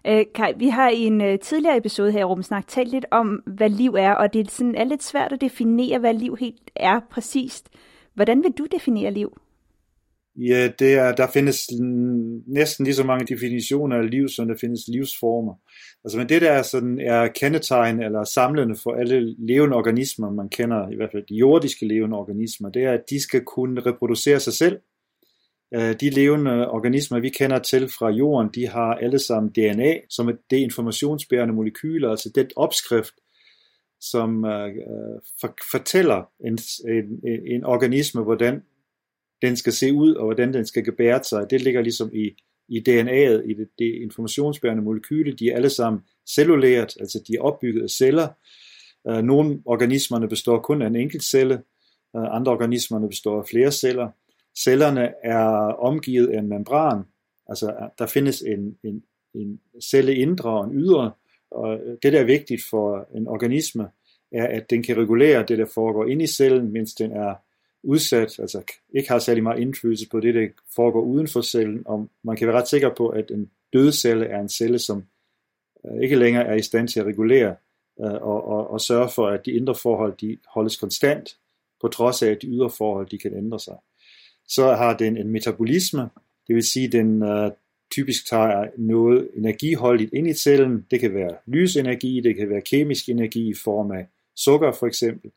Øh, 0.08 0.26
Kai, 0.36 0.54
vi 0.58 0.69
har 0.69 0.89
i 0.89 1.00
en 1.00 1.22
øh, 1.22 1.39
tidligere 1.39 1.78
episode 1.78 2.12
her 2.12 2.19
i 2.19 2.24
Rumsnak 2.24 2.67
talt 2.67 2.91
lidt 2.91 3.06
om, 3.12 3.43
hvad 3.45 3.69
liv 3.69 3.95
er, 4.00 4.12
og 4.12 4.34
det 4.34 4.48
er, 4.48 4.52
sådan, 4.52 4.76
er 4.76 4.84
lidt 4.84 5.04
svært 5.04 5.34
at 5.34 5.41
definere, 5.41 6.00
hvad 6.00 6.13
liv 6.13 6.38
helt 6.39 6.72
er 6.76 7.00
præcist. 7.12 7.69
Hvordan 8.13 8.43
vil 8.43 8.52
du 8.52 8.65
definere 8.65 9.12
liv? 9.12 9.38
Ja, 10.36 10.69
det 10.80 10.93
er, 10.93 11.12
der 11.12 11.28
findes 11.28 11.58
næsten 12.48 12.86
lige 12.86 12.95
så 12.95 13.04
mange 13.04 13.36
definitioner 13.36 13.98
af 13.98 14.12
liv, 14.12 14.28
som 14.28 14.48
der 14.48 14.56
findes 14.62 14.88
livsformer. 14.88 15.54
Altså, 16.04 16.17
men 16.17 16.30
det 16.30 16.41
der 16.41 16.62
sådan, 16.62 17.00
er 17.00 17.28
kendetegn 17.28 18.04
eller 18.04 18.24
samlende 18.24 18.76
for 18.76 18.91
alle 18.91 19.36
levende 19.38 19.76
organismer, 19.76 20.32
man 20.32 20.50
kender, 20.50 20.89
i 20.89 20.95
hvert 20.95 21.10
fald 21.12 21.24
de 21.30 21.36
jordiske 21.36 21.88
levende 21.88 22.17
organismer, 22.17 22.69
det 22.69 22.84
er, 22.84 22.91
at 22.91 23.04
de 23.10 23.22
skal 23.22 23.41
kunne 23.45 23.82
reproducere 23.82 24.39
sig 24.39 24.54
selv, 24.54 24.80
Øh, 25.75 25.95
de 26.01 26.10
levende 26.10 26.71
organismer, 26.71 27.19
vi 27.19 27.29
kender 27.29 27.60
til 27.60 27.89
fra 27.89 28.10
jorden, 28.10 28.49
de 28.55 28.67
har 28.67 28.93
alle 28.93 29.19
sammen 29.19 29.51
DNA, 29.51 29.93
som 30.10 30.27
er 30.27 30.34
det 30.49 30.58
informationsbærende 30.58 31.53
molekyler, 31.53 32.10
altså 32.10 32.32
den 32.36 32.49
opskrift, 32.55 33.13
som 34.01 34.43
uh, 34.43 34.69
for, 35.41 35.58
fortæller 35.71 36.29
en, 36.45 36.60
en, 36.88 37.45
en 37.55 37.63
organisme, 37.63 38.23
hvordan 38.23 38.63
den 39.41 39.55
skal 39.55 39.73
se 39.73 39.93
ud, 39.93 40.15
og 40.15 40.25
hvordan 40.25 40.53
den 40.53 40.65
skal 40.65 40.84
gebære 40.84 41.23
sig. 41.23 41.45
Det 41.49 41.62
ligger 41.62 41.82
ligesom 41.82 42.10
i, 42.13 42.29
i 42.69 42.79
DNA'et, 42.89 43.49
i 43.49 43.53
det, 43.53 43.69
det 43.79 43.95
informationsbærende 44.01 44.84
molekyle. 44.84 45.34
De 45.34 45.49
er 45.49 45.55
alle 45.55 45.69
sammen 45.69 46.01
cellulært, 46.36 46.93
altså 46.99 47.23
de 47.27 47.36
er 47.36 47.41
opbygget 47.41 47.84
af 47.84 47.89
celler. 47.89 48.27
Uh, 49.10 49.17
nogle 49.17 49.62
organismerne 49.65 50.29
består 50.29 50.60
kun 50.60 50.82
af 50.82 50.88
en 50.88 50.95
enkelt 50.95 51.23
celle, 51.23 51.55
uh, 52.13 52.36
andre 52.36 52.51
organismerne 52.51 53.10
består 53.10 53.39
af 53.39 53.47
flere 53.47 53.71
celler. 53.71 54.10
Cellerne 54.58 55.14
er 55.24 55.40
omgivet 55.80 56.28
af 56.28 56.40
en 56.40 56.50
membran, 56.50 57.04
altså 57.48 57.90
der 58.00 58.06
findes 58.06 58.42
en, 58.42 58.78
en, 58.84 59.04
en 59.34 59.60
celle 59.84 60.16
indre 60.16 60.50
og 60.50 60.66
en 60.66 60.74
ydre, 60.74 61.12
og 61.52 61.80
det 62.04 62.14
der 62.14 62.20
er 62.20 62.24
vigtigt 62.24 62.62
for 62.70 63.08
en 63.16 63.28
organisme, 63.28 63.90
er 64.32 64.48
at 64.48 64.70
den 64.70 64.84
kan 64.84 64.98
regulere 64.98 65.46
det, 65.46 65.58
der 65.58 65.66
foregår 65.74 66.06
inde 66.06 66.24
i 66.24 66.28
cellen, 66.28 66.74
mens 66.74 66.94
den 66.94 67.12
er 67.12 67.36
udsat, 67.84 68.40
altså 68.40 68.62
ikke 68.96 69.10
har 69.10 69.20
særlig 69.20 69.44
meget 69.44 69.60
indflydelse 69.60 70.10
på 70.10 70.20
det, 70.20 70.36
der 70.36 70.48
foregår 70.76 71.02
uden 71.02 71.28
for 71.28 71.42
cellen, 71.42 71.84
og 71.86 72.10
man 72.24 72.38
kan 72.38 72.48
være 72.48 72.58
ret 72.58 72.68
sikker 72.68 72.90
på, 72.96 73.10
at 73.10 73.32
en 73.32 73.52
død 73.74 73.92
celle 73.92 74.26
er 74.26 74.40
en 74.40 74.50
celle, 74.50 74.80
som 74.80 75.04
øh, 75.86 76.04
ikke 76.04 76.16
længere 76.16 76.46
er 76.46 76.56
i 76.56 76.62
stand 76.62 76.88
til 76.88 77.00
at 77.00 77.06
regulere 77.06 77.56
øh, 78.02 78.14
og, 78.14 78.48
og, 78.48 78.70
og 78.70 78.82
sørge 78.82 79.10
for, 79.16 79.28
at 79.28 79.46
de 79.46 79.52
indre 79.52 79.76
forhold 79.76 80.18
de 80.18 80.38
holdes 80.48 80.78
konstant, 80.78 81.38
på 81.82 81.88
trods 81.88 82.24
af, 82.24 82.32
at 82.32 82.42
de 82.42 82.48
ydre 82.48 82.70
forhold 82.70 83.08
de 83.08 83.18
kan 83.18 83.38
ændre 83.38 83.60
sig 83.60 83.78
så 84.50 84.76
har 84.76 84.98
den 84.98 85.18
en 85.18 85.30
metabolisme, 85.30 86.10
det 86.48 86.56
vil 86.56 86.64
sige, 86.64 86.88
den 86.88 87.24
øh, 87.24 87.52
typisk 87.92 88.30
tager 88.30 88.66
noget 88.78 89.30
energiholdigt 89.36 90.14
ind 90.14 90.28
i 90.28 90.34
cellen. 90.34 90.86
Det 90.92 91.00
kan 91.00 91.14
være 91.14 91.36
lysenergi, 91.46 92.22
det 92.22 92.36
kan 92.36 92.50
være 92.50 92.62
kemisk 92.62 93.10
energi 93.10 93.50
i 93.50 93.54
form 93.54 93.92
af 93.92 94.08
sukker 94.36 94.72
for 94.72 94.88
eksempel, 94.88 95.32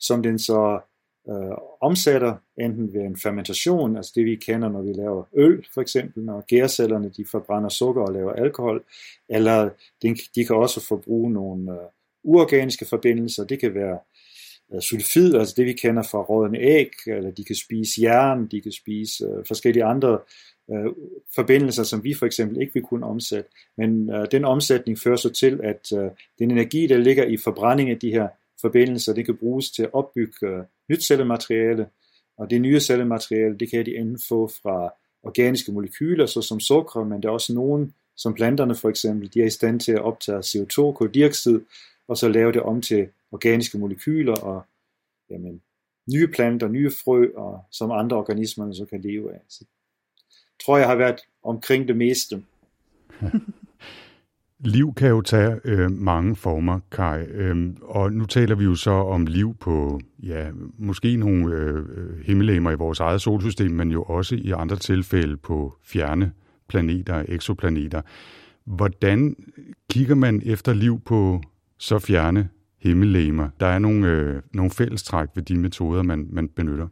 som 0.00 0.22
den 0.22 0.38
så 0.38 0.80
øh, 1.28 1.56
omsætter, 1.80 2.34
enten 2.60 2.94
ved 2.94 3.00
en 3.00 3.16
fermentation, 3.16 3.96
altså 3.96 4.12
det 4.14 4.24
vi 4.24 4.36
kender, 4.36 4.68
når 4.68 4.82
vi 4.82 4.92
laver 4.92 5.24
øl 5.34 5.66
for 5.74 5.80
eksempel, 5.80 6.24
når 6.24 6.44
gærcellerne 6.48 7.10
de 7.16 7.24
forbrænder 7.24 7.68
sukker 7.68 8.02
og 8.02 8.12
laver 8.12 8.32
alkohol, 8.32 8.84
eller 9.28 9.70
den, 10.02 10.16
de 10.34 10.44
kan 10.44 10.56
også 10.56 10.86
forbruge 10.86 11.32
nogle 11.32 11.72
øh, 11.72 11.78
uorganiske 12.24 12.84
forbindelser, 12.84 13.44
det 13.44 13.60
kan 13.60 13.74
være 13.74 13.92
øh, 13.92 14.17
Øh, 14.74 14.80
sulfid, 14.80 15.34
altså 15.34 15.54
det 15.56 15.66
vi 15.66 15.72
kender 15.72 16.02
fra 16.02 16.22
rådende 16.22 16.60
æg, 16.60 16.90
eller 17.06 17.30
de 17.30 17.44
kan 17.44 17.56
spise 17.56 18.02
jern, 18.02 18.46
de 18.46 18.60
kan 18.60 18.72
spise 18.72 19.24
øh, 19.24 19.44
forskellige 19.46 19.84
andre 19.84 20.18
øh, 20.70 20.92
forbindelser, 21.34 21.82
som 21.82 22.04
vi 22.04 22.14
for 22.14 22.26
eksempel 22.26 22.60
ikke 22.60 22.74
vil 22.74 22.82
kunne 22.82 23.06
omsætte. 23.06 23.50
Men 23.76 24.10
øh, 24.10 24.26
den 24.30 24.44
omsætning 24.44 24.98
fører 24.98 25.16
så 25.16 25.30
til, 25.30 25.60
at 25.64 25.92
øh, 25.92 26.10
den 26.38 26.50
energi, 26.50 26.86
der 26.86 26.98
ligger 26.98 27.24
i 27.24 27.36
forbrænding 27.36 27.90
af 27.90 27.98
de 27.98 28.10
her 28.10 28.28
forbindelser, 28.60 29.12
det 29.14 29.24
kan 29.24 29.36
bruges 29.36 29.70
til 29.70 29.82
at 29.82 29.90
opbygge 29.92 30.46
øh, 30.46 30.62
nyt 30.90 31.04
cellemateriale, 31.04 31.86
og 32.38 32.50
det 32.50 32.60
nye 32.60 32.80
cellemateriale, 32.80 33.58
det 33.58 33.70
kan 33.70 33.86
de 33.86 33.96
enten 33.96 34.18
få 34.28 34.50
fra 34.62 34.94
organiske 35.22 35.72
molekyler, 35.72 36.26
såsom 36.26 36.60
sukker, 36.60 37.04
men 37.04 37.22
der 37.22 37.28
er 37.28 37.32
også 37.32 37.54
nogen, 37.54 37.94
som 38.16 38.34
planterne 38.34 38.74
for 38.74 38.88
eksempel, 38.88 39.34
de 39.34 39.40
er 39.40 39.46
i 39.46 39.50
stand 39.50 39.80
til 39.80 39.92
at 39.92 40.02
optage 40.02 40.38
CO2, 40.38 40.92
koldioxid, 40.92 41.60
og 42.08 42.16
så 42.16 42.28
lave 42.28 42.52
det 42.52 42.62
om 42.62 42.82
til 42.82 43.08
organiske 43.32 43.78
molekyler 43.78 44.34
og 44.34 44.62
jamen, 45.30 45.62
nye 46.14 46.28
planter, 46.28 46.68
nye 46.68 46.90
frø, 47.04 47.26
og 47.36 47.64
som 47.70 47.90
andre 47.90 48.16
organismer 48.16 48.72
så 48.72 48.84
kan 48.84 49.00
leve 49.00 49.34
af. 49.34 49.40
Så 49.48 49.64
tror 50.64 50.78
jeg 50.78 50.86
har 50.86 50.96
været 50.96 51.20
omkring 51.42 51.88
det 51.88 51.96
meste. 51.96 52.44
Liv 54.64 54.94
kan 54.94 55.08
jo 55.08 55.20
tage 55.20 55.60
øh, 55.64 55.90
mange 55.90 56.36
former, 56.36 56.80
Kai. 56.92 57.24
Øhm, 57.24 57.76
og 57.82 58.12
nu 58.12 58.26
taler 58.26 58.54
vi 58.54 58.64
jo 58.64 58.74
så 58.74 58.90
om 58.90 59.26
liv 59.26 59.56
på, 59.60 60.00
ja, 60.22 60.50
måske 60.78 61.16
nogle 61.16 61.54
øh, 61.54 62.18
himmellegemer 62.26 62.70
i 62.70 62.74
vores 62.74 63.00
eget 63.00 63.20
solsystem, 63.20 63.70
men 63.70 63.90
jo 63.90 64.02
også 64.02 64.34
i 64.34 64.50
andre 64.50 64.76
tilfælde 64.76 65.36
på 65.36 65.74
fjerne 65.84 66.32
planeter, 66.68 67.24
eksoplaneter. 67.28 68.02
Hvordan 68.64 69.36
kigger 69.90 70.14
man 70.14 70.42
efter 70.44 70.74
liv 70.74 71.00
på 71.00 71.42
så 71.78 71.98
fjerne 71.98 72.48
himmellegemer? 72.80 73.48
Der 73.60 73.66
er 73.66 73.78
nogle, 73.78 74.08
øh, 74.08 74.42
nogle 74.54 74.70
fællestræk 74.70 75.28
ved 75.34 75.42
de 75.42 75.58
metoder, 75.58 76.02
man, 76.02 76.26
man 76.30 76.48
benytter. 76.48 76.88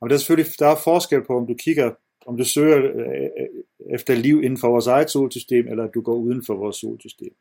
Jamen, 0.00 0.10
der 0.10 0.14
er 0.14 0.18
selvfølgelig 0.18 0.52
der 0.58 0.66
er 0.66 0.76
forskel 0.84 1.24
på, 1.26 1.36
om 1.36 1.46
du 1.46 1.54
kigger, 1.54 1.90
om 2.26 2.36
du 2.36 2.44
søger 2.44 2.78
øh, 2.78 3.22
øh 3.40 3.62
efter 3.94 4.14
liv 4.14 4.42
inden 4.42 4.58
for 4.58 4.68
vores 4.68 4.86
eget 4.86 5.10
solsystem, 5.10 5.68
eller 5.68 5.84
at 5.84 5.90
du 5.94 6.00
går 6.00 6.14
uden 6.14 6.42
for 6.46 6.54
vores 6.56 6.76
solsystem. 6.76 7.32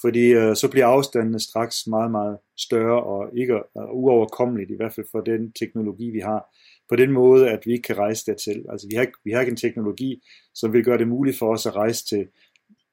Fordi 0.00 0.26
øh, 0.32 0.56
så 0.56 0.68
bliver 0.70 0.86
afstandene 0.86 1.40
straks 1.40 1.86
meget, 1.86 2.10
meget 2.10 2.38
større 2.58 3.02
og 3.02 3.30
ikke 3.36 3.54
uh, 3.54 3.90
uoverkommeligt, 3.92 4.70
i 4.70 4.76
hvert 4.76 4.92
fald 4.92 5.06
for 5.10 5.20
den 5.20 5.52
teknologi, 5.52 6.10
vi 6.10 6.18
har. 6.18 6.56
På 6.88 6.96
den 6.96 7.10
måde, 7.12 7.50
at 7.50 7.60
vi 7.66 7.72
ikke 7.72 7.82
kan 7.82 7.98
rejse 7.98 8.26
dertil. 8.26 8.64
Altså 8.70 8.86
vi 8.90 8.94
har, 8.94 9.06
vi 9.24 9.30
har 9.30 9.40
ikke 9.40 9.50
en 9.50 9.56
teknologi, 9.56 10.22
som 10.54 10.72
vil 10.72 10.84
gøre 10.84 10.98
det 10.98 11.08
muligt 11.08 11.38
for 11.38 11.52
os 11.52 11.66
at 11.66 11.76
rejse 11.76 12.06
til 12.06 12.26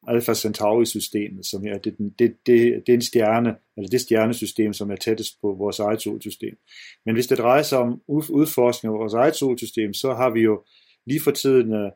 Alpha 0.07 0.33
Centauri-systemet, 0.33 1.45
som 1.45 1.65
er 1.67 1.77
det, 1.77 1.97
det, 1.97 2.19
det, 2.19 2.83
det 2.85 2.89
er 2.89 2.93
en 2.93 3.01
stjerne, 3.01 3.55
eller 3.77 3.89
det 3.89 4.01
stjernesystem, 4.01 4.73
som 4.73 4.91
er 4.91 4.95
tættest 4.95 5.41
på 5.41 5.53
vores 5.53 5.79
eget 5.79 6.01
solsystem. 6.01 6.57
Men 7.05 7.15
hvis 7.15 7.27
det 7.27 7.37
drejer 7.37 7.63
sig 7.63 7.77
om 7.77 8.01
udforskning 8.07 8.93
af 8.93 8.99
vores 8.99 9.13
eget 9.13 9.35
solsystem, 9.35 9.93
så 9.93 10.13
har 10.13 10.29
vi 10.29 10.41
jo 10.41 10.63
lige 11.05 11.21
for 11.21 11.31
tiden 11.31 11.73
øh, 11.73 11.91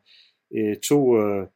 øh 0.58 0.76
to 0.78 1.18
øh, 1.18 1.48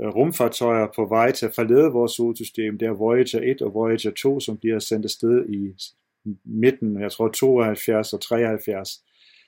øh, 0.00 0.08
rumfartøjer 0.08 0.86
på 0.96 1.06
vej 1.06 1.32
til 1.32 1.46
at 1.46 1.54
forlade 1.54 1.92
vores 1.92 2.12
solsystem. 2.12 2.78
Det 2.78 2.88
er 2.88 2.92
Voyager 2.92 3.40
1 3.42 3.62
og 3.62 3.74
Voyager 3.74 4.10
2, 4.10 4.40
som 4.40 4.58
bliver 4.58 4.78
sendt 4.78 5.04
afsted 5.04 5.48
i 5.48 5.74
midten, 6.44 7.00
jeg 7.00 7.12
tror 7.12 7.28
72 7.28 8.12
og 8.12 8.20
73. 8.20 9.04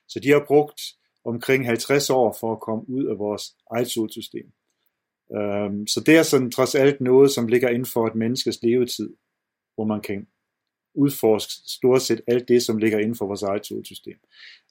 Så 0.08 0.20
de 0.20 0.28
har 0.30 0.44
brugt 0.46 0.80
omkring 1.24 1.66
50 1.66 2.10
år 2.10 2.36
for 2.40 2.52
at 2.52 2.60
komme 2.60 2.84
ud 2.88 3.04
af 3.04 3.18
vores 3.18 3.42
eget 3.70 3.90
solsystem. 3.90 4.52
Øhm, 5.36 5.86
så 5.86 6.02
det 6.06 6.16
er 6.16 6.22
sådan 6.22 6.50
trods 6.50 6.74
alt 6.74 7.00
noget, 7.00 7.30
som 7.30 7.46
ligger 7.46 7.68
inden 7.68 7.86
for 7.86 8.06
et 8.06 8.14
menneskes 8.14 8.62
levetid, 8.62 9.10
hvor 9.74 9.84
man 9.84 10.00
kan 10.00 10.26
udforske 10.94 11.52
stort 11.66 12.02
set 12.02 12.20
alt 12.26 12.48
det, 12.48 12.62
som 12.62 12.78
ligger 12.78 12.98
inden 12.98 13.16
for 13.16 13.26
vores 13.26 13.42
eget 13.42 13.66
solsystem. 13.66 14.18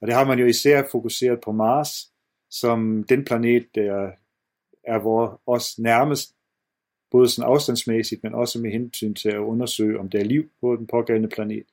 Og 0.02 0.08
det 0.08 0.16
har 0.16 0.26
man 0.26 0.40
jo 0.40 0.46
især 0.46 0.84
fokuseret 0.92 1.40
på 1.44 1.52
Mars, 1.52 2.12
som 2.50 3.04
den 3.10 3.26
planet, 3.26 3.76
der 3.76 4.12
er 4.84 5.00
vores 5.04 5.40
os 5.48 5.80
nærmest, 5.80 6.36
både 7.12 7.30
sådan 7.30 7.52
afstandsmæssigt, 7.52 8.24
men 8.24 8.34
også 8.34 8.60
med 8.60 8.72
hensyn 8.72 9.14
til 9.14 9.30
at 9.30 9.38
undersøge, 9.38 10.00
om 10.00 10.10
der 10.10 10.20
er 10.20 10.24
liv 10.24 10.50
på 10.62 10.76
den 10.76 10.88
pågældende 10.88 11.30
planet. 11.30 11.66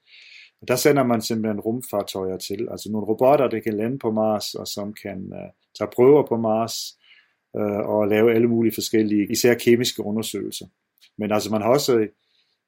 Og 0.60 0.68
der 0.68 0.76
sender 0.76 1.04
man 1.04 1.22
simpelthen 1.22 1.60
rumfartøjer 1.60 2.36
til, 2.36 2.68
altså 2.70 2.92
nogle 2.92 3.06
robotter, 3.06 3.48
der 3.48 3.60
kan 3.60 3.74
lande 3.74 3.98
på 3.98 4.10
Mars, 4.10 4.54
og 4.54 4.66
som 4.66 4.94
kan 5.02 5.18
uh, 5.32 5.50
tage 5.78 5.90
prøver 5.96 6.26
på 6.26 6.36
Mars, 6.36 6.98
Øh, 7.58 7.88
og 7.88 8.08
lave 8.08 8.34
alle 8.34 8.48
mulige 8.48 8.74
forskellige, 8.74 9.26
især 9.30 9.54
kemiske 9.54 10.02
undersøgelser. 10.02 10.66
Men 11.18 11.32
altså 11.32 11.50
man 11.50 11.62
har 11.62 11.68
også 11.68 11.98
øh, 11.98 12.08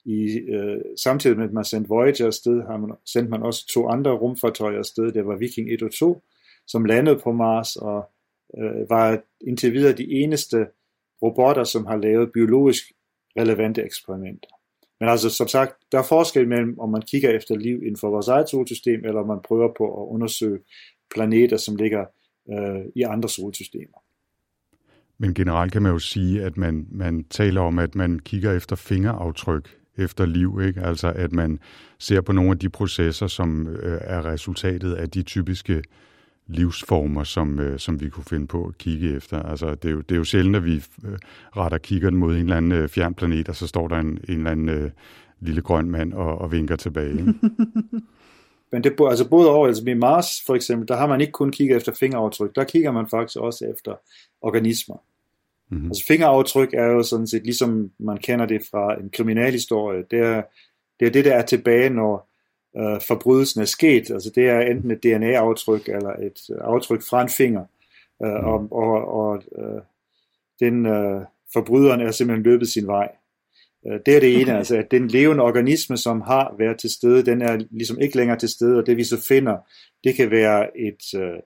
i, 0.04 0.40
uh, 0.56 0.80
samtidig 0.96 1.36
med 1.36 1.44
at 1.44 1.52
man 1.52 1.64
sendte 1.64 1.88
Voyager 1.88 2.26
afsted, 2.26 2.62
har 2.62 2.76
man, 2.76 2.90
sendt 3.06 3.30
man 3.30 3.42
også 3.42 3.66
to 3.66 3.88
andre 3.88 4.10
rumfartøjer 4.10 4.78
afsted, 4.78 5.12
det 5.12 5.26
var 5.26 5.36
Viking 5.36 5.72
1 5.72 5.82
og 5.82 5.90
2, 5.92 6.22
som 6.66 6.84
landede 6.84 7.20
på 7.24 7.32
Mars 7.32 7.76
og 7.76 8.10
øh, 8.58 8.90
var 8.90 9.22
indtil 9.40 9.72
videre 9.72 9.92
de 9.92 10.10
eneste 10.10 10.66
robotter, 11.22 11.64
som 11.64 11.86
har 11.86 11.96
lavet 11.96 12.32
biologisk 12.32 12.84
relevante 13.38 13.82
eksperimenter. 13.82 14.48
Men 15.00 15.08
altså, 15.08 15.30
som 15.30 15.48
sagt, 15.48 15.74
der 15.92 15.98
er 15.98 16.02
forskel 16.02 16.48
mellem, 16.48 16.78
om 16.78 16.90
man 16.90 17.02
kigger 17.02 17.30
efter 17.30 17.56
liv 17.56 17.82
inden 17.82 17.96
for 17.96 18.10
vores 18.10 18.28
eget 18.28 18.48
solsystem, 18.48 19.04
eller 19.04 19.20
om 19.20 19.26
man 19.26 19.40
prøver 19.44 19.68
på 19.78 20.02
at 20.02 20.06
undersøge 20.06 20.58
planeter, 21.14 21.56
som 21.56 21.76
ligger 21.76 22.04
øh, 22.52 22.84
i 22.96 23.02
andre 23.02 23.28
solsystemer. 23.28 23.98
Men 25.18 25.34
generelt 25.34 25.72
kan 25.72 25.82
man 25.82 25.92
jo 25.92 25.98
sige, 25.98 26.42
at 26.42 26.56
man, 26.56 26.86
man 26.90 27.24
taler 27.30 27.60
om, 27.60 27.78
at 27.78 27.94
man 27.94 28.18
kigger 28.18 28.52
efter 28.52 28.76
fingeraftryk 28.76 29.78
efter 29.96 30.26
liv, 30.26 30.60
ikke? 30.62 30.80
Altså 30.80 31.12
at 31.16 31.32
man 31.32 31.58
ser 31.98 32.20
på 32.20 32.32
nogle 32.32 32.50
af 32.50 32.58
de 32.58 32.68
processer, 32.68 33.26
som 33.26 33.66
øh, 33.66 34.00
er 34.04 34.26
resultatet 34.26 34.94
af 34.94 35.10
de 35.10 35.22
typiske 35.22 35.82
livsformer, 36.46 37.24
som, 37.24 37.60
øh, 37.60 37.78
som 37.78 38.00
vi 38.00 38.08
kunne 38.08 38.24
finde 38.24 38.46
på 38.46 38.66
at 38.66 38.78
kigge 38.78 39.16
efter. 39.16 39.42
Altså, 39.42 39.74
det, 39.74 39.84
er 39.84 39.92
jo, 39.92 40.00
det 40.00 40.12
er 40.12 40.16
jo 40.16 40.24
sjældent, 40.24 40.56
at 40.56 40.64
vi 40.64 40.84
øh, 41.04 41.18
retter 41.56 41.78
kigger 41.78 42.10
mod 42.10 42.34
en 42.34 42.40
eller 42.40 42.56
anden 42.56 42.72
øh, 42.72 42.88
fjern 42.88 43.14
planet, 43.14 43.48
og 43.48 43.56
så 43.56 43.66
står 43.66 43.88
der 43.88 43.96
en, 43.96 44.06
en 44.06 44.38
eller 44.38 44.50
anden 44.50 44.68
øh, 44.68 44.90
lille 45.40 45.62
grøn 45.62 45.90
mand 45.90 46.12
og, 46.12 46.38
og 46.38 46.52
vinker 46.52 46.76
tilbage. 46.76 47.10
Ikke? 47.10 47.34
Men 48.72 48.84
det, 48.84 48.96
altså 49.08 49.28
både 49.28 49.50
over, 49.50 49.66
altså 49.66 49.84
med 49.84 49.94
Mars 49.94 50.42
for 50.46 50.54
eksempel, 50.54 50.88
der 50.88 50.96
har 50.96 51.06
man 51.06 51.20
ikke 51.20 51.32
kun 51.32 51.52
kigget 51.52 51.76
efter 51.76 51.94
fingeraftryk, 51.94 52.54
der 52.54 52.64
kigger 52.64 52.92
man 52.92 53.08
faktisk 53.08 53.38
også 53.38 53.64
efter 53.64 53.94
organismer. 54.40 54.96
Mm-hmm. 55.70 55.86
Altså 55.86 56.04
fingeraftryk 56.06 56.74
er 56.74 56.86
jo 56.86 57.02
sådan 57.02 57.26
set, 57.26 57.44
ligesom 57.44 57.90
man 57.98 58.16
kender 58.16 58.46
det 58.46 58.62
fra 58.70 59.00
en 59.00 59.10
kriminalhistorie, 59.10 60.04
det 60.10 60.18
er, 60.18 60.42
det 61.00 61.06
er 61.06 61.10
det, 61.10 61.24
der 61.24 61.34
er 61.34 61.42
tilbage, 61.42 61.90
når 61.90 62.28
øh, 62.76 63.00
forbrydelsen 63.08 63.60
er 63.60 63.64
sket. 63.64 64.10
Altså 64.10 64.32
det 64.34 64.48
er 64.48 64.60
enten 64.60 64.90
et 64.90 65.02
DNA-aftryk 65.02 65.88
eller 65.88 66.10
et 66.10 66.40
øh, 66.50 66.56
aftryk 66.60 67.02
fra 67.10 67.22
en 67.22 67.28
finger. 67.28 67.64
Øh, 68.24 68.40
mm. 68.40 68.46
Og, 68.46 68.68
og, 68.72 69.08
og 69.14 69.42
øh, 69.58 69.82
den 70.60 70.86
øh, 70.86 71.22
forbryderen 71.52 72.00
er 72.00 72.10
simpelthen 72.10 72.44
løbet 72.44 72.68
sin 72.68 72.86
vej. 72.86 73.08
Øh, 73.86 74.00
det 74.06 74.16
er 74.16 74.20
det 74.20 74.40
ene, 74.40 74.56
altså 74.56 74.76
at 74.76 74.90
den 74.90 75.08
levende 75.08 75.42
organisme, 75.42 75.96
som 75.96 76.20
har 76.20 76.54
været 76.58 76.78
til 76.78 76.90
stede, 76.90 77.26
den 77.26 77.42
er 77.42 77.58
ligesom 77.70 77.98
ikke 78.00 78.16
længere 78.16 78.38
til 78.38 78.48
stede, 78.48 78.78
og 78.78 78.86
det 78.86 78.96
vi 78.96 79.04
så 79.04 79.24
finder, 79.28 79.56
det 80.04 80.14
kan 80.14 80.30
være 80.30 80.78
et, 80.78 81.20
øh, 81.20 81.38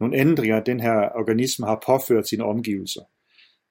nogle 0.00 0.18
ændringer, 0.18 0.60
den 0.60 0.80
her 0.80 0.96
organisme 1.20 1.66
har 1.66 1.82
påført 1.86 2.28
sine 2.28 2.44
omgivelser. 2.44 3.00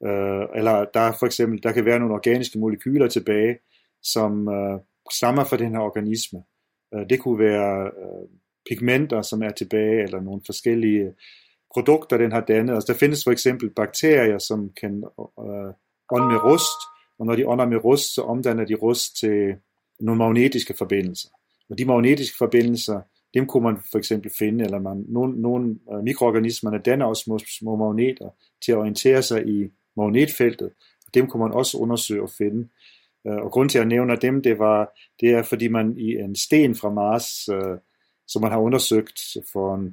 Øh, 0.07 0.45
eller 0.55 0.85
der 0.93 0.99
er 0.99 1.13
for 1.19 1.25
eksempel, 1.25 1.63
der 1.63 1.71
kan 1.71 1.85
være 1.85 1.99
nogle 1.99 2.13
organiske 2.13 2.59
molekyler 2.59 3.07
tilbage, 3.07 3.57
som 4.03 4.47
øh, 4.49 4.79
stammer 5.13 5.43
fra 5.43 5.57
den 5.57 5.71
her 5.71 5.79
organisme. 5.79 6.39
Øh, 6.93 7.09
det 7.09 7.19
kunne 7.19 7.39
være 7.39 7.85
øh, 7.85 8.27
pigmenter, 8.69 9.21
som 9.21 9.43
er 9.43 9.51
tilbage, 9.51 10.03
eller 10.03 10.21
nogle 10.21 10.41
forskellige 10.45 11.13
produkter, 11.73 12.17
den 12.17 12.31
har 12.31 12.41
dannet. 12.41 12.73
Altså, 12.73 12.93
der 12.93 12.99
findes 12.99 13.23
for 13.23 13.31
eksempel 13.31 13.69
bakterier, 13.69 14.37
som 14.37 14.69
kan 14.81 15.03
øh, 15.19 15.71
ånde 16.11 16.27
med 16.27 16.43
rust, 16.43 16.81
og 17.19 17.25
når 17.25 17.35
de 17.35 17.47
ånder 17.47 17.65
med 17.65 17.83
rust, 17.83 18.13
så 18.15 18.21
omdanner 18.21 18.65
de 18.65 18.75
rust 18.75 19.17
til 19.17 19.55
nogle 19.99 20.17
magnetiske 20.17 20.73
forbindelser. 20.73 21.29
Og 21.69 21.77
de 21.77 21.85
magnetiske 21.85 22.37
forbindelser, 22.37 23.01
dem 23.33 23.47
kunne 23.47 23.63
man 23.63 23.77
for 23.91 23.97
eksempel 23.97 24.31
finde, 24.39 24.63
eller 24.65 24.79
man, 24.79 25.05
nogle, 25.07 25.41
nogle 25.41 25.63
mikroorganismer 25.65 25.97
øh, 25.97 26.03
mikroorganismerne 26.03 26.79
danner 26.79 27.05
også 27.05 27.23
små, 27.23 27.39
små 27.59 27.75
magneter 27.75 28.29
til 28.65 28.71
at 28.71 28.77
orientere 28.77 29.21
sig 29.21 29.47
i 29.47 29.69
magnetfeltet, 29.97 30.71
og 31.07 31.13
dem 31.13 31.27
kunne 31.27 31.43
man 31.43 31.51
også 31.51 31.77
undersøge 31.77 32.21
og 32.21 32.29
finde. 32.29 32.67
Øh, 33.27 33.35
og 33.35 33.51
grund 33.51 33.69
til 33.69 33.77
at 33.77 33.81
jeg 33.81 33.89
nævner 33.89 34.15
dem, 34.15 34.41
det, 34.41 34.59
var, 34.59 34.99
det 35.19 35.29
er 35.29 35.43
fordi 35.43 35.67
man 35.67 35.97
i 35.97 36.15
en 36.15 36.35
sten 36.35 36.75
fra 36.75 36.89
Mars, 36.89 37.49
øh, 37.49 37.77
som 38.27 38.41
man 38.41 38.51
har 38.51 38.59
undersøgt 38.59 39.19
for 39.53 39.89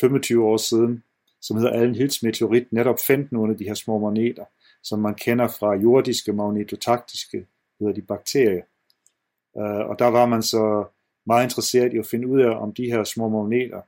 25 0.00 0.44
år 0.44 0.56
siden, 0.56 1.02
som 1.40 1.56
hedder 1.56 1.70
Allen 1.72 1.94
Hills 1.94 2.22
meteorit, 2.22 2.72
netop 2.72 2.98
fandt 3.06 3.32
nogle 3.32 3.52
af 3.52 3.58
de 3.58 3.64
her 3.64 3.74
små 3.74 3.98
magneter, 3.98 4.44
som 4.82 4.98
man 4.98 5.14
kender 5.14 5.48
fra 5.48 5.74
jordiske 5.74 6.32
magnetotaktiske, 6.32 7.46
hedder 7.80 7.94
de 7.94 8.02
bakterier. 8.02 8.62
Øh, 9.58 9.86
og 9.90 9.98
der 9.98 10.06
var 10.06 10.26
man 10.26 10.42
så 10.42 10.84
meget 11.26 11.44
interesseret 11.44 11.92
i 11.92 11.98
at 11.98 12.06
finde 12.06 12.28
ud 12.28 12.40
af, 12.40 12.50
om 12.60 12.74
de 12.74 12.86
her 12.86 13.04
små 13.04 13.28
magneter 13.28 13.80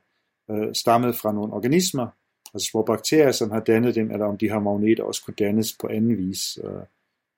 øh, 0.51 0.75
stammede 0.75 1.13
fra 1.13 1.31
nogle 1.31 1.53
organismer, 1.53 2.07
altså 2.53 2.69
små 2.71 2.81
bakterier, 2.81 3.31
som 3.31 3.51
har 3.51 3.59
dannet 3.59 3.95
dem, 3.95 4.11
eller 4.11 4.25
om 4.25 4.37
de 4.37 4.49
her 4.49 4.59
magneter 4.59 5.03
også 5.03 5.23
kunne 5.25 5.35
dannes 5.39 5.77
på 5.81 5.87
anden 5.87 6.17
vis. 6.17 6.59
Øh, 6.63 6.83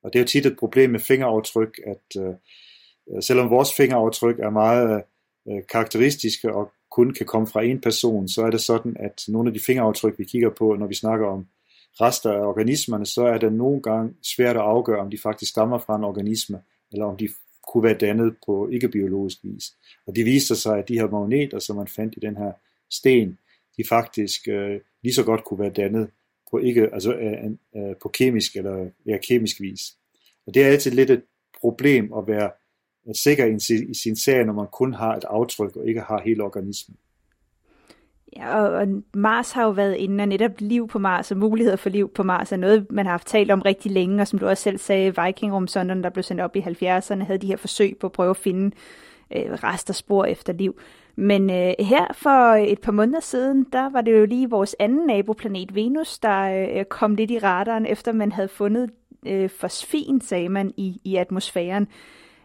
og 0.04 0.14
det 0.14 0.20
er 0.20 0.24
jo 0.24 0.28
tit 0.28 0.46
et 0.46 0.58
problem 0.60 0.90
med 0.90 1.00
fingeraftryk, 1.00 1.80
at 1.86 2.22
øh, 2.22 2.34
selvom 3.22 3.50
vores 3.50 3.74
fingeraftryk 3.74 4.40
er 4.40 4.50
meget 4.50 5.04
øh, 5.48 5.62
karakteristiske 5.70 6.56
og 6.56 6.72
kun 6.92 7.14
kan 7.14 7.26
komme 7.26 7.48
fra 7.48 7.64
en 7.64 7.82
person, 7.82 8.28
så 8.28 8.42
er 8.42 8.50
det 8.50 8.62
sådan, 8.62 8.98
at 9.00 9.24
nogle 9.28 9.50
af 9.50 9.54
de 9.54 9.60
fingeraftryk, 9.60 10.20
vi 10.20 10.24
kigger 10.24 10.50
på, 10.50 10.76
når 10.76 10.88
vi 10.88 10.96
snakker 10.96 11.28
om 11.28 11.48
rester 12.02 12.32
af 12.32 12.46
organismerne, 12.46 13.06
så 13.06 13.26
er 13.26 13.38
det 13.38 13.54
nogle 13.54 13.82
gange 13.82 14.14
svært 14.24 14.56
at 14.56 14.62
afgøre, 14.62 15.00
om 15.00 15.10
de 15.10 15.18
faktisk 15.18 15.52
stammer 15.52 15.78
fra 15.78 15.96
en 15.96 16.04
organisme, 16.04 16.62
eller 16.92 17.06
om 17.06 17.18
de 17.18 17.30
kunne 17.68 17.84
være 17.84 17.98
dannet 17.98 18.36
på 18.46 18.68
ikke-biologisk 18.68 19.38
vis. 19.44 19.74
Og 20.08 20.16
det 20.16 20.26
viste 20.26 20.56
sig, 20.56 20.78
at 20.78 20.88
de 20.88 21.00
her 21.00 21.10
magneter, 21.10 21.60
som 21.60 21.76
man 21.76 21.88
fandt 21.88 22.14
i 22.18 22.20
den 22.20 22.38
her 22.38 22.52
sten, 22.92 23.38
de 23.78 23.84
faktisk 23.90 24.48
øh, 24.48 24.80
lige 25.04 25.14
så 25.14 25.24
godt 25.24 25.44
kunne 25.44 25.60
være 25.60 25.70
dannet 25.70 26.10
på 26.52 26.58
ikke, 26.58 26.90
altså 26.94 27.14
øh, 27.14 27.52
øh, 27.76 27.96
på 28.02 28.10
kemisk 28.10 28.56
eller 28.56 28.90
ja, 29.06 29.18
kemisk 29.18 29.62
vis. 29.62 29.82
Og 30.48 30.54
det 30.54 30.64
er 30.64 30.68
altid 30.68 30.92
lidt 30.92 31.10
et 31.10 31.24
problem 31.62 32.14
at 32.14 32.28
være 32.28 32.52
sikker 33.14 33.46
i 33.46 33.94
sin, 33.94 34.16
sag, 34.16 34.46
når 34.46 34.54
man 34.54 34.68
kun 34.72 34.94
har 34.94 35.16
et 35.16 35.24
aftryk 35.24 35.76
og 35.76 35.88
ikke 35.88 36.02
har 36.02 36.22
hele 36.26 36.44
organismen. 36.44 36.98
Ja, 38.36 38.62
og, 38.62 38.72
og 38.72 38.88
Mars 39.14 39.52
har 39.52 39.64
jo 39.64 39.70
været 39.70 39.96
inde, 39.96 40.22
og 40.22 40.28
netop 40.28 40.52
liv 40.60 40.88
på 40.88 41.00
Mars 41.00 41.32
og 41.32 41.38
muligheder 41.38 41.78
for 41.78 41.90
liv 41.90 42.10
på 42.10 42.24
Mars 42.24 42.52
er 42.52 42.58
noget, 42.58 42.92
man 42.92 43.06
har 43.06 43.12
haft 43.12 43.28
talt 43.28 43.52
om 43.52 43.62
rigtig 43.62 43.92
længe, 43.92 44.22
og 44.22 44.28
som 44.28 44.40
du 44.40 44.48
også 44.48 44.64
selv 44.64 44.78
sagde, 44.78 45.14
Viking-rumsonderne, 45.26 46.04
der 46.04 46.10
blev 46.10 46.24
sendt 46.24 46.42
op 46.42 46.56
i 46.56 46.60
70'erne, 46.60 47.24
havde 47.24 47.38
de 47.38 47.48
her 47.48 47.58
forsøg 47.58 47.98
på 48.00 48.08
at 48.08 48.12
prøve 48.14 48.30
at 48.30 48.38
finde 48.38 48.76
øh, 49.36 49.52
rester 49.52 49.94
spor 49.94 50.26
efter 50.26 50.54
liv. 50.54 50.80
Men 51.16 51.50
øh, 51.50 51.74
her 51.80 52.14
for 52.14 52.54
et 52.54 52.80
par 52.80 52.92
måneder 52.92 53.20
siden, 53.20 53.68
der 53.74 53.90
var 53.90 54.02
det 54.02 54.20
jo 54.20 54.26
lige 54.26 54.50
vores 54.50 54.76
anden 54.80 55.08
naboplanet 55.08 55.76
Venus, 55.76 56.20
der 56.20 56.68
øh, 56.78 56.86
kom 56.86 57.16
lidt 57.16 57.32
i 57.32 57.40
radaren, 57.40 57.86
efter 57.86 58.12
man 58.12 58.32
havde 58.32 58.48
fundet 58.48 58.90
øh, 59.28 59.50
fosfin, 59.50 60.22
sagde 60.22 60.50
man, 60.50 60.74
i, 60.78 61.02
i 61.04 61.16
atmosfæren. 61.16 61.88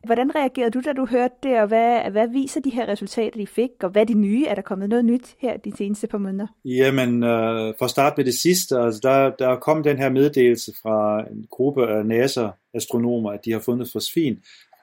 Hvordan 0.05 0.35
reagerede 0.35 0.71
du, 0.71 0.81
da 0.81 0.93
du 0.93 1.07
hørte 1.07 1.35
det, 1.43 1.61
og 1.61 1.67
hvad, 1.67 2.11
hvad 2.11 2.29
viser 2.29 2.61
de 2.61 2.71
her 2.71 2.89
resultater, 2.89 3.41
de 3.41 3.47
fik, 3.47 3.71
og 3.83 3.91
hvad 3.91 4.03
er 4.03 4.07
de 4.07 4.15
nye? 4.15 4.47
Er 4.47 4.55
der 4.55 4.63
kommet 4.63 4.89
noget 4.89 5.05
nyt 5.05 5.35
her 5.39 5.57
de 5.57 5.77
seneste 5.77 6.07
par 6.07 6.19
måneder? 6.19 6.47
Jamen, 6.65 7.23
øh, 7.23 7.75
for 7.79 7.85
at 7.85 7.91
starte 7.91 8.15
med 8.17 8.25
det 8.25 8.35
sidste, 8.35 8.79
altså 8.79 9.01
der, 9.03 9.31
der 9.31 9.57
kom 9.57 9.83
den 9.83 9.99
her 9.99 10.11
meddelelse 10.11 10.73
fra 10.83 11.27
en 11.31 11.47
gruppe 11.51 11.89
af 11.89 12.07
NASA-astronomer, 12.07 13.31
at 13.31 13.45
de 13.45 13.53
har 13.53 13.61
fundet 13.61 13.91
fosfin, 13.93 14.39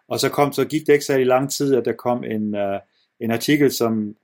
og 0.07 0.19
så, 0.19 0.29
kom, 0.29 0.53
så 0.53 0.65
gik 0.65 0.87
det 0.87 0.93
ikke 0.93 1.05
særlig 1.05 1.25
lang 1.25 1.51
tid, 1.51 1.75
at 1.75 1.85
der 1.85 1.93
kom 1.93 2.23
en, 2.23 2.55
øh, 2.55 2.79
en 3.19 3.31
artikel, 3.31 3.71
som 3.71 4.15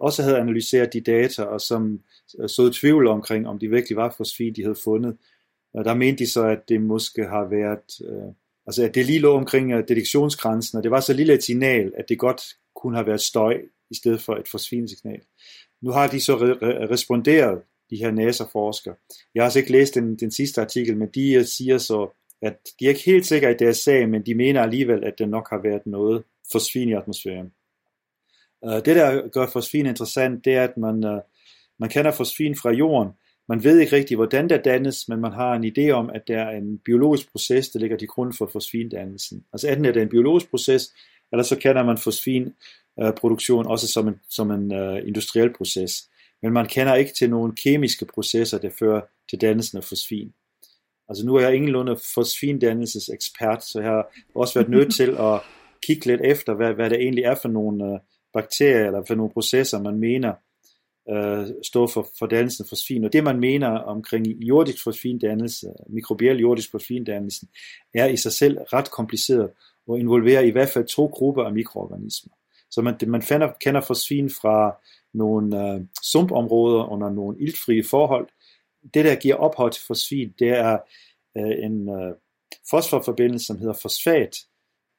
også 0.00 0.22
havde 0.22 0.38
analyseret 0.38 0.92
de 0.92 1.00
data, 1.00 1.42
og 1.42 1.60
som 1.60 2.00
øh, 2.40 2.48
så 2.48 2.70
tvivl 2.72 3.06
omkring, 3.06 3.48
om 3.48 3.58
de 3.58 3.68
virkelig 3.68 3.96
var 3.96 4.14
fosfin, 4.16 4.54
de 4.54 4.62
havde 4.62 4.78
fundet. 4.84 5.16
Og 5.74 5.84
der 5.84 5.94
mente 5.94 6.24
de 6.24 6.30
så, 6.30 6.46
at 6.46 6.68
det 6.68 6.82
måske 6.82 7.24
har 7.24 7.44
været, 7.44 8.08
Øh, 8.10 8.32
altså 8.66 8.84
at 8.84 8.94
det 8.94 9.06
lige 9.06 9.18
lå 9.18 9.36
omkring 9.36 9.74
uh, 9.74 9.80
detektionsgrænsen, 9.88 10.78
og 10.78 10.82
det 10.82 10.90
var 10.90 11.00
så 11.00 11.12
lille 11.12 11.34
et 11.34 11.42
signal, 11.42 11.92
at 11.96 12.08
det 12.08 12.18
godt 12.18 12.42
kunne 12.74 12.96
have 12.96 13.06
været 13.06 13.20
støj, 13.20 13.60
i 13.90 13.94
stedet 13.94 14.22
for 14.22 14.36
et 14.36 14.48
fosfinsignal. 14.48 15.20
Nu 15.82 15.90
har 15.90 16.06
de 16.06 16.20
så 16.20 16.36
re- 16.36 16.92
responderet, 16.92 17.62
de 17.90 17.96
her 17.96 18.10
NASA-forskere. 18.10 18.94
Jeg 19.34 19.42
har 19.42 19.44
altså 19.44 19.58
ikke 19.58 19.72
læst 19.72 19.94
den, 19.94 20.16
den 20.16 20.30
sidste 20.30 20.60
artikel, 20.60 20.96
men 20.96 21.08
de 21.14 21.32
øh, 21.32 21.44
siger 21.44 21.78
så, 21.78 22.08
at 22.42 22.58
de 22.80 22.84
er 22.84 22.88
ikke 22.88 23.04
helt 23.04 23.26
sikre 23.26 23.50
i 23.50 23.56
deres 23.58 23.76
sag, 23.76 24.08
men 24.08 24.26
de 24.26 24.34
mener 24.34 24.62
alligevel, 24.62 25.04
at 25.04 25.14
det 25.18 25.28
nok 25.28 25.50
har 25.50 25.62
været 25.62 25.86
noget 25.86 26.24
fosfin 26.52 26.88
i 26.88 26.92
atmosfæren. 26.92 27.52
Uh, 28.66 28.74
det, 28.74 28.86
der 28.96 29.28
gør 29.28 29.46
fosfin 29.46 29.86
interessant, 29.86 30.44
det 30.44 30.54
er, 30.54 30.64
at 30.64 30.76
man, 30.76 31.04
uh, 31.04 31.20
man 31.78 31.90
kender 31.90 32.12
fosfin 32.12 32.56
fra 32.56 32.70
jorden. 32.70 33.12
Man 33.48 33.64
ved 33.64 33.78
ikke 33.78 33.96
rigtigt, 33.96 34.18
hvordan 34.18 34.48
der 34.48 34.62
dannes, 34.62 35.08
men 35.08 35.20
man 35.20 35.32
har 35.32 35.54
en 35.54 35.64
idé 35.64 35.90
om, 35.90 36.10
at 36.14 36.22
der 36.28 36.42
er 36.42 36.56
en 36.56 36.78
biologisk 36.78 37.30
proces, 37.32 37.68
der 37.68 37.78
ligger 37.78 37.96
til 37.96 38.08
grund 38.08 38.32
for 38.32 38.50
fosfindannelsen. 38.52 39.44
Altså 39.52 39.68
enten 39.68 39.84
er 39.84 39.92
det 39.92 40.02
en 40.02 40.08
biologisk 40.08 40.50
proces, 40.50 40.94
eller 41.32 41.42
så 41.42 41.56
kender 41.56 41.84
man 41.84 41.98
fosfinproduktion 41.98 43.66
også 43.66 43.88
som 43.88 44.08
en, 44.08 44.14
som 44.30 44.50
en 44.50 44.72
uh, 44.72 45.08
industriel 45.08 45.52
proces. 45.52 46.08
Men 46.42 46.52
man 46.52 46.66
kender 46.66 46.94
ikke 46.94 47.12
til 47.12 47.30
nogle 47.30 47.52
kemiske 47.56 48.06
processer, 48.14 48.58
der 48.58 48.70
fører 48.78 49.00
til 49.30 49.40
dannelsen 49.40 49.78
af 49.78 49.84
fosfin. 49.84 50.32
Altså 51.08 51.26
nu 51.26 51.34
er 51.34 51.40
jeg 51.40 51.54
ingenlunde 51.54 51.96
fosfindannelsesekspert, 52.14 53.64
så 53.64 53.80
jeg 53.80 53.90
har 53.90 54.06
også 54.34 54.54
været 54.58 54.70
nødt 54.70 54.94
til 54.94 55.10
at 55.18 55.40
kigge 55.86 56.06
lidt 56.06 56.20
efter, 56.24 56.54
hvad, 56.54 56.72
hvad 56.72 56.90
det 56.90 57.00
egentlig 57.00 57.24
er 57.24 57.34
for 57.42 57.48
nogle 57.48 57.84
uh, 57.84 57.98
bakterier 58.32 58.86
eller 58.86 59.04
for 59.06 59.14
nogle 59.14 59.32
processer, 59.32 59.82
man 59.82 59.98
mener 59.98 60.32
øh, 61.10 61.46
stå 61.62 61.86
for, 61.86 62.08
for 62.18 62.26
dannelsen 62.26 62.64
af 62.64 62.68
fosfin. 62.68 63.04
Og 63.04 63.12
det 63.12 63.24
man 63.24 63.40
mener 63.40 63.68
omkring 63.68 64.26
jordisk 64.26 64.84
fosfindannelse, 64.84 65.72
mikrobiel 65.88 66.38
jordisk 66.38 66.70
fosfindannelse, 66.70 67.46
er 67.94 68.06
i 68.06 68.16
sig 68.16 68.32
selv 68.32 68.58
ret 68.58 68.90
kompliceret 68.90 69.50
og 69.88 69.98
involverer 69.98 70.40
i 70.40 70.50
hvert 70.50 70.68
fald 70.68 70.86
to 70.86 71.06
grupper 71.06 71.44
af 71.44 71.52
mikroorganismer. 71.52 72.32
Så 72.70 72.82
man, 72.82 72.94
man 73.06 73.22
finder, 73.22 73.52
kender 73.60 73.80
fosfin 73.80 74.30
fra 74.30 74.76
nogle 75.14 75.72
øh, 75.74 75.80
sumpområder 76.02 76.84
under 76.84 77.10
nogle 77.10 77.36
iltfrie 77.40 77.84
forhold, 77.84 78.28
det, 78.94 79.04
der 79.04 79.14
giver 79.14 79.34
ophold 79.34 79.72
til 79.72 79.82
fosfin, 79.86 80.34
det 80.38 80.48
er 80.48 80.78
øh, 81.36 81.64
en 81.64 81.88
øh, 81.88 82.14
fosforforbindelse, 82.70 83.46
som 83.46 83.58
hedder 83.58 83.74
fosfat. 83.82 84.36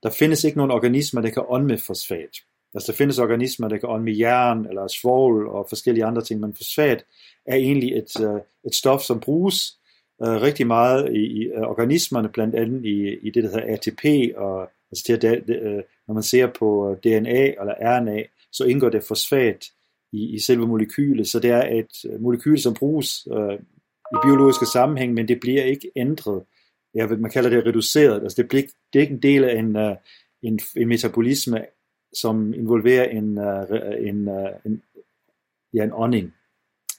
Der 0.03 0.09
findes 0.09 0.43
ikke 0.43 0.57
nogen 0.57 0.71
organismer, 0.71 1.21
der 1.21 1.29
kan 1.29 1.43
ånde 1.47 1.67
med 1.67 1.77
fosfat. 1.77 2.35
Altså 2.75 2.91
der 2.91 2.97
findes 2.97 3.19
organismer, 3.19 3.67
der 3.67 3.77
kan 3.77 3.89
ånde 3.89 4.05
med 4.05 4.13
jern 4.13 4.65
eller 4.65 4.87
svovl 4.87 5.47
og 5.47 5.65
forskellige 5.69 6.05
andre 6.05 6.21
ting, 6.21 6.39
men 6.39 6.55
fosfat 6.55 7.05
er 7.45 7.55
egentlig 7.55 7.97
et, 7.97 8.21
øh, 8.21 8.41
et 8.65 8.75
stof, 8.75 9.01
som 9.01 9.19
bruges 9.19 9.77
øh, 10.23 10.41
rigtig 10.41 10.67
meget 10.67 11.13
i, 11.13 11.19
i 11.19 11.43
øh, 11.45 11.61
organismerne, 11.61 12.29
blandt 12.29 12.55
andet 12.55 12.85
i, 12.85 13.17
i 13.27 13.29
det, 13.29 13.43
der 13.43 13.49
hedder 13.49 13.73
ATP, 13.73 14.35
og 14.37 14.69
altså 14.91 15.03
det, 15.07 15.23
at, 15.23 15.49
øh, 15.49 15.83
når 16.07 16.13
man 16.13 16.23
ser 16.23 16.47
på 16.59 16.91
øh, 16.91 16.97
DNA 16.97 17.45
eller 17.45 17.73
RNA, 17.81 18.23
så 18.51 18.63
indgår 18.63 18.89
det 18.89 19.03
fosfat 19.03 19.65
i, 20.13 20.35
i 20.35 20.39
selve 20.39 20.67
molekylet, 20.67 21.27
så 21.27 21.39
det 21.39 21.51
er 21.51 21.79
et 21.79 22.11
øh, 22.11 22.21
molekyl, 22.21 22.57
som 22.57 22.73
bruges 22.73 23.27
øh, 23.31 23.59
i 24.13 24.17
biologiske 24.23 24.65
sammenhæng, 24.65 25.13
men 25.13 25.27
det 25.27 25.39
bliver 25.39 25.63
ikke 25.63 25.91
ændret. 25.95 26.43
Ja, 26.95 27.07
man 27.07 27.31
kalder 27.31 27.49
det 27.49 27.65
reduceret. 27.65 28.23
Altså 28.23 28.41
det, 28.41 28.49
bliver, 28.49 28.63
det 28.93 28.99
er 28.99 29.01
ikke 29.01 29.13
en 29.13 29.21
del 29.21 29.43
af 29.43 29.59
en, 29.59 29.75
uh, 29.75 29.95
en, 30.43 30.59
en 30.75 30.87
metabolisme, 30.87 31.65
som 32.15 32.53
involverer 32.53 33.09
en, 33.09 33.37
uh, 33.37 34.07
en, 34.07 34.27
uh, 34.27 34.49
en, 34.65 34.83
ja, 35.73 35.83
en 35.83 35.91
ånding, 35.93 36.33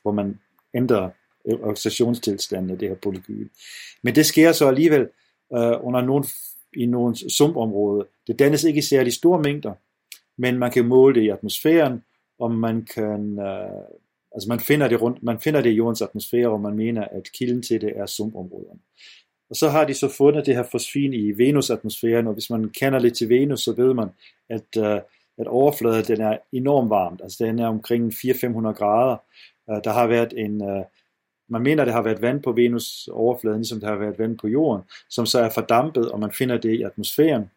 hvor 0.03 0.13
man 0.13 0.39
ændrer 0.75 1.11
øh, 1.47 1.61
oxidationstilstanden 1.63 2.71
af 2.71 2.79
det 2.79 2.89
her 2.89 2.97
polygyl. 2.97 3.49
Men 4.03 4.15
det 4.15 4.27
sker 4.27 4.53
så 4.53 4.69
alligevel 4.69 5.09
uh, 5.51 5.87
under 5.87 6.01
nogle, 6.01 6.25
i 6.77 6.87
nogle 6.87 7.31
sumpområder. 7.31 8.05
Det 8.27 8.39
dannes 8.39 8.65
ikke 8.65 8.79
i 8.79 8.83
særlig 8.83 9.13
store 9.13 9.43
mængder, 9.43 9.73
men 10.37 10.59
man 10.59 10.71
kan 10.71 10.87
måle 10.87 11.15
det 11.15 11.23
i 11.23 11.29
atmosfæren, 11.29 12.03
og 12.39 12.51
man 12.53 12.87
kan 12.95 13.39
uh, 13.39 13.97
Altså 14.37 14.49
man 14.49 14.61
finder 14.61 14.89
det 14.89 15.03
rundt, 15.03 15.23
man 15.23 15.41
finder 15.41 15.61
det 15.61 15.71
i 15.71 15.75
jordens 15.75 16.03
atmosfære, 16.03 16.49
og 16.49 16.61
man 16.61 16.77
mener, 16.77 17.05
at 17.05 17.33
kilden 17.33 17.63
til 17.63 17.81
det 17.81 17.93
er 17.97 18.07
sumpområderne. 18.07 18.81
Og 19.51 19.57
så 19.57 19.69
har 19.69 19.85
de 19.85 19.95
så 19.95 20.09
fundet 20.09 20.47
det 20.47 20.55
her 20.55 20.63
fosfin 20.63 21.13
i 21.13 21.39
Venus-atmosfæren, 21.39 22.27
og 22.27 22.33
hvis 22.33 22.51
man 22.51 22.71
kender 22.71 22.99
lidt 22.99 23.17
til 23.17 23.29
Venus, 23.29 23.61
så 23.61 23.73
ved 23.73 23.95
man, 23.95 24.09
at, 24.49 24.77
uh, 24.77 25.01
at 25.39 25.47
overfladen 25.47 26.05
den 26.05 26.21
er 26.21 26.39
enormt 26.53 26.91
varmt. 26.91 27.21
Altså 27.23 27.45
den 27.45 27.59
er 27.59 27.67
omkring 27.67 28.13
400-500 28.13 28.73
grader. 28.73 29.17
Uh, 29.67 29.79
der 29.85 29.93
har 29.93 30.07
været 30.07 30.33
en, 30.37 30.63
uh, 30.63 30.85
man 31.49 31.63
mener, 31.63 31.85
det 31.85 31.95
har 31.95 32.03
været 32.03 32.23
vand 32.23 32.43
på 32.43 32.53
Venus 32.53 33.09
overfladen, 33.13 33.59
ligesom 33.59 33.81
der 33.81 33.89
har 33.89 33.97
været 33.97 34.19
vand 34.19 34.39
på 34.39 34.49
jorden, 34.49 34.83
som 35.11 35.27
så 35.27 35.41
er 35.41 35.51
fordampet, 35.51 36.11
og 36.11 36.21
man 36.21 36.33
finder 36.33 36.59
det 36.59 36.75
i 36.75 36.83
atmosfæren. 36.83 37.51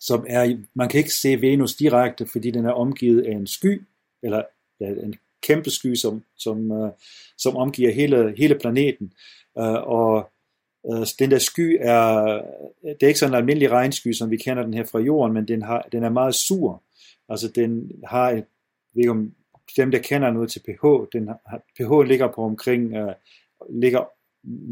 Som 0.00 0.26
er, 0.28 0.56
man 0.74 0.88
kan 0.88 0.98
ikke 0.98 1.14
se 1.14 1.40
Venus 1.40 1.74
direkte, 1.74 2.26
fordi 2.26 2.50
den 2.50 2.66
er 2.66 2.72
omgivet 2.72 3.26
af 3.26 3.32
en 3.32 3.46
sky, 3.46 3.82
eller 4.22 4.42
ja, 4.80 4.86
en 4.86 5.14
kæmpe 5.42 5.70
sky, 5.70 5.94
som, 5.94 6.22
som, 6.36 6.70
uh, 6.70 6.90
som 7.38 7.56
omgiver 7.56 7.92
hele, 7.92 8.34
hele 8.38 8.54
planeten. 8.54 9.12
Uh, 9.54 9.64
og 9.64 10.30
uh, 10.86 11.06
den 11.18 11.30
der 11.30 11.38
sky 11.38 11.78
er, 11.80 12.42
det 12.82 13.02
er 13.02 13.06
ikke 13.06 13.18
sådan 13.18 13.34
en 13.34 13.38
almindelig 13.38 13.70
regnsky, 13.70 14.12
som 14.12 14.30
vi 14.30 14.36
kender 14.36 14.62
den 14.62 14.74
her 14.74 14.84
fra 14.84 14.98
jorden, 14.98 15.34
men 15.34 15.48
den, 15.48 15.62
har, 15.62 15.88
den 15.92 16.04
er 16.04 16.08
meget 16.08 16.34
sur. 16.34 16.82
Altså 17.28 17.48
den 17.48 17.90
har, 18.04 18.28
jeg 18.28 18.44
ved 18.94 19.02
ikke 19.02 19.10
om 19.10 19.32
dem 19.76 19.90
der 19.90 19.98
kender 19.98 20.30
noget 20.30 20.50
til 20.50 20.60
pH, 20.60 20.84
den 21.12 21.28
har, 21.28 21.62
pH 21.78 22.08
ligger 22.08 22.32
på 22.32 22.42
omkring, 22.42 23.02
uh, 23.02 23.12
ligger 23.70 24.08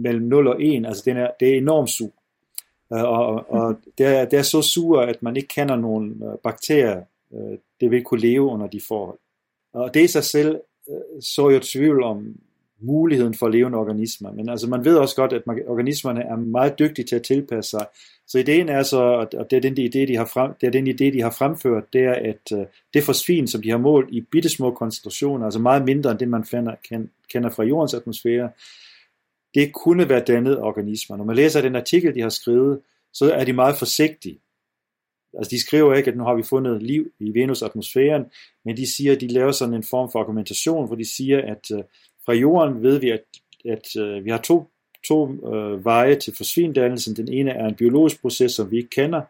mellem 0.03 0.25
0 0.25 0.49
og 0.49 0.63
1, 0.63 0.87
altså 0.87 1.03
den 1.05 1.17
er, 1.17 1.31
det 1.41 1.49
er 1.49 1.57
enormt 1.57 1.91
sur. 1.91 2.13
Uh, 2.91 3.03
og 3.03 3.51
og 3.51 3.77
det, 3.99 4.07
er, 4.07 4.25
det 4.25 4.39
er 4.39 4.43
så 4.43 4.63
sur, 4.63 5.01
at 5.01 5.23
man 5.23 5.37
ikke 5.37 5.49
kender 5.49 5.77
nogen 5.77 6.23
uh, 6.23 6.35
bakterier, 6.43 7.03
det 7.81 7.91
vil 7.91 8.05
kunne 8.05 8.21
leve 8.21 8.43
under 8.43 8.67
de 8.67 8.81
forhold. 8.89 9.19
Og 9.75 9.95
det 9.95 10.05
i 10.05 10.07
sig 10.07 10.25
selv 10.25 10.61
øh, 10.91 11.23
så 11.23 11.49
jo 11.49 11.61
tvivl 11.61 12.03
om 12.03 12.37
muligheden 12.87 13.35
for 13.35 13.49
levende 13.49 13.79
organismer. 13.79 14.33
Men 14.33 14.49
altså, 14.49 14.69
man 14.69 14.85
ved 14.85 14.97
også 14.97 15.17
godt, 15.17 15.33
at 15.33 15.43
organismerne 15.67 16.21
er 16.21 16.37
meget 16.37 16.79
dygtige 16.79 17.05
til 17.05 17.17
at 17.17 17.23
tilpasse 17.23 17.71
sig. 17.71 17.87
Så 18.27 18.39
ideen 18.39 18.69
er 18.69 18.83
så, 18.83 19.03
og 19.39 19.51
det 19.51 19.57
er 19.57 19.61
den 19.61 19.73
idé, 19.73 20.09
de 20.09 20.17
har, 20.17 20.25
frem, 20.25 20.53
det 20.61 20.67
er 20.67 20.71
den 20.71 20.89
idé, 20.89 21.17
de 21.17 21.23
har 21.23 21.31
fremført, 21.31 21.93
det 21.93 22.05
er, 22.05 22.13
at 22.13 22.59
øh, 22.59 22.67
det 22.95 23.03
fosfin, 23.03 23.47
som 23.47 23.63
de 23.63 23.71
har 23.71 23.79
målt 23.79 24.11
i 24.11 24.21
bittesmå 24.21 24.71
koncentrationer, 24.71 25.45
altså 25.45 25.61
meget 25.61 25.85
mindre 25.85 26.11
end 26.11 26.19
det, 26.19 26.29
man 26.29 26.45
finder, 26.45 26.75
kender 27.33 27.51
fra 27.51 27.63
jordens 27.65 27.95
atmosfære, 27.95 28.51
det 29.55 29.73
kunne 29.73 30.09
være 30.09 30.25
dannet 30.27 30.59
organismer. 30.59 31.17
Når 31.17 31.25
man 31.25 31.37
læser 31.37 31.61
den 31.61 31.77
artikel, 31.77 32.15
de 32.15 32.21
har 32.21 32.29
skrevet, 32.29 32.81
så 33.13 33.33
er 33.33 33.45
de 33.45 33.53
meget 33.53 33.77
forsigtige. 33.79 34.41
Altså 35.39 35.51
de 35.51 35.61
skriver 35.61 35.95
ikke, 35.95 36.11
at 36.11 36.17
nu 36.17 36.25
har 36.25 36.35
vi 36.35 36.43
fundet 36.43 36.83
liv 36.83 37.11
i 37.21 37.35
Venus-atmosfæren, 37.35 38.25
men 38.65 38.77
de 38.77 38.97
siger, 38.97 39.13
at 39.13 39.21
de 39.21 39.29
laver 39.29 39.53
sådan 39.53 39.75
en 39.75 39.83
form 39.83 40.11
for 40.13 40.21
argumentation, 40.21 40.87
hvor 40.87 40.97
de 40.97 41.15
siger, 41.17 41.39
at 41.39 41.71
øh, 41.73 41.85
fra 42.27 42.33
jorden 42.33 42.83
ved 42.83 42.99
vi, 42.99 43.11
at, 43.11 43.25
at 43.65 43.97
øh, 43.97 44.25
vi 44.25 44.31
har 44.31 44.39
to, 44.39 44.71
to 45.09 45.31
øh, 45.55 45.85
veje 45.85 46.17
til 46.17 46.37
fosfindannelsen. 46.37 47.17
Den 47.17 47.29
ene 47.29 47.51
er 47.51 47.67
en 47.67 47.75
biologisk 47.75 48.21
proces, 48.21 48.53
som 48.53 48.71
vi 48.71 48.77
ikke 48.77 48.91
kender 48.91 49.23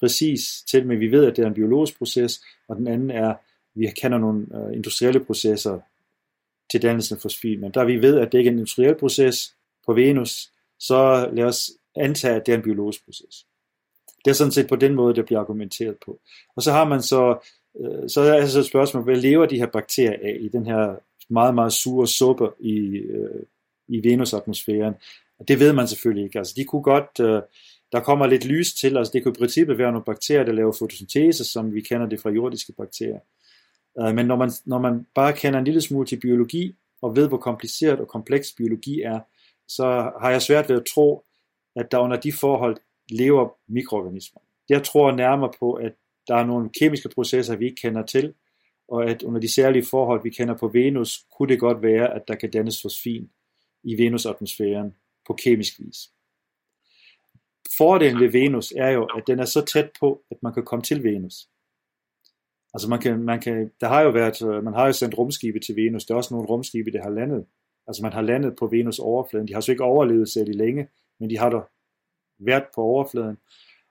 præcis 0.00 0.62
til, 0.70 0.86
men 0.86 1.00
vi 1.00 1.10
ved, 1.10 1.24
at 1.24 1.36
det 1.36 1.42
er 1.42 1.46
en 1.46 1.54
biologisk 1.54 1.98
proces, 1.98 2.40
og 2.68 2.76
den 2.76 2.86
anden 2.86 3.10
er, 3.10 3.34
vi 3.74 3.86
kender 4.00 4.18
nogle 4.18 4.46
øh, 4.54 4.76
industrielle 4.76 5.24
processer 5.24 5.80
til 6.70 6.82
dannelsen 6.82 7.16
af 7.16 7.22
fosfin. 7.22 7.60
Men 7.60 7.70
da 7.70 7.84
vi 7.84 8.02
ved, 8.02 8.18
at 8.18 8.32
det 8.32 8.38
ikke 8.38 8.48
er 8.48 8.52
en 8.52 8.58
industriel 8.58 8.94
proces 8.94 9.54
på 9.86 9.92
Venus, 9.92 10.52
så 10.78 11.30
lad 11.32 11.44
os 11.44 11.70
antage, 11.96 12.34
at 12.34 12.46
det 12.46 12.52
er 12.52 12.56
en 12.56 12.62
biologisk 12.62 13.04
proces. 13.04 13.46
Det 14.24 14.30
er 14.30 14.34
sådan 14.34 14.52
set 14.52 14.68
på 14.68 14.76
den 14.76 14.94
måde, 14.94 15.14
det 15.14 15.26
bliver 15.26 15.40
argumenteret 15.40 15.96
på. 16.04 16.20
Og 16.56 16.62
så 16.62 16.72
har 16.72 16.84
man 16.84 17.02
så, 17.02 17.38
øh, 17.80 18.08
så 18.08 18.20
er 18.20 18.34
altså 18.34 18.58
et 18.58 18.66
spørgsmål, 18.66 19.04
hvad 19.04 19.16
lever 19.16 19.46
de 19.46 19.58
her 19.58 19.66
bakterier 19.66 20.16
af 20.22 20.36
i 20.40 20.48
den 20.48 20.66
her 20.66 20.96
meget, 21.30 21.54
meget 21.54 21.72
sure 21.72 22.06
suppe 22.06 22.48
i, 22.60 22.78
øh, 22.96 23.42
i 23.88 24.08
Venus-atmosfæren? 24.08 24.94
Og 25.38 25.48
det 25.48 25.60
ved 25.60 25.72
man 25.72 25.88
selvfølgelig 25.88 26.24
ikke. 26.24 26.38
Altså, 26.38 26.54
de 26.56 26.64
kunne 26.64 26.82
godt, 26.82 27.20
øh, 27.20 27.42
der 27.92 28.00
kommer 28.00 28.26
lidt 28.26 28.44
lys 28.44 28.74
til, 28.74 28.96
altså 28.96 29.10
det 29.12 29.22
kunne 29.22 29.34
i 29.36 29.38
princippet 29.38 29.78
være 29.78 29.92
nogle 29.92 30.04
bakterier, 30.04 30.44
der 30.44 30.52
laver 30.52 30.72
fotosyntese, 30.78 31.44
som 31.44 31.74
vi 31.74 31.80
kender 31.80 32.06
det 32.06 32.20
fra 32.20 32.30
jordiske 32.30 32.72
bakterier. 32.72 33.20
Øh, 34.00 34.14
men 34.14 34.26
når 34.26 34.36
man, 34.36 34.50
når 34.64 34.78
man 34.78 35.06
bare 35.14 35.32
kender 35.32 35.58
en 35.58 35.64
lille 35.64 35.80
smule 35.80 36.06
til 36.06 36.20
biologi, 36.20 36.74
og 37.02 37.16
ved, 37.16 37.28
hvor 37.28 37.36
kompliceret 37.36 38.00
og 38.00 38.08
kompleks 38.08 38.52
biologi 38.56 39.02
er, 39.02 39.20
så 39.68 39.84
har 40.20 40.30
jeg 40.30 40.42
svært 40.42 40.68
ved 40.68 40.76
at 40.76 40.86
tro, 40.94 41.24
at 41.76 41.92
der 41.92 41.98
under 41.98 42.16
de 42.16 42.32
forhold 42.32 42.76
lever 43.10 43.48
mikroorganismer. 43.68 44.40
Jeg 44.68 44.82
tror 44.82 45.12
nærmere 45.12 45.52
på, 45.58 45.72
at 45.72 45.92
der 46.28 46.36
er 46.36 46.46
nogle 46.46 46.70
kemiske 46.80 47.08
processer, 47.08 47.56
vi 47.56 47.64
ikke 47.64 47.80
kender 47.82 48.02
til, 48.02 48.34
og 48.88 49.10
at 49.10 49.22
under 49.22 49.40
de 49.40 49.54
særlige 49.54 49.84
forhold, 49.90 50.22
vi 50.22 50.30
kender 50.30 50.56
på 50.56 50.68
Venus, 50.68 51.26
kunne 51.36 51.48
det 51.48 51.60
godt 51.60 51.82
være, 51.82 52.14
at 52.14 52.22
der 52.28 52.34
kan 52.34 52.50
dannes 52.50 52.82
fosfin 52.82 53.30
i 53.82 54.02
Venus-atmosfæren 54.02 54.94
på 55.26 55.32
kemisk 55.32 55.80
vis. 55.80 56.10
Fordelen 57.76 58.20
ved 58.20 58.28
Venus 58.28 58.72
er 58.76 58.90
jo, 58.90 59.04
at 59.04 59.22
den 59.26 59.38
er 59.38 59.44
så 59.44 59.64
tæt 59.64 59.90
på, 60.00 60.22
at 60.30 60.36
man 60.42 60.54
kan 60.54 60.64
komme 60.64 60.82
til 60.82 61.02
Venus. 61.04 61.48
Altså 62.74 62.88
man 62.88 63.00
kan, 63.00 63.22
man 63.22 63.40
kan, 63.40 63.72
der 63.80 63.88
har 63.88 64.02
jo 64.02 64.10
været, 64.10 64.42
øh, 64.42 64.64
man 64.64 64.74
har 64.74 64.86
jo 64.86 64.92
sendt 64.92 65.18
rumskibe 65.18 65.60
til 65.60 65.76
Venus, 65.76 66.04
der 66.04 66.14
er 66.14 66.16
også 66.16 66.34
nogle 66.34 66.48
rumskibe, 66.48 66.90
der 66.90 67.02
har 67.02 67.10
landet. 67.10 67.46
Altså 67.86 68.02
man 68.02 68.12
har 68.12 68.22
landet 68.22 68.56
på 68.58 68.66
Venus 68.66 68.98
overfladen. 68.98 69.48
De 69.48 69.54
har 69.54 69.60
så 69.60 69.72
ikke 69.72 69.84
overlevet 69.84 70.28
særlig 70.28 70.54
længe, 70.54 70.88
men 71.20 71.30
de 71.30 71.38
har 71.38 71.50
der 71.50 71.62
været 72.38 72.64
på 72.74 72.80
overfladen, 72.82 73.36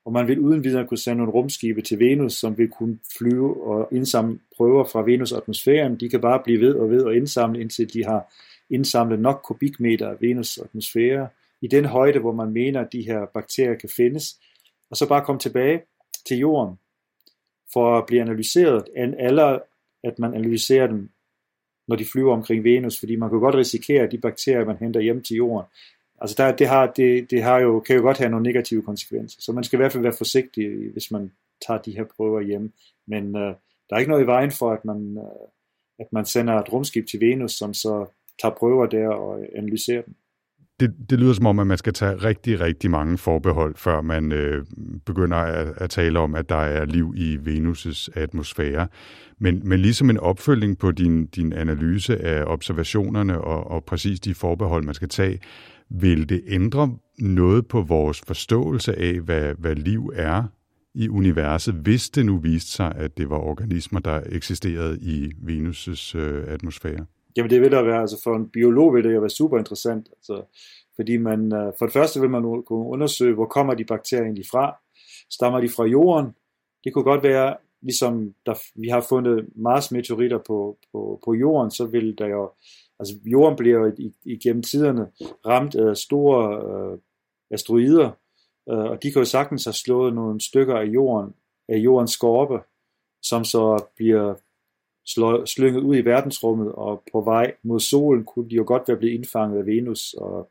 og 0.07 0.13
man 0.13 0.27
vil 0.27 0.39
uden 0.39 0.63
videre 0.63 0.87
kunne 0.87 0.97
sende 0.97 1.17
nogle 1.17 1.33
rumskibe 1.33 1.81
til 1.81 1.99
Venus, 1.99 2.33
som 2.33 2.57
vil 2.57 2.69
kunne 2.69 2.99
flyve 3.17 3.63
og 3.63 3.87
indsamle 3.91 4.39
prøver 4.57 4.83
fra 4.83 5.03
Venus-atmosfæren. 5.03 5.99
De 5.99 6.09
kan 6.09 6.21
bare 6.21 6.41
blive 6.43 6.59
ved 6.59 6.75
og 6.75 6.89
ved 6.89 7.03
og 7.03 7.15
indsamle, 7.15 7.61
indtil 7.61 7.93
de 7.93 8.05
har 8.05 8.33
indsamlet 8.69 9.19
nok 9.19 9.41
kubikmeter 9.43 10.09
af 10.09 10.21
Venus-atmosfære 10.21 11.27
i 11.61 11.67
den 11.67 11.85
højde, 11.85 12.19
hvor 12.19 12.31
man 12.31 12.51
mener, 12.51 12.81
at 12.81 12.93
de 12.93 13.01
her 13.01 13.25
bakterier 13.33 13.75
kan 13.75 13.89
findes, 13.89 14.39
og 14.89 14.97
så 14.97 15.07
bare 15.07 15.25
komme 15.25 15.39
tilbage 15.39 15.81
til 16.27 16.37
jorden 16.37 16.75
for 17.73 17.97
at 17.97 18.05
blive 18.05 18.21
analyseret, 18.21 18.83
eller 19.19 19.59
at 20.03 20.19
man 20.19 20.33
analyserer 20.33 20.87
dem, 20.87 21.09
når 21.87 21.95
de 21.95 22.05
flyver 22.05 22.33
omkring 22.33 22.63
Venus, 22.63 22.99
fordi 22.99 23.15
man 23.15 23.29
kan 23.29 23.39
godt 23.39 23.55
risikere, 23.55 24.03
at 24.03 24.11
de 24.11 24.17
bakterier, 24.17 24.65
man 24.65 24.77
henter 24.77 24.99
hjem 24.99 25.21
til 25.23 25.35
jorden, 25.35 25.65
Altså 26.21 26.35
der, 26.37 26.55
det, 26.55 26.67
har, 26.67 26.87
det, 26.95 27.31
det 27.31 27.43
har 27.43 27.59
jo, 27.59 27.79
kan 27.79 27.95
jo 27.95 28.01
godt 28.01 28.17
have 28.17 28.29
nogle 28.29 28.43
negative 28.43 28.81
konsekvenser, 28.81 29.41
så 29.41 29.51
man 29.51 29.63
skal 29.63 29.77
i 29.77 29.81
hvert 29.81 29.91
fald 29.91 30.03
være 30.03 30.13
forsigtig, 30.17 30.91
hvis 30.93 31.11
man 31.11 31.31
tager 31.67 31.81
de 31.81 31.91
her 31.91 32.05
prøver 32.15 32.41
hjem. 32.41 32.73
Men 33.07 33.35
øh, 33.35 33.53
der 33.89 33.95
er 33.95 33.97
ikke 33.97 34.11
noget 34.11 34.23
i 34.23 34.27
vejen 34.27 34.51
for, 34.51 34.71
at 34.71 34.85
man, 34.85 35.17
øh, 35.17 35.47
at 35.99 36.13
man 36.13 36.25
sender 36.25 36.53
et 36.53 36.73
rumskib 36.73 37.07
til 37.07 37.21
Venus, 37.21 37.51
som 37.51 37.73
så 37.73 38.05
tager 38.41 38.55
prøver 38.55 38.85
der 38.85 39.07
og 39.07 39.39
analyserer 39.55 40.01
dem. 40.01 40.15
Det, 40.79 40.95
det 41.09 41.19
lyder 41.19 41.33
som 41.33 41.45
om, 41.45 41.59
at 41.59 41.67
man 41.67 41.77
skal 41.77 41.93
tage 41.93 42.15
rigtig, 42.15 42.59
rigtig 42.59 42.91
mange 42.91 43.17
forbehold, 43.17 43.75
før 43.75 44.01
man 44.01 44.31
øh, 44.31 44.65
begynder 45.05 45.37
at, 45.37 45.73
at 45.77 45.89
tale 45.89 46.19
om, 46.19 46.35
at 46.35 46.49
der 46.49 46.55
er 46.55 46.85
liv 46.85 47.13
i 47.17 47.35
Venus' 47.35 48.07
atmosfære. 48.15 48.87
Men, 49.39 49.61
men 49.69 49.79
ligesom 49.79 50.09
en 50.09 50.17
opfølging 50.17 50.77
på 50.77 50.91
din, 50.91 51.25
din 51.25 51.53
analyse 51.53 52.17
af 52.17 52.43
observationerne 52.45 53.41
og, 53.41 53.71
og 53.71 53.83
præcis 53.83 54.19
de 54.19 54.35
forbehold, 54.35 54.83
man 54.83 54.93
skal 54.93 55.09
tage, 55.09 55.39
vil 55.89 56.29
det 56.29 56.43
ændre 56.47 56.97
noget 57.19 57.67
på 57.67 57.81
vores 57.81 58.21
forståelse 58.27 58.99
af, 58.99 59.19
hvad, 59.19 59.55
hvad 59.57 59.75
liv 59.75 60.11
er 60.15 60.43
i 60.93 61.09
universet, 61.09 61.73
hvis 61.73 62.09
det 62.09 62.25
nu 62.25 62.37
viste 62.37 62.71
sig, 62.71 62.95
at 62.95 63.17
det 63.17 63.29
var 63.29 63.37
organismer, 63.37 63.99
der 63.99 64.21
eksisterede 64.29 64.99
i 65.01 65.25
Venus' 65.25 66.17
øh, 66.17 66.43
atmosfære? 66.47 67.05
Jamen 67.37 67.49
det 67.49 67.61
vil 67.61 67.71
da 67.71 67.81
være, 67.81 68.01
altså 68.01 68.21
for 68.23 68.35
en 68.35 68.49
biolog 68.49 68.93
vil 68.93 69.03
det 69.03 69.13
jo 69.13 69.19
være 69.19 69.29
super 69.29 69.57
interessant, 69.57 70.09
altså, 70.11 70.43
fordi 70.95 71.17
man, 71.17 71.53
øh, 71.53 71.73
for 71.77 71.85
det 71.85 71.93
første 71.93 72.21
vil 72.21 72.29
man 72.29 72.41
kunne 72.41 72.87
undersøge, 72.87 73.33
hvor 73.33 73.45
kommer 73.45 73.73
de 73.73 73.85
bakterier 73.85 74.23
egentlig 74.23 74.45
fra? 74.51 74.75
Stammer 75.29 75.59
de 75.59 75.69
fra 75.69 75.85
jorden? 75.85 76.31
Det 76.83 76.93
kunne 76.93 77.03
godt 77.03 77.23
være, 77.23 77.55
ligesom 77.81 78.33
der, 78.45 78.53
vi 78.75 78.87
har 78.87 79.05
fundet 79.09 79.45
Mars-meteoritter 79.55 80.37
på, 80.47 80.77
på, 80.91 81.19
på 81.25 81.33
jorden, 81.33 81.71
så 81.71 81.85
vil 81.85 82.17
der 82.17 82.27
jo 82.27 82.51
Altså 82.99 83.15
jorden 83.25 83.57
bliver 83.57 83.79
jo 83.79 84.11
igennem 84.25 84.63
tiderne 84.63 85.11
ramt 85.45 85.75
af 85.75 85.97
store 85.97 86.41
øh, 86.65 86.99
asteroider, 87.51 88.11
øh, 88.69 88.77
og 88.77 89.03
de 89.03 89.11
kan 89.11 89.19
jo 89.19 89.25
sagtens 89.25 89.65
have 89.65 89.73
slået 89.73 90.13
nogle 90.13 90.41
stykker 90.41 90.75
af 90.75 90.85
jorden, 90.85 91.33
af 91.69 91.77
jordens 91.77 92.11
skorpe, 92.11 92.59
som 93.21 93.43
så 93.43 93.85
bliver 93.95 94.35
slå, 95.05 95.45
slynget 95.45 95.81
ud 95.81 95.95
i 95.95 96.05
verdensrummet, 96.05 96.71
og 96.71 97.03
på 97.11 97.21
vej 97.21 97.55
mod 97.63 97.79
solen 97.79 98.25
kunne 98.25 98.49
de 98.49 98.55
jo 98.55 98.63
godt 98.67 98.87
være 98.87 98.97
blevet 98.97 99.13
indfanget 99.13 99.59
af 99.59 99.65
Venus, 99.65 100.13
og 100.13 100.49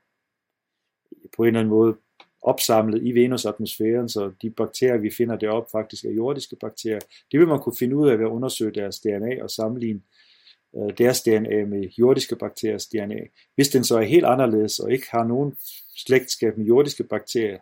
på 1.37 1.43
en 1.43 1.47
eller 1.47 1.61
anden 1.61 1.75
måde 1.75 1.97
opsamlet 2.43 3.03
i 3.03 3.13
Venus-atmosfæren, 3.13 4.09
så 4.09 4.33
de 4.43 4.51
bakterier, 4.51 4.97
vi 4.97 5.11
finder 5.11 5.37
deroppe, 5.37 5.71
faktisk 5.71 6.05
er 6.05 6.11
jordiske 6.11 6.57
bakterier. 6.57 7.01
Det 7.33 7.41
vil 7.41 7.49
man 7.49 7.61
kunne 7.61 7.77
finde 7.79 7.97
ud 7.97 8.09
af 8.09 8.19
ved 8.19 8.25
at 8.25 8.31
undersøge 8.31 8.71
deres 8.71 9.01
DNA 9.01 9.43
og 9.43 9.51
sammenligne 9.51 10.01
øh, 10.77 10.99
deres 10.99 11.23
DNA 11.23 11.65
med 11.65 11.89
jordiske 11.99 12.37
bakteriers 12.37 12.87
DNA. 12.87 13.21
Hvis 13.55 13.69
den 13.69 13.85
så 13.85 13.99
er 13.99 14.03
helt 14.03 14.25
anderledes 14.25 14.79
og 14.79 14.93
ikke 14.93 15.07
har 15.11 15.25
nogen 15.25 15.57
slægtskab 15.97 16.59
med 16.59 16.67
jordiske 16.67 17.05
bakterier, 17.05 17.59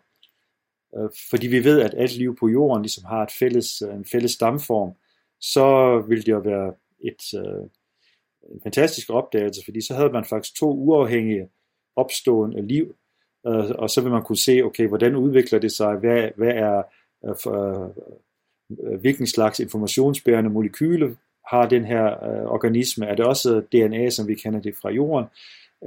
øh, 0.97 1.09
fordi 1.29 1.47
vi 1.47 1.63
ved, 1.63 1.81
at 1.81 1.93
alt 1.97 2.17
liv 2.17 2.37
på 2.37 2.47
jorden 2.47 2.81
ligesom 2.81 3.05
har 3.05 3.23
et 3.23 3.31
fælles, 3.31 3.81
øh, 3.81 3.95
en 3.95 4.05
fælles 4.05 4.31
stamform, 4.31 4.93
så 5.41 5.99
ville 6.07 6.23
det 6.23 6.31
jo 6.31 6.39
være 6.39 6.73
et, 6.99 7.33
øh, 7.33 7.63
en 8.53 8.61
fantastisk 8.63 9.09
opdagelse, 9.09 9.61
fordi 9.65 9.81
så 9.81 9.93
havde 9.93 10.11
man 10.11 10.25
faktisk 10.25 10.55
to 10.55 10.71
uafhængige 10.71 11.49
opstående 11.95 12.67
liv, 12.67 12.95
øh, 13.47 13.69
og 13.69 13.89
så 13.89 14.01
vil 14.01 14.11
man 14.11 14.23
kunne 14.23 14.37
se, 14.37 14.61
okay, 14.63 14.87
hvordan 14.87 15.15
udvikler 15.15 15.59
det 15.59 15.71
sig, 15.71 15.95
hvad, 15.95 16.29
hvad 16.35 16.53
er 16.53 16.83
øh, 17.25 17.89
øh, 18.83 18.99
hvilken 18.99 19.27
slags 19.27 19.59
informationsbærende 19.59 20.49
molekyle 20.49 21.17
har 21.51 21.65
den 21.69 21.85
her 21.85 22.05
øh, 22.05 22.45
organisme? 22.45 23.05
Er 23.05 23.15
det 23.15 23.25
også 23.25 23.61
DNA, 23.71 24.09
som 24.09 24.27
vi 24.27 24.35
kender 24.35 24.59
det 24.59 24.75
fra 24.81 24.89
jorden? 24.89 25.25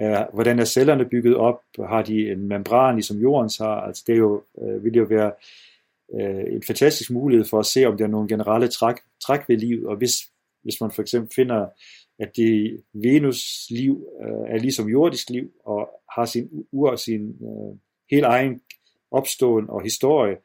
Øh, 0.01 0.35
hvordan 0.35 0.59
er 0.59 0.65
cellerne 0.65 1.05
bygget 1.05 1.37
op? 1.37 1.61
Har 1.89 2.03
de 2.03 2.31
en 2.31 2.49
membran, 2.49 2.95
ligesom 2.95 3.17
jordens 3.17 3.57
har? 3.57 3.81
Altså 3.81 4.05
det 4.07 4.13
er 4.13 4.19
jo, 4.19 4.43
øh, 4.63 4.85
vil 4.85 4.95
jo 4.95 5.05
være 5.05 5.33
øh, 6.15 6.55
en 6.55 6.63
fantastisk 6.67 7.11
mulighed 7.11 7.45
for 7.45 7.59
at 7.59 7.67
se, 7.67 7.85
om 7.85 7.97
der 7.97 8.05
er 8.05 8.09
nogle 8.09 8.29
generelle 8.29 8.69
træk, 8.69 8.97
træk 9.27 9.41
ved 9.49 9.57
livet, 9.57 9.87
og 9.87 9.97
hvis, 9.97 10.13
hvis 10.63 10.81
man 10.81 10.91
for 10.91 11.03
eksempel 11.03 11.35
finder, 11.35 11.67
at 12.19 12.37
det 12.37 12.81
Venus 12.93 13.67
liv 13.71 14.07
øh, 14.23 14.55
er 14.55 14.59
ligesom 14.59 14.89
jordisk 14.89 15.31
liv, 15.31 15.51
og 15.65 15.91
har 16.15 16.25
sin 16.25 16.49
ur, 16.73 16.97
sin 16.97 17.29
øh, 17.29 17.79
helt 18.11 18.25
egen 18.25 18.61
opståen 19.11 19.71
og 19.71 19.83
historie, 19.83 20.37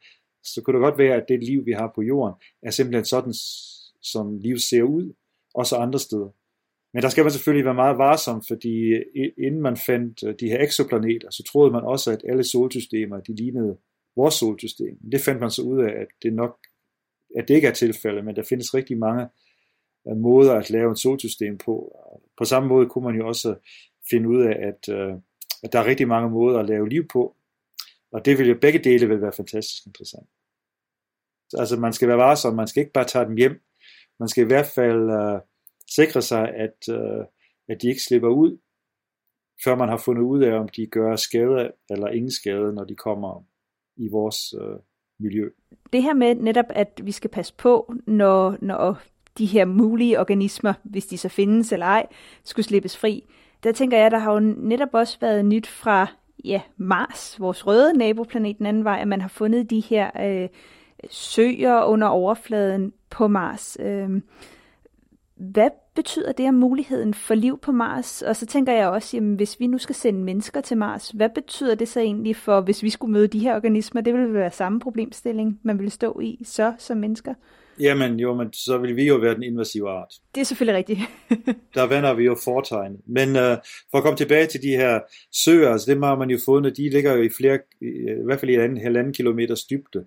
så 0.42 0.62
kunne 0.62 0.74
det 0.74 0.84
godt 0.84 0.98
være, 0.98 1.16
at 1.16 1.24
det 1.28 1.44
liv, 1.44 1.66
vi 1.66 1.72
har 1.72 1.92
på 1.94 2.02
jorden, 2.02 2.34
er 2.62 2.70
simpelthen 2.70 3.04
sådan, 3.04 3.34
som 4.04 4.38
liv 4.38 4.58
ser 4.58 4.82
ud, 4.82 5.12
også 5.54 5.76
andre 5.76 5.98
steder. 5.98 6.28
Men 6.92 7.02
der 7.02 7.08
skal 7.08 7.24
man 7.24 7.32
selvfølgelig 7.32 7.64
være 7.64 7.74
meget 7.74 7.98
varsom, 7.98 8.42
fordi 8.48 8.94
inden 9.38 9.60
man 9.60 9.76
fandt 9.76 10.22
øh, 10.26 10.34
de 10.40 10.48
her 10.48 10.62
eksoplaneter, 10.62 11.30
så 11.30 11.42
troede 11.52 11.72
man 11.72 11.82
også, 11.82 12.10
at 12.10 12.24
alle 12.28 12.44
solsystemer, 12.44 13.20
de 13.20 13.34
lignede 13.34 13.76
vores 14.16 14.34
solsystem. 14.34 14.98
Det 15.12 15.20
fandt 15.20 15.40
man 15.40 15.50
så 15.50 15.62
ud 15.62 15.82
af, 15.82 15.92
at 16.00 16.08
det 16.22 16.32
nok 16.32 16.58
at 17.36 17.48
det 17.48 17.54
ikke 17.54 17.68
er 17.68 17.72
tilfældet, 17.72 18.24
men 18.24 18.36
der 18.36 18.42
findes 18.42 18.74
rigtig 18.74 18.98
mange 18.98 19.28
øh, 20.08 20.16
måder 20.16 20.54
at 20.54 20.70
lave 20.70 20.92
et 20.92 20.98
solsystem 20.98 21.58
på. 21.58 21.98
På 22.38 22.44
samme 22.44 22.68
måde 22.68 22.88
kunne 22.88 23.04
man 23.04 23.14
jo 23.14 23.28
også 23.28 23.54
finde 24.10 24.28
ud 24.28 24.42
af, 24.42 24.56
at, 24.68 24.94
øh, 24.94 25.14
at 25.62 25.72
der 25.72 25.78
er 25.78 25.86
rigtig 25.86 26.08
mange 26.08 26.30
måder 26.30 26.58
at 26.58 26.66
lave 26.66 26.88
liv 26.88 27.08
på, 27.08 27.36
og 28.12 28.24
det 28.24 28.38
vil 28.38 28.48
jo 28.48 28.58
begge 28.60 28.78
dele 28.78 29.08
vil 29.08 29.22
være 29.22 29.32
fantastisk 29.32 29.86
interessant. 29.86 30.28
Altså 31.58 31.76
man 31.76 31.92
skal 31.92 32.08
være 32.08 32.16
varsom, 32.16 32.54
man 32.54 32.66
skal 32.66 32.80
ikke 32.80 32.92
bare 32.92 33.04
tage 33.04 33.24
dem 33.24 33.36
hjem, 33.36 33.60
man 34.20 34.28
skal 34.28 34.44
i 34.44 34.46
hvert 34.46 34.66
fald 34.74 35.10
øh, 35.10 35.40
sikre 35.96 36.22
sig, 36.22 36.48
at, 36.48 36.88
øh, 36.90 37.24
at 37.68 37.82
de 37.82 37.88
ikke 37.88 38.02
slipper 38.08 38.28
ud, 38.28 38.58
før 39.64 39.76
man 39.76 39.88
har 39.88 39.96
fundet 39.96 40.22
ud 40.22 40.42
af, 40.42 40.58
om 40.58 40.68
de 40.68 40.86
gør 40.86 41.16
skade 41.16 41.72
eller 41.90 42.08
ingen 42.08 42.30
skade, 42.30 42.72
når 42.72 42.84
de 42.84 42.96
kommer 42.96 43.44
i 43.96 44.08
vores 44.08 44.54
øh, 44.60 44.78
miljø. 45.20 45.50
Det 45.92 46.02
her 46.02 46.14
med 46.14 46.34
netop, 46.34 46.66
at 46.68 47.00
vi 47.02 47.12
skal 47.12 47.30
passe 47.30 47.54
på, 47.56 47.94
når, 48.06 48.56
når 48.60 49.02
de 49.38 49.46
her 49.46 49.64
mulige 49.64 50.20
organismer, 50.20 50.72
hvis 50.82 51.06
de 51.06 51.18
så 51.18 51.28
findes 51.28 51.72
eller 51.72 51.86
ej, 51.86 52.06
skulle 52.44 52.66
slippes 52.66 52.96
fri. 52.96 53.24
Der 53.62 53.72
tænker 53.72 53.98
jeg, 53.98 54.10
der 54.10 54.18
har 54.18 54.32
jo 54.32 54.40
netop 54.40 54.88
også 54.92 55.18
været 55.20 55.44
nyt 55.44 55.66
fra 55.66 56.06
ja, 56.44 56.60
Mars, 56.76 57.40
vores 57.40 57.66
røde 57.66 57.98
naboplanet 57.98 58.58
den 58.58 58.66
anden 58.66 58.84
vej, 58.84 58.98
at 59.00 59.08
man 59.08 59.20
har 59.20 59.28
fundet 59.28 59.70
de 59.70 59.80
her 59.80 60.10
øh, 60.20 60.48
søer 61.10 61.84
under 61.84 62.06
overfladen 62.06 62.92
på 63.10 63.28
Mars. 63.28 63.76
Øh, 63.80 64.08
hvad 65.36 65.70
betyder 65.94 66.32
det 66.32 66.48
om 66.48 66.54
muligheden 66.54 67.14
for 67.14 67.34
liv 67.34 67.58
på 67.58 67.72
Mars? 67.72 68.22
Og 68.22 68.36
så 68.36 68.46
tænker 68.46 68.72
jeg 68.72 68.88
også, 68.88 69.16
jamen, 69.16 69.34
hvis 69.34 69.60
vi 69.60 69.66
nu 69.66 69.78
skal 69.78 69.94
sende 69.94 70.20
mennesker 70.24 70.60
til 70.60 70.76
Mars, 70.76 71.10
hvad 71.10 71.28
betyder 71.34 71.74
det 71.74 71.88
så 71.88 72.00
egentlig 72.00 72.36
for, 72.36 72.60
hvis 72.60 72.82
vi 72.82 72.90
skulle 72.90 73.12
møde 73.12 73.28
de 73.28 73.38
her 73.38 73.56
organismer? 73.56 74.00
Det 74.00 74.14
ville 74.14 74.34
være 74.34 74.50
samme 74.50 74.80
problemstilling, 74.80 75.60
man 75.62 75.78
ville 75.78 75.90
stå 75.90 76.20
i 76.20 76.38
så 76.44 76.72
som 76.78 76.96
mennesker. 76.96 77.34
Jamen 77.80 78.20
jo, 78.20 78.34
men 78.34 78.52
så 78.52 78.78
vil 78.78 78.96
vi 78.96 79.06
jo 79.06 79.16
være 79.16 79.34
den 79.34 79.42
invasive 79.42 79.90
art. 79.90 80.14
Det 80.34 80.40
er 80.40 80.44
selvfølgelig 80.44 80.76
rigtigt. 80.76 81.00
der 81.74 81.86
vender 81.86 82.14
vi 82.14 82.24
jo 82.24 82.36
foretegn. 82.44 82.96
Men 83.06 83.28
uh, 83.28 83.56
for 83.90 83.96
at 83.96 84.02
komme 84.02 84.16
tilbage 84.16 84.46
til 84.46 84.62
de 84.62 84.68
her 84.68 85.00
søer, 85.32 85.72
altså 85.72 85.90
dem 85.90 86.02
har 86.02 86.18
man 86.18 86.30
jo 86.30 86.38
fundet, 86.44 86.76
de 86.76 86.90
ligger 86.90 87.14
jo 87.14 87.22
i 87.22 87.28
flere, 87.36 87.58
i 87.80 88.24
hvert 88.24 88.40
fald 88.40 88.50
i 88.50 88.54
en 88.54 88.76
halvanden 88.76 89.12
kilometers 89.12 89.64
dybde. 89.64 90.04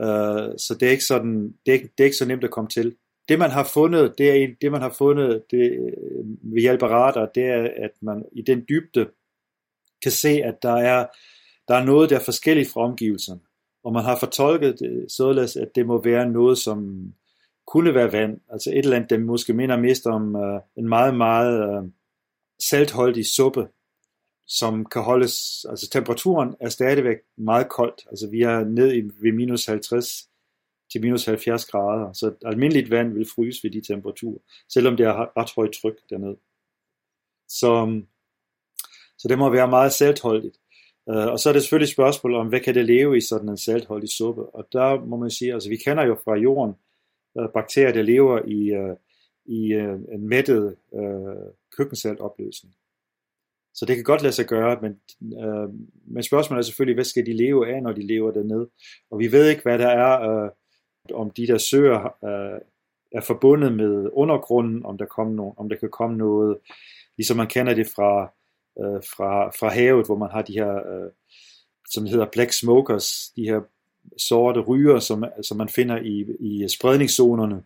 Øh, 0.00 0.58
så 0.58 0.76
det 0.80 0.86
er 0.86 0.90
ikke 0.90 1.04
sådan, 1.04 1.54
det 1.66 1.74
er 1.74 1.78
det 1.78 2.00
er 2.00 2.04
ikke 2.04 2.16
så 2.16 2.24
nemt 2.26 2.44
at 2.44 2.50
komme 2.50 2.68
til 2.68 2.96
det 3.28 3.38
man 3.38 3.50
har 3.50 3.70
fundet, 3.74 4.14
det 4.18 4.30
er 4.30 4.48
det 4.60 4.72
man 4.72 4.80
har 4.80 4.94
fundet 4.98 5.44
det, 5.50 5.72
øh, 5.72 6.24
ved 6.54 6.60
hjælp 6.60 6.82
af 6.82 6.88
radar, 6.88 7.30
det 7.34 7.44
er, 7.44 7.62
at 7.62 7.90
man 8.02 8.24
i 8.32 8.42
den 8.42 8.64
dybde 8.68 9.10
kan 10.02 10.12
se, 10.12 10.28
at 10.28 10.62
der 10.62 10.76
er, 10.76 11.06
der 11.68 11.74
er 11.74 11.84
noget, 11.84 12.10
der 12.10 12.16
er 12.16 12.24
forskelligt 12.24 12.70
fra 12.70 12.80
omgivelserne. 12.80 13.40
Og 13.84 13.92
man 13.92 14.04
har 14.04 14.16
fortolket 14.18 14.78
det 14.78 15.12
således, 15.12 15.56
at 15.56 15.68
det 15.74 15.86
må 15.86 16.02
være 16.02 16.30
noget, 16.30 16.58
som 16.58 17.12
kunne 17.66 17.94
være 17.94 18.12
vand. 18.12 18.40
Altså 18.50 18.70
et 18.70 18.78
eller 18.78 18.96
andet, 18.96 19.10
der 19.10 19.18
måske 19.18 19.52
minder 19.52 19.76
mest 19.76 20.06
om 20.06 20.34
uh, 20.34 20.60
en 20.76 20.88
meget, 20.88 21.16
meget 21.16 21.78
uh, 21.78 21.88
saltholdig 22.70 23.26
suppe, 23.26 23.68
som 24.46 24.84
kan 24.84 25.02
holdes, 25.02 25.66
altså 25.68 25.90
temperaturen 25.90 26.54
er 26.60 26.68
stadigvæk 26.68 27.16
meget 27.36 27.68
koldt. 27.68 28.06
Altså 28.10 28.30
vi 28.30 28.42
er 28.42 28.64
ned 28.64 28.92
i, 28.94 29.00
ved 29.00 29.32
minus 29.32 29.66
50 29.66 30.28
til 30.92 31.00
minus 31.00 31.24
70 31.24 31.64
grader, 31.66 32.12
så 32.12 32.34
almindeligt 32.44 32.90
vand 32.90 33.12
vil 33.12 33.28
fryse 33.34 33.62
ved 33.62 33.70
de 33.70 33.80
temperaturer, 33.80 34.38
selvom 34.72 34.96
det 34.96 35.06
er 35.06 35.38
ret 35.38 35.50
højt 35.56 35.72
tryk 35.72 36.10
dernede. 36.10 36.36
Så, 37.48 38.02
så 39.18 39.28
det 39.28 39.38
må 39.38 39.50
være 39.50 39.68
meget 39.68 39.92
saltholdigt. 39.92 40.56
Øh, 41.08 41.26
og 41.26 41.38
så 41.38 41.48
er 41.48 41.52
det 41.52 41.62
selvfølgelig 41.62 41.86
et 41.86 41.92
spørgsmål 41.92 42.34
om, 42.34 42.48
hvad 42.48 42.60
kan 42.60 42.74
det 42.74 42.84
leve 42.84 43.16
i 43.16 43.20
sådan 43.20 43.48
en 43.48 43.56
saltholdig 43.56 44.08
suppe? 44.08 44.42
Og 44.54 44.68
der 44.72 45.04
må 45.04 45.16
man 45.16 45.30
sige, 45.30 45.52
altså 45.52 45.68
vi 45.68 45.76
kender 45.76 46.04
jo 46.04 46.18
fra 46.24 46.36
jorden 46.36 46.74
øh, 47.38 47.48
bakterier, 47.54 47.92
der 47.92 48.02
lever 48.02 48.40
i, 48.46 48.72
øh, 48.72 48.96
i 49.44 49.72
en 50.14 50.28
mættet 50.28 50.76
køkkensaltopløsning. 51.76 52.74
Så 53.76 53.84
det 53.84 53.96
kan 53.96 54.04
godt 54.04 54.22
lade 54.22 54.32
sig 54.32 54.46
gøre, 54.46 54.78
men, 54.82 54.92
øh, 55.44 55.68
men 56.06 56.22
spørgsmålet 56.22 56.62
er 56.62 56.64
selvfølgelig, 56.64 56.96
hvad 56.96 57.04
skal 57.04 57.26
de 57.26 57.36
leve 57.36 57.74
af, 57.74 57.82
når 57.82 57.92
de 57.92 58.06
lever 58.06 58.30
dernede? 58.30 58.68
Og 59.10 59.18
vi 59.18 59.32
ved 59.32 59.48
ikke, 59.48 59.62
hvad 59.62 59.78
der 59.78 59.88
er 59.88 60.30
øh, 60.30 60.50
om 61.14 61.30
de 61.30 61.46
der 61.46 61.58
søer 61.58 62.24
øh, 62.24 62.60
er 63.12 63.20
forbundet 63.20 63.72
med 63.72 64.10
undergrunden, 64.12 64.86
om 64.86 64.98
der, 64.98 65.06
kommer 65.06 65.34
no, 65.34 65.52
om 65.56 65.68
der 65.68 65.76
kan 65.76 65.90
komme 65.90 66.16
noget, 66.16 66.58
ligesom 67.16 67.36
man 67.36 67.46
kender 67.46 67.74
det 67.74 67.86
fra, 67.86 68.22
øh, 68.80 69.02
fra, 69.16 69.50
fra 69.50 69.68
havet, 69.68 70.06
hvor 70.06 70.16
man 70.16 70.30
har 70.30 70.42
de 70.42 70.52
her, 70.52 70.74
øh, 70.74 71.10
som 71.90 72.06
hedder 72.06 72.26
black 72.32 72.52
smokers, 72.52 73.32
de 73.36 73.42
her 73.42 73.60
sorte 74.18 74.60
ryger, 74.60 74.98
som, 74.98 75.24
som 75.42 75.56
man 75.56 75.68
finder 75.68 75.96
i, 75.96 76.26
i 76.40 76.68
spredningszonerne 76.68 77.62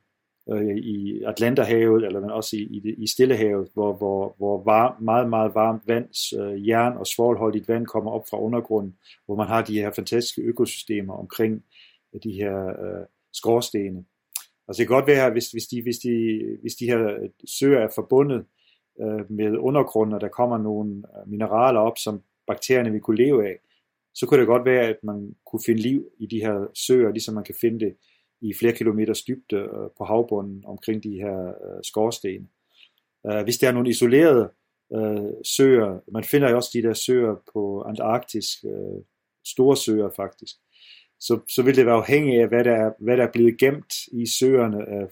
øh, 0.48 0.76
i 0.76 1.22
Atlanterhavet, 1.22 2.04
eller 2.04 2.20
men 2.20 2.30
også 2.30 2.56
i, 2.56 2.60
i, 2.60 2.94
i 2.98 3.06
Stillehavet, 3.06 3.68
hvor, 3.74 3.92
hvor, 3.92 4.34
hvor 4.38 4.64
var, 4.64 4.96
meget, 5.00 5.28
meget 5.28 5.54
varmt 5.54 5.82
vand, 5.86 6.08
øh, 6.40 6.68
jern 6.68 6.96
og 6.96 7.06
svovlholdigt 7.06 7.68
vand 7.68 7.86
kommer 7.86 8.10
op 8.10 8.28
fra 8.30 8.40
undergrunden, 8.40 8.96
hvor 9.26 9.36
man 9.36 9.46
har 9.46 9.62
de 9.64 9.80
her 9.80 9.90
fantastiske 9.90 10.42
økosystemer 10.42 11.14
omkring 11.14 11.64
øh, 12.14 12.20
de 12.22 12.32
her 12.32 12.66
øh, 12.66 13.06
skorstene. 13.32 14.04
Altså 14.68 14.82
det 14.82 14.88
kan 14.88 14.96
godt 14.96 15.06
være, 15.06 15.30
hvis, 15.30 15.50
hvis, 15.50 15.66
de, 15.66 15.82
hvis, 15.82 15.98
de, 15.98 16.40
hvis 16.60 16.74
de 16.74 16.86
her 16.86 17.06
øh, 17.06 17.28
søer 17.46 17.80
er 17.80 17.88
forbundet 17.94 18.44
øh, 19.02 19.30
med 19.30 19.58
undergrunden, 19.58 20.14
og 20.14 20.20
der 20.20 20.28
kommer 20.28 20.58
nogle 20.58 20.90
øh, 20.96 21.30
mineraler 21.30 21.80
op, 21.80 21.98
som 21.98 22.22
bakterierne 22.46 22.92
vil 22.92 23.00
kunne 23.00 23.24
leve 23.24 23.48
af, 23.48 23.56
så 24.14 24.26
kunne 24.26 24.40
det 24.40 24.46
godt 24.46 24.64
være, 24.64 24.88
at 24.88 24.96
man 25.02 25.34
kunne 25.46 25.60
finde 25.66 25.80
liv 25.80 26.08
i 26.18 26.26
de 26.26 26.40
her 26.40 26.66
søer, 26.74 27.10
ligesom 27.12 27.34
man 27.34 27.44
kan 27.44 27.54
finde 27.60 27.80
det 27.80 27.96
i 28.40 28.54
flere 28.58 28.72
kilometers 28.72 29.22
dybde 29.22 29.56
øh, 29.56 29.90
på 29.98 30.04
havbunden 30.04 30.64
omkring 30.66 31.02
de 31.02 31.14
her 31.14 31.48
øh, 31.48 31.80
skorstene. 31.82 32.46
Øh, 33.26 33.42
hvis 33.42 33.58
der 33.58 33.68
er 33.68 33.72
nogle 33.72 33.90
isolerede 33.90 34.50
øh, 34.94 35.32
søer, 35.44 36.00
man 36.12 36.24
finder 36.24 36.50
jo 36.50 36.56
også 36.56 36.70
de 36.74 36.82
der 36.82 36.94
søer 36.94 37.36
på 37.52 37.82
Antarktis, 37.82 38.64
øh, 38.64 39.02
store 39.46 39.76
søer 39.76 40.10
faktisk, 40.16 40.56
så, 41.20 41.40
så 41.48 41.62
vil 41.62 41.76
det 41.76 41.86
være 41.86 41.94
afhængigt 41.94 42.42
af, 42.42 42.48
hvad 42.48 42.64
der 42.64 42.72
er, 42.72 42.92
hvad 42.98 43.16
der 43.16 43.26
er 43.26 43.32
blevet 43.32 43.58
gemt 43.58 43.94
i 44.12 44.26
søerne 44.26 44.88
af, 44.88 45.06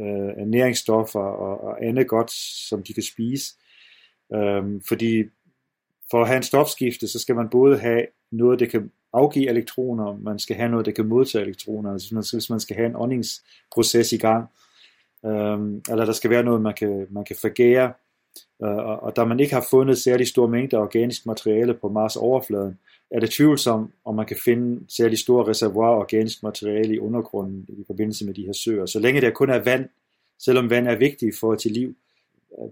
øh, 0.00 0.32
af 0.40 0.48
næringsstoffer 0.48 1.20
og, 1.20 1.60
og 1.60 1.86
andet 1.86 2.08
godt, 2.08 2.30
som 2.68 2.82
de 2.82 2.94
kan 2.94 3.02
spise. 3.02 3.54
Øhm, 4.34 4.80
fordi 4.88 5.24
for 6.10 6.20
at 6.20 6.26
have 6.28 6.36
en 6.36 6.42
stofskifte, 6.42 7.08
så 7.08 7.18
skal 7.18 7.34
man 7.34 7.48
både 7.50 7.78
have 7.78 8.06
noget, 8.32 8.60
der 8.60 8.66
kan 8.66 8.90
afgive 9.12 9.48
elektroner, 9.48 10.16
man 10.16 10.38
skal 10.38 10.56
have 10.56 10.68
noget, 10.68 10.86
der 10.86 10.92
kan 10.92 11.06
modtage 11.06 11.44
elektroner, 11.44 11.92
altså 11.92 12.14
man, 12.14 12.24
hvis 12.32 12.50
man 12.50 12.60
skal 12.60 12.76
have 12.76 12.86
en 12.86 12.96
åndingsproces 12.96 14.12
i 14.12 14.16
gang, 14.16 14.46
øhm, 15.26 15.82
eller 15.90 16.04
der 16.04 16.12
skal 16.12 16.30
være 16.30 16.42
noget, 16.42 16.62
man 16.62 16.74
kan, 16.74 17.06
man 17.10 17.24
kan 17.24 17.36
forgære, 17.36 17.92
øh, 18.62 18.76
og, 18.76 19.02
og 19.02 19.16
da 19.16 19.24
man 19.24 19.40
ikke 19.40 19.54
har 19.54 19.66
fundet 19.70 19.98
særlig 19.98 20.26
store 20.28 20.48
mængder 20.48 20.78
organisk 20.78 21.26
materiale 21.26 21.74
på 21.74 21.88
Mars 21.88 22.16
overfladen, 22.16 22.78
er 23.10 23.20
det 23.20 23.30
tvivlsomt, 23.30 23.90
om 24.04 24.14
man 24.14 24.26
kan 24.26 24.36
finde 24.44 24.84
særlig 24.88 25.18
store 25.18 25.48
reservoirer 25.48 25.96
organisk 25.96 26.42
materiale 26.42 26.94
i 26.94 26.98
undergrunden 26.98 27.66
i 27.68 27.84
forbindelse 27.86 28.26
med 28.26 28.34
de 28.34 28.46
her 28.46 28.52
søer. 28.52 28.86
Så 28.86 28.98
længe 28.98 29.20
der 29.20 29.30
kun 29.30 29.50
er 29.50 29.58
vand, 29.58 29.88
selvom 30.38 30.70
vand 30.70 30.88
er 30.88 30.96
vigtigt 30.96 31.38
for 31.38 31.54
til 31.54 31.70
liv. 31.70 31.94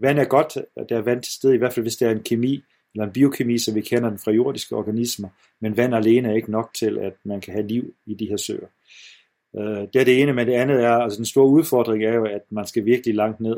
Vand 0.00 0.18
er 0.18 0.24
godt, 0.24 0.56
at 0.76 0.88
der 0.88 0.96
er 0.96 1.02
vand 1.02 1.22
til 1.22 1.32
stede, 1.32 1.54
i 1.54 1.58
hvert 1.58 1.72
fald 1.72 1.84
hvis 1.84 1.96
der 1.96 2.06
er 2.06 2.12
en 2.12 2.22
kemi, 2.22 2.62
eller 2.96 3.06
en 3.06 3.12
biokemi, 3.12 3.58
som 3.58 3.74
vi 3.74 3.80
kender 3.80 4.08
den 4.08 4.18
fra 4.18 4.32
jordiske 4.32 4.76
organismer, 4.76 5.28
men 5.60 5.76
vand 5.76 5.94
alene 5.94 6.28
er 6.28 6.34
ikke 6.34 6.50
nok 6.50 6.70
til, 6.74 6.98
at 6.98 7.12
man 7.24 7.40
kan 7.40 7.52
have 7.52 7.66
liv 7.66 7.94
i 8.06 8.14
de 8.14 8.28
her 8.28 8.36
søer. 8.36 8.66
Øh, 9.56 9.88
det 9.92 10.00
er 10.00 10.04
det 10.04 10.22
ene, 10.22 10.32
men 10.32 10.46
det 10.46 10.52
andet 10.52 10.84
er, 10.84 10.92
altså 10.92 11.16
den 11.16 11.26
store 11.26 11.46
udfordring 11.46 12.04
er 12.04 12.14
jo, 12.14 12.24
at 12.24 12.42
man 12.50 12.66
skal 12.66 12.84
virkelig 12.84 13.14
langt 13.14 13.40
ned, 13.40 13.56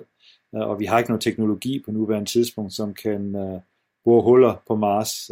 øh, 0.54 0.60
og 0.60 0.80
vi 0.80 0.84
har 0.84 0.98
ikke 0.98 1.10
noget 1.10 1.22
teknologi 1.22 1.82
på 1.84 1.90
nuværende 1.90 2.30
tidspunkt, 2.30 2.72
som 2.72 2.94
kan 2.94 3.36
øh, 3.36 3.60
bore 4.04 4.22
huller 4.22 4.62
på 4.68 4.76
Mars, 4.76 5.30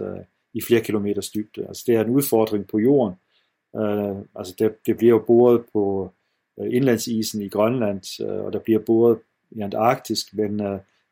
i 0.54 0.62
flere 0.62 0.80
kilometers 0.80 1.30
dybde. 1.30 1.66
Altså 1.68 1.84
det 1.86 1.94
er 1.94 2.04
en 2.04 2.10
udfordring 2.10 2.66
på 2.66 2.78
jorden. 2.78 3.14
Altså 4.34 4.54
det, 4.58 4.86
det 4.86 4.96
bliver 4.96 5.10
jo 5.10 5.24
boret 5.26 5.64
på 5.72 6.12
indlandsisen 6.58 7.42
i 7.42 7.48
Grønland, 7.48 8.22
og 8.44 8.52
der 8.52 8.58
bliver 8.58 8.78
boret 8.78 9.18
i 9.50 9.60
Antarktis, 9.60 10.32
men 10.32 10.58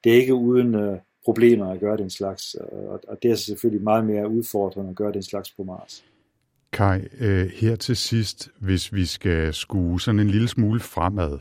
det 0.04 0.12
er 0.12 0.16
ikke 0.16 0.34
uden 0.34 1.00
problemer 1.24 1.66
at 1.66 1.80
gøre 1.80 1.96
den 1.96 2.10
slags, 2.10 2.56
uh, 2.60 2.92
og, 2.92 3.00
og 3.08 3.18
det 3.22 3.30
er 3.30 3.34
selvfølgelig 3.34 3.84
meget 3.84 4.04
mere 4.04 4.28
udfordrende 4.28 4.90
at 4.90 4.96
gøre 4.96 5.12
den 5.12 5.22
slags 5.22 5.50
på 5.50 5.64
Mars. 5.64 6.04
Kai, 6.72 6.98
uh, 7.20 7.50
her 7.60 7.76
til 7.76 7.96
sidst, 7.96 8.50
hvis 8.60 8.94
vi 8.94 9.04
skal 9.04 9.54
skue 9.54 10.00
sådan 10.00 10.20
en 10.20 10.30
lille 10.30 10.48
smule 10.48 10.80
fremad, 10.80 11.38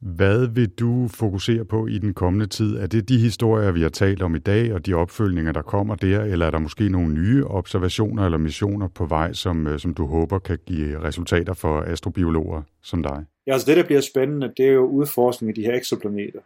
hvad 0.00 0.46
vil 0.46 0.68
du 0.68 1.08
fokusere 1.08 1.64
på 1.64 1.86
i 1.86 1.98
den 1.98 2.14
kommende 2.14 2.46
tid? 2.46 2.76
Er 2.76 2.86
det 2.86 3.08
de 3.08 3.18
historier, 3.18 3.72
vi 3.72 3.82
har 3.82 3.88
talt 3.88 4.22
om 4.22 4.34
i 4.34 4.38
dag, 4.38 4.72
og 4.74 4.86
de 4.86 4.94
opfølgninger, 4.94 5.52
der 5.52 5.62
kommer 5.62 5.94
der, 5.94 6.22
eller 6.22 6.46
er 6.46 6.50
der 6.50 6.58
måske 6.58 6.88
nogle 6.88 7.14
nye 7.14 7.46
observationer 7.46 8.24
eller 8.24 8.38
missioner 8.38 8.88
på 8.88 9.06
vej, 9.06 9.32
som, 9.32 9.66
øh, 9.66 9.78
som 9.78 9.94
du 9.94 10.06
håber 10.06 10.38
kan 10.38 10.58
give 10.66 11.02
resultater 11.02 11.54
for 11.54 11.80
astrobiologer 11.80 12.62
som 12.82 13.02
dig? 13.02 13.24
Ja, 13.46 13.52
altså 13.52 13.66
det, 13.66 13.76
der 13.76 13.84
bliver 13.84 14.00
spændende, 14.00 14.52
det 14.56 14.66
er 14.66 14.72
jo 14.72 14.86
udforskning 14.86 15.48
af 15.48 15.54
de 15.54 15.62
her 15.62 15.74
eksoplaneter. 15.74 16.40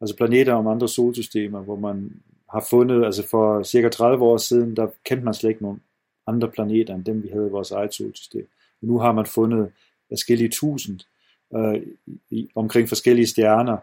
Altså 0.00 0.16
planeter 0.16 0.52
om 0.52 0.66
andre 0.66 0.88
solsystemer, 0.88 1.60
hvor 1.60 1.76
man 1.76 2.12
har 2.50 2.66
fundet, 2.70 3.04
altså 3.04 3.28
for 3.28 3.62
cirka 3.62 3.88
30 3.88 4.24
år 4.24 4.36
siden, 4.36 4.76
der 4.76 4.86
kendte 5.04 5.24
man 5.24 5.34
slet 5.34 5.50
ikke 5.50 5.62
nogen 5.62 5.80
andre 6.26 6.48
planeter 6.48 6.94
end 6.94 7.04
dem, 7.04 7.22
vi 7.22 7.28
havde 7.28 7.46
i 7.46 7.50
vores 7.50 7.70
eget 7.70 7.94
solsystem. 7.94 8.48
Men 8.80 8.90
nu 8.90 8.98
har 8.98 9.12
man 9.12 9.26
fundet 9.26 9.72
forskellige 10.08 10.48
tusind 10.48 11.00
øh, 11.56 11.82
i, 12.30 12.48
omkring 12.54 12.88
forskellige 12.88 13.26
stjerner, 13.26 13.76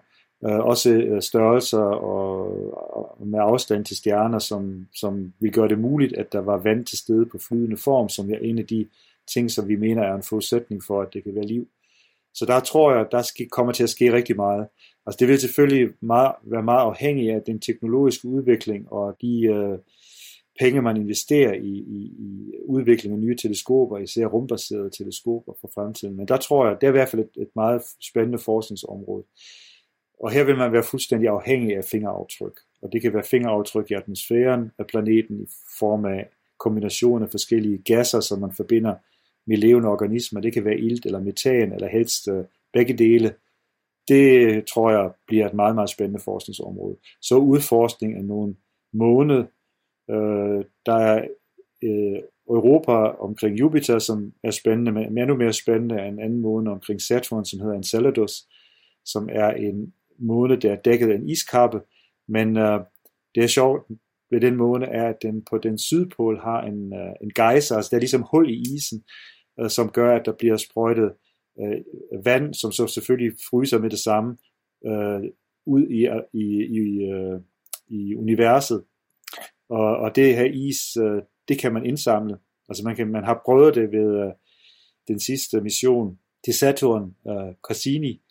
øh, 0.45 0.59
også 0.59 0.91
øh, 0.91 1.21
størrelser 1.21 1.81
og, 1.81 3.17
og 3.19 3.27
med 3.27 3.39
afstand 3.39 3.85
til 3.85 3.97
stjerner, 3.97 4.39
som, 4.39 4.87
som 4.95 5.33
vil 5.39 5.51
gøre 5.51 5.67
det 5.67 5.79
muligt, 5.79 6.13
at 6.13 6.33
der 6.33 6.39
var 6.39 6.57
vand 6.57 6.85
til 6.85 6.97
stede 6.97 7.25
på 7.25 7.37
flydende 7.37 7.77
form, 7.77 8.09
som 8.09 8.31
er 8.31 8.37
en 8.37 8.59
af 8.59 8.67
de 8.67 8.87
ting, 9.27 9.51
som 9.51 9.67
vi 9.67 9.75
mener 9.75 10.03
er 10.03 10.15
en 10.15 10.23
forudsætning 10.23 10.83
for, 10.83 11.01
at 11.01 11.13
det 11.13 11.23
kan 11.23 11.35
være 11.35 11.45
liv. 11.47 11.67
Så 12.33 12.45
der 12.45 12.59
tror 12.59 12.95
jeg, 12.95 13.05
der 13.11 13.21
skal, 13.21 13.49
kommer 13.49 13.73
til 13.73 13.83
at 13.83 13.89
ske 13.89 14.13
rigtig 14.13 14.35
meget. 14.35 14.67
Altså 15.05 15.17
det 15.19 15.27
vil 15.27 15.39
selvfølgelig 15.39 15.93
meget, 16.01 16.31
være 16.43 16.63
meget 16.63 16.81
afhængigt 16.81 17.35
af 17.35 17.41
den 17.45 17.59
teknologiske 17.59 18.27
udvikling 18.27 18.91
og 18.91 19.17
de 19.21 19.45
øh, 19.45 19.77
penge, 20.59 20.81
man 20.81 20.97
investerer 20.97 21.53
i, 21.53 21.73
i, 21.97 21.99
i 22.19 22.51
udvikling 22.65 23.13
af 23.13 23.19
nye 23.19 23.35
teleskoper, 23.35 23.97
især 23.97 24.25
rumbaserede 24.25 24.89
teleskoper 24.89 25.53
for 25.61 25.71
fremtiden. 25.73 26.17
Men 26.17 26.27
der 26.27 26.37
tror 26.37 26.67
jeg, 26.67 26.77
det 26.81 26.87
er 26.87 26.91
i 26.91 26.97
hvert 26.99 27.09
fald 27.09 27.21
et, 27.21 27.41
et 27.41 27.49
meget 27.55 27.81
spændende 28.01 28.39
forskningsområde. 28.39 29.23
Og 30.23 30.31
her 30.31 30.43
vil 30.43 30.57
man 30.57 30.71
være 30.71 30.83
fuldstændig 30.83 31.29
afhængig 31.29 31.77
af 31.77 31.85
fingeraftryk. 31.85 32.59
Og 32.81 32.89
det 32.91 33.01
kan 33.01 33.13
være 33.13 33.23
fingeraftryk 33.23 33.91
i 33.91 33.93
atmosfæren 33.93 34.71
af 34.79 34.87
planeten 34.87 35.41
i 35.41 35.47
form 35.79 36.05
af 36.05 36.29
kombination 36.59 37.23
af 37.23 37.29
forskellige 37.31 37.77
gasser, 37.77 38.19
som 38.19 38.39
man 38.39 38.53
forbinder 38.57 38.95
med 39.51 39.57
levende 39.57 39.89
organismer. 39.89 40.41
Det 40.41 40.53
kan 40.53 40.65
være 40.65 40.79
ilt 40.79 41.05
eller 41.05 41.19
metan, 41.19 41.73
eller 41.73 41.87
helst 41.87 42.27
øh, 42.27 42.45
begge 42.73 42.93
dele. 42.93 43.33
Det 44.07 44.41
øh, 44.41 44.63
tror 44.63 44.91
jeg 44.91 45.11
bliver 45.27 45.47
et 45.47 45.53
meget, 45.53 45.75
meget 45.75 45.89
spændende 45.89 46.19
forskningsområde. 46.19 46.97
Så 47.21 47.35
udforskning 47.35 48.17
af 48.17 48.25
nogle 48.25 48.55
måne. 48.93 49.47
Øh, 50.09 50.65
der 50.85 50.95
er 50.95 51.27
øh, 51.83 52.19
Europa 52.49 52.91
omkring 53.19 53.59
Jupiter, 53.59 53.99
som 53.99 54.33
er 54.43 54.51
spændende, 54.51 54.91
men 54.91 55.17
endnu 55.17 55.35
mere 55.35 55.53
spændende 55.53 55.95
er 55.95 56.05
en 56.05 56.19
anden 56.19 56.41
måne 56.41 56.71
omkring 56.71 57.01
Saturn, 57.01 57.45
som 57.45 57.59
hedder 57.59 57.75
Enceladus, 57.75 58.31
som 59.05 59.29
er 59.31 59.51
en 59.51 59.93
måne, 60.19 60.55
der 60.55 60.71
er 60.71 60.81
dækket 60.81 61.11
af 61.11 61.15
en 61.15 61.29
iskappe, 61.29 61.81
men 62.27 62.57
øh, 62.57 62.79
det 63.35 63.43
er 63.43 63.47
sjovt 63.47 63.87
ved 64.31 64.41
den 64.41 64.55
måne 64.55 64.85
er, 64.85 65.09
at 65.09 65.21
den 65.21 65.45
på 65.49 65.57
den 65.57 65.77
sydpol 65.77 66.39
har 66.39 66.61
en, 66.61 66.93
øh, 66.93 67.13
en 67.21 67.31
gejser, 67.35 67.75
altså 67.75 67.89
der 67.89 67.97
er 67.97 67.99
ligesom 67.99 68.25
hul 68.31 68.49
i 68.49 68.75
isen, 68.75 69.03
øh, 69.59 69.69
som 69.69 69.89
gør, 69.89 70.15
at 70.15 70.25
der 70.25 70.31
bliver 70.31 70.57
sprøjtet 70.57 71.13
øh, 71.59 72.25
vand, 72.25 72.53
som 72.53 72.71
så 72.71 72.87
selvfølgelig 72.87 73.37
fryser 73.49 73.79
med 73.79 73.89
det 73.89 73.99
samme, 73.99 74.37
øh, 74.85 75.21
ud 75.65 75.87
i, 75.87 76.09
i, 76.33 76.45
i, 76.79 77.11
øh, 77.11 77.39
i 77.87 78.15
universet. 78.15 78.83
Og, 79.69 79.97
og 79.97 80.15
det 80.15 80.35
her 80.35 80.45
is, 80.45 80.97
øh, 80.97 81.21
det 81.47 81.59
kan 81.59 81.73
man 81.73 81.85
indsamle. 81.85 82.37
Altså 82.69 82.83
man, 82.83 82.95
kan, 82.95 83.07
man 83.07 83.23
har 83.23 83.41
prøvet 83.45 83.75
det 83.75 83.91
ved 83.91 84.25
øh, 84.25 84.31
den 85.07 85.19
sidste 85.19 85.61
mission 85.61 86.19
til 86.45 86.53
Saturn, 86.53 87.15
øh, 87.27 87.53
Cassini, 87.67 88.21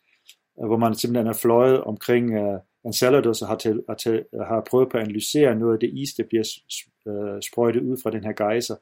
øh, 0.60 0.66
hvor 0.66 0.76
man 0.76 0.94
simpelthen 0.94 1.26
har 1.26 1.38
fløjet 1.42 1.80
omkring 1.80 2.32
øh, 2.32 2.58
Enceladus 2.84 3.42
og 3.42 3.48
har, 3.48 3.56
til, 3.56 3.82
har, 3.88 3.96
til, 3.96 4.24
har 4.34 4.66
prøvet 4.70 4.88
på 4.90 4.98
at 4.98 5.02
analysere 5.02 5.54
noget 5.54 5.72
af 5.72 5.80
det 5.80 5.90
is, 5.98 6.14
der 6.14 6.24
bliver 6.24 6.46
øh, 7.08 7.42
sprøjtet 7.42 7.82
ud 7.82 7.96
fra 8.02 8.10
den 8.10 8.24
her 8.24 8.32
gejser. 8.32 8.76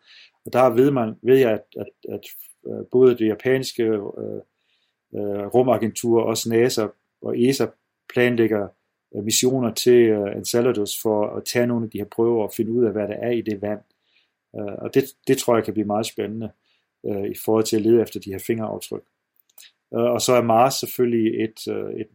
Og 0.49 0.53
der 0.53 0.71
ved, 0.71 0.91
man, 0.91 1.15
ved 1.23 1.39
jeg, 1.39 1.51
at, 1.53 1.65
at, 1.77 2.15
at 2.15 2.21
øh, 2.69 2.87
både 2.93 3.19
det 3.19 3.27
japanske 3.27 3.83
øh, 3.83 4.01
øh, 5.15 5.47
rumagentur, 5.55 6.23
også 6.23 6.49
NASA 6.49 6.87
og 7.23 7.43
ESA 7.43 7.67
planlægger 8.13 8.69
øh, 9.17 9.25
missioner 9.25 9.75
til 9.75 10.09
øh, 10.09 10.37
Enceladus 10.37 11.03
for 11.03 11.27
at 11.37 11.45
tage 11.45 11.67
nogle 11.67 11.85
af 11.85 11.91
de 11.91 11.99
her 11.99 12.05
prøver 12.05 12.45
og 12.45 12.53
finde 12.57 12.73
ud 12.73 12.85
af, 12.85 12.93
hvad 12.93 13.09
der 13.09 13.15
er 13.15 13.31
i 13.31 13.41
det 13.41 13.63
vand. 13.63 13.81
Øh, 14.57 14.75
og 14.79 14.95
det, 14.95 15.05
det 15.27 15.39
tror 15.39 15.57
jeg 15.57 15.65
kan 15.65 15.75
blive 15.75 15.87
meget 15.87 16.07
spændende 16.07 16.51
øh, 17.07 17.25
i 17.31 17.35
forhold 17.45 17.65
til 17.65 17.77
at 17.77 17.83
lede 17.83 18.03
efter 18.03 18.21
de 18.21 18.31
her 18.31 18.39
fingeraftryk. 18.47 19.05
Øh, 19.95 20.01
og 20.15 20.21
så 20.21 20.33
er 20.33 20.43
Mars 20.43 20.75
selvfølgelig 20.75 21.45
et, 21.45 21.69
øh, 21.69 22.01
et 22.01 22.09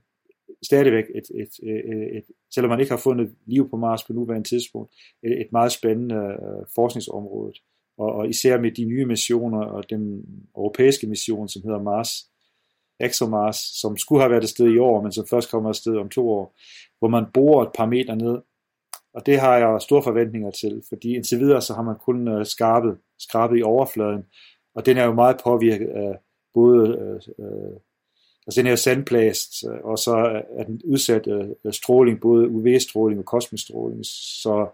stadigvæk, 0.63 1.05
et, 1.15 1.27
et, 1.41 1.49
et, 1.69 2.17
et, 2.17 2.23
selvom 2.53 2.69
man 2.69 2.79
ikke 2.79 2.91
har 2.91 2.97
fundet 3.03 3.35
liv 3.45 3.69
på 3.69 3.77
Mars 3.77 4.03
på 4.03 4.13
nuværende 4.13 4.49
tidspunkt, 4.49 4.93
et, 5.23 5.41
et 5.41 5.51
meget 5.51 5.71
spændende 5.71 6.15
øh, 6.15 6.65
forskningsområde. 6.75 7.53
Og, 7.97 8.13
og 8.13 8.29
især 8.29 8.59
med 8.59 8.71
de 8.71 8.85
nye 8.85 9.05
missioner 9.05 9.65
og 9.65 9.89
den 9.89 10.25
europæiske 10.57 11.07
mission, 11.07 11.49
som 11.49 11.61
hedder 11.61 11.81
Mars, 11.81 12.29
ExoMars, 12.99 13.57
som 13.81 13.97
skulle 13.97 14.21
have 14.21 14.31
været 14.31 14.43
afsted 14.43 14.67
i 14.67 14.77
år, 14.77 15.01
men 15.01 15.11
som 15.11 15.27
først 15.29 15.51
kommer 15.51 15.69
afsted 15.69 15.97
om 15.97 16.09
to 16.09 16.29
år, 16.29 16.55
hvor 16.99 17.07
man 17.07 17.25
borer 17.33 17.65
et 17.65 17.71
par 17.77 17.85
meter 17.85 18.15
ned. 18.15 18.37
Og 19.13 19.25
det 19.25 19.39
har 19.39 19.57
jeg 19.57 19.81
store 19.81 20.03
forventninger 20.03 20.51
til, 20.51 20.83
fordi 20.89 21.15
indtil 21.15 21.39
videre 21.39 21.61
så 21.61 21.73
har 21.73 21.81
man 21.81 21.95
kun 21.95 22.27
øh, 22.27 22.45
skrabet, 22.45 22.97
skrabet 23.19 23.59
i 23.59 23.63
overfladen, 23.63 24.23
og 24.75 24.85
den 24.85 24.97
er 24.97 25.05
jo 25.05 25.13
meget 25.13 25.41
påvirket 25.43 25.87
af 25.87 26.19
både 26.53 26.97
øh, 27.39 27.45
øh 27.45 27.77
Altså 28.47 28.61
den 28.61 28.67
her 28.67 28.75
sandplast, 28.75 29.63
øh, 29.63 29.79
og 29.83 29.97
så 29.97 30.43
er 30.57 30.63
den 30.63 30.81
udsat 30.85 31.27
af 31.65 31.73
stråling, 31.73 32.21
både 32.21 32.47
UV-stråling 32.49 33.19
og 33.19 33.25
kosmisk 33.25 33.63
stråling. 33.63 34.05
Så 34.05 34.67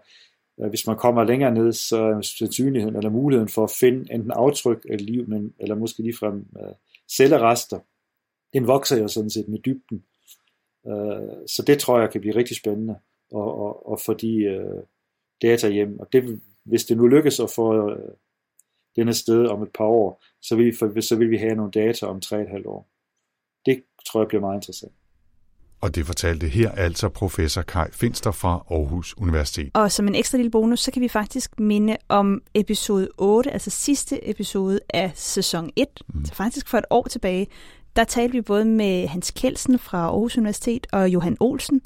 Øh, 0.62 0.68
hvis 0.68 0.86
man 0.86 0.96
kommer 0.96 1.24
længere 1.24 1.54
ned, 1.54 1.72
så 1.72 1.96
er 1.96 2.20
sandsynligheden 2.20 2.96
eller 2.96 3.10
muligheden 3.10 3.48
for 3.48 3.64
at 3.64 3.70
finde 3.80 4.14
enten 4.14 4.30
aftryk 4.30 4.86
af 4.90 5.06
liv, 5.06 5.28
men, 5.28 5.54
eller 5.58 5.74
måske 5.74 6.02
ligefrem 6.02 6.46
uh, 6.60 6.72
cellerester, 7.08 7.78
den 8.52 8.66
vokser 8.66 8.98
jo 8.98 9.08
sådan 9.08 9.30
set 9.30 9.48
med 9.48 9.58
dybden. 9.58 10.04
Uh, 10.82 11.46
så 11.46 11.64
det 11.66 11.78
tror 11.78 12.00
jeg 12.00 12.10
kan 12.10 12.20
blive 12.20 12.36
rigtig 12.36 12.56
spændende 12.56 12.98
at, 13.34 13.48
at, 13.66 13.74
at 13.92 14.00
få 14.00 14.14
de 14.14 14.60
uh, 14.60 14.82
data 15.42 15.68
hjem. 15.68 16.00
Og 16.00 16.12
det, 16.12 16.40
hvis 16.64 16.84
det 16.84 16.96
nu 16.96 17.06
lykkes 17.06 17.40
at 17.40 17.50
få 17.50 17.92
uh, 17.92 17.98
denne 18.96 19.14
sted 19.14 19.46
om 19.46 19.62
et 19.62 19.72
par 19.74 19.84
år, 19.84 20.24
så 20.42 20.56
vil, 20.56 20.66
vi, 20.94 21.02
så 21.02 21.16
vil 21.16 21.30
vi 21.30 21.36
have 21.36 21.54
nogle 21.54 21.72
data 21.72 22.06
om 22.06 22.20
3,5 22.24 22.68
år 22.68 22.90
det 23.66 23.82
tror 24.06 24.20
jeg 24.20 24.28
bliver 24.28 24.40
meget 24.40 24.56
interessant. 24.56 24.92
Og 25.80 25.94
det 25.94 26.06
fortalte 26.06 26.48
her 26.48 26.70
altså 26.70 27.08
professor 27.08 27.62
Kai 27.62 27.86
Finster 27.92 28.30
fra 28.30 28.64
Aarhus 28.70 29.14
Universitet. 29.18 29.70
Og 29.74 29.92
som 29.92 30.08
en 30.08 30.14
ekstra 30.14 30.38
lille 30.38 30.50
bonus, 30.50 30.80
så 30.80 30.90
kan 30.90 31.02
vi 31.02 31.08
faktisk 31.08 31.60
minde 31.60 31.96
om 32.08 32.42
episode 32.54 33.08
8, 33.18 33.50
altså 33.50 33.70
sidste 33.70 34.30
episode 34.30 34.80
af 34.88 35.12
sæson 35.14 35.70
1, 35.76 35.86
mm. 36.08 36.24
så 36.24 36.34
faktisk 36.34 36.68
for 36.68 36.78
et 36.78 36.84
år 36.90 37.06
tilbage. 37.10 37.46
Der 37.96 38.04
talte 38.04 38.32
vi 38.32 38.40
både 38.40 38.64
med 38.64 39.06
Hans 39.06 39.30
Kelsen 39.30 39.78
fra 39.78 39.98
Aarhus 39.98 40.38
Universitet 40.38 40.86
og 40.92 41.08
Johan 41.08 41.36
Olsen 41.40 41.80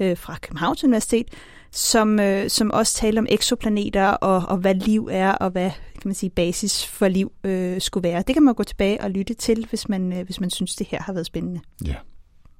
øh, 0.00 0.16
fra 0.16 0.36
Københavns 0.42 0.84
Universitet, 0.84 1.26
som, 1.70 2.20
øh, 2.20 2.50
som 2.50 2.70
også 2.70 2.94
talte 2.94 3.18
om 3.18 3.26
eksoplaneter 3.30 4.06
og, 4.06 4.42
og 4.48 4.56
hvad 4.56 4.74
liv 4.74 5.08
er, 5.12 5.32
og 5.32 5.50
hvad 5.50 5.70
kan 5.70 6.08
man 6.08 6.14
sige, 6.14 6.30
basis 6.30 6.86
for 6.86 7.08
liv 7.08 7.32
øh, 7.44 7.80
skulle 7.80 8.08
være. 8.08 8.22
Det 8.26 8.34
kan 8.34 8.42
man 8.42 8.54
gå 8.54 8.62
tilbage 8.62 9.00
og 9.00 9.10
lytte 9.10 9.34
til, 9.34 9.66
hvis 9.68 9.88
man, 9.88 10.12
øh, 10.12 10.24
hvis 10.24 10.40
man 10.40 10.50
synes, 10.50 10.74
det 10.74 10.86
her 10.86 11.02
har 11.02 11.12
været 11.12 11.26
spændende. 11.26 11.60
Ja, 11.86 11.94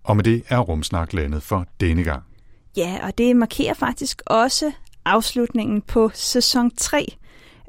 og 0.09 0.17
med 0.17 0.25
det 0.25 0.43
er 0.49 0.59
Rumsnak 0.59 1.13
landet 1.13 1.43
for 1.43 1.67
denne 1.81 2.05
gang. 2.05 2.23
Ja, 2.77 2.99
og 3.03 3.19
det 3.19 3.37
markerer 3.37 3.75
faktisk 3.75 4.23
også 4.27 4.73
afslutningen 5.05 5.83
på 5.83 6.11
sæson 6.15 6.71
3 6.77 7.17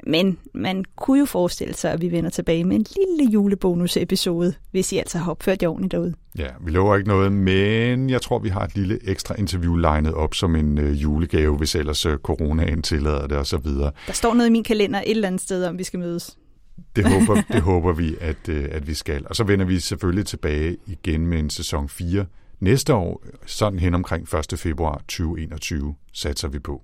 men 0.06 0.38
man 0.54 0.84
kunne 0.96 1.18
jo 1.18 1.24
forestille 1.24 1.74
sig, 1.74 1.92
at 1.92 2.00
vi 2.00 2.10
vender 2.10 2.30
tilbage 2.30 2.64
med 2.64 2.76
en 2.76 2.86
lille 2.96 3.32
julebonus-episode, 3.32 4.54
hvis 4.70 4.92
I 4.92 4.98
altså 4.98 5.18
har 5.18 5.30
opført 5.30 5.62
jer 5.62 5.68
ordentligt 5.68 5.92
derude. 5.92 6.14
Ja, 6.38 6.48
vi 6.60 6.70
lover 6.70 6.96
ikke 6.96 7.08
noget, 7.08 7.32
men 7.32 8.10
jeg 8.10 8.22
tror, 8.22 8.38
vi 8.38 8.48
har 8.48 8.60
et 8.60 8.76
lille 8.76 8.98
ekstra 9.08 9.34
interview 9.38 9.76
legnet 9.76 10.14
op 10.14 10.34
som 10.34 10.56
en 10.56 10.78
øh, 10.78 11.02
julegave, 11.02 11.56
hvis 11.56 11.74
ellers 11.74 12.06
øh, 12.06 12.18
coronaen 12.18 12.82
tillader 12.82 13.26
det 13.26 13.36
osv. 13.36 13.66
Der 14.06 14.12
står 14.12 14.34
noget 14.34 14.48
i 14.48 14.52
min 14.52 14.64
kalender 14.64 14.98
et 14.98 15.10
eller 15.10 15.28
andet 15.28 15.40
sted, 15.40 15.64
om 15.64 15.78
vi 15.78 15.84
skal 15.84 15.98
mødes. 15.98 16.36
Det 16.96 17.04
håber, 17.04 17.42
det 17.54 17.62
håber 17.62 17.92
vi, 17.92 18.16
at, 18.20 18.48
øh, 18.48 18.68
at 18.70 18.86
vi 18.86 18.94
skal. 18.94 19.26
Og 19.26 19.36
så 19.36 19.44
vender 19.44 19.64
vi 19.64 19.80
selvfølgelig 19.80 20.26
tilbage 20.26 20.76
igen 20.86 21.26
med 21.26 21.38
en 21.38 21.50
sæson 21.50 21.88
4 21.88 22.26
næste 22.60 22.94
år, 22.94 23.24
sådan 23.46 23.78
hen 23.78 23.94
omkring 23.94 24.34
1. 24.52 24.58
februar 24.58 24.96
2021, 24.98 25.94
satser 26.12 26.48
vi 26.48 26.58
på. 26.58 26.82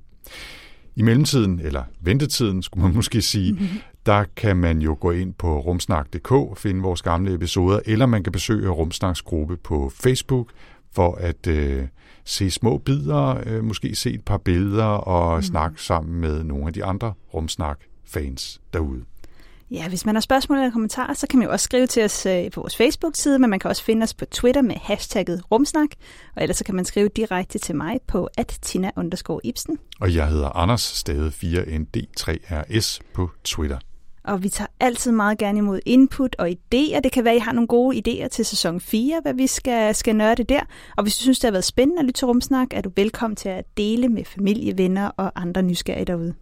I 0.96 1.02
mellemtiden, 1.02 1.60
eller 1.60 1.82
ventetiden, 2.00 2.62
skulle 2.62 2.86
man 2.86 2.94
måske 3.00 3.22
sige, 3.22 3.52
mm-hmm. 3.52 3.68
der 4.06 4.24
kan 4.36 4.56
man 4.56 4.78
jo 4.78 4.96
gå 5.00 5.10
ind 5.10 5.34
på 5.34 5.60
rumsnak.dk 5.60 6.32
og 6.32 6.56
finde 6.58 6.82
vores 6.82 7.02
gamle 7.02 7.34
episoder, 7.34 7.80
eller 7.84 8.06
man 8.06 8.22
kan 8.22 8.32
besøge 8.32 8.68
Rumsnaks 8.68 9.22
gruppe 9.22 9.56
på 9.56 9.92
Facebook 9.94 10.50
for 10.92 11.14
at 11.14 11.46
øh, 11.46 11.86
se 12.24 12.50
små 12.50 12.78
bidder, 12.78 13.42
øh, 13.46 13.64
måske 13.64 13.94
se 13.94 14.14
et 14.14 14.24
par 14.24 14.38
billeder 14.38 14.84
og 14.84 15.36
mm. 15.36 15.42
snakke 15.42 15.82
sammen 15.82 16.20
med 16.20 16.44
nogle 16.44 16.66
af 16.66 16.72
de 16.72 16.84
andre 16.84 17.12
Rumsnak-fans 17.34 18.60
derude. 18.72 19.02
Ja, 19.70 19.88
hvis 19.88 20.06
man 20.06 20.14
har 20.14 20.20
spørgsmål 20.20 20.58
eller 20.58 20.70
kommentarer, 20.70 21.14
så 21.14 21.26
kan 21.26 21.38
man 21.38 21.46
jo 21.46 21.52
også 21.52 21.64
skrive 21.64 21.86
til 21.86 22.04
os 22.04 22.26
øh, 22.26 22.50
på 22.50 22.60
vores 22.60 22.76
Facebook-side, 22.76 23.38
men 23.38 23.50
man 23.50 23.58
kan 23.58 23.68
også 23.68 23.84
finde 23.84 24.02
os 24.04 24.14
på 24.14 24.24
Twitter 24.24 24.62
med 24.62 24.74
hashtagget 24.82 25.42
rumsnak, 25.50 25.88
og 26.36 26.42
ellers 26.42 26.56
så 26.56 26.64
kan 26.64 26.74
man 26.74 26.84
skrive 26.84 27.08
direkte 27.08 27.58
til 27.58 27.76
mig 27.76 28.00
på 28.06 28.28
at 28.38 28.58
tina 28.62 28.90
Ibsen. 29.44 29.78
Og 30.00 30.14
jeg 30.14 30.28
hedder 30.28 30.56
Anders, 30.56 30.80
stadig 30.80 31.32
4ND3RS 31.32 32.98
på 33.14 33.30
Twitter. 33.44 33.78
Og 34.24 34.42
vi 34.42 34.48
tager 34.48 34.68
altid 34.80 35.12
meget 35.12 35.38
gerne 35.38 35.58
imod 35.58 35.80
input 35.86 36.36
og 36.38 36.48
idéer. 36.48 37.00
Det 37.00 37.12
kan 37.12 37.24
være, 37.24 37.34
at 37.34 37.40
I 37.40 37.40
har 37.40 37.52
nogle 37.52 37.66
gode 37.68 37.96
idéer 37.96 38.28
til 38.28 38.44
sæson 38.44 38.80
4, 38.80 39.20
hvad 39.22 39.34
vi 39.34 39.46
skal, 39.46 39.94
skal 39.94 40.16
nørde 40.16 40.44
der. 40.44 40.60
Og 40.96 41.02
hvis 41.02 41.16
du 41.16 41.22
synes, 41.22 41.38
det 41.38 41.48
har 41.48 41.52
været 41.52 41.64
spændende 41.64 42.00
at 42.00 42.04
lytte 42.04 42.18
til 42.18 42.26
Rumsnak, 42.26 42.68
er 42.70 42.80
du 42.80 42.90
velkommen 42.96 43.36
til 43.36 43.48
at 43.48 43.64
dele 43.76 44.08
med 44.08 44.24
familie, 44.24 44.78
venner 44.78 45.08
og 45.08 45.32
andre 45.36 45.62
nysgerrige 45.62 46.04
derude. 46.04 46.34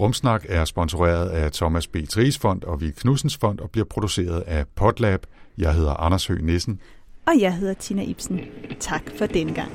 Rumsnak 0.00 0.46
er 0.48 0.64
sponsoreret 0.64 1.28
af 1.28 1.52
Thomas 1.52 1.86
B. 1.86 1.96
Tries 2.10 2.38
Fond 2.38 2.62
og 2.62 2.80
Vild 2.80 2.92
Knudsens 2.92 3.36
Fond 3.36 3.60
og 3.60 3.70
bliver 3.70 3.84
produceret 3.84 4.40
af 4.40 4.64
Potlab. 4.74 5.26
Jeg 5.58 5.74
hedder 5.74 5.94
Anders 5.94 6.26
Høgh 6.26 6.44
Nissen. 6.44 6.80
Og 7.26 7.32
jeg 7.40 7.54
hedder 7.54 7.74
Tina 7.74 8.02
Ibsen. 8.02 8.40
Tak 8.80 9.02
for 9.18 9.26
den 9.26 9.54
gang. 9.54 9.70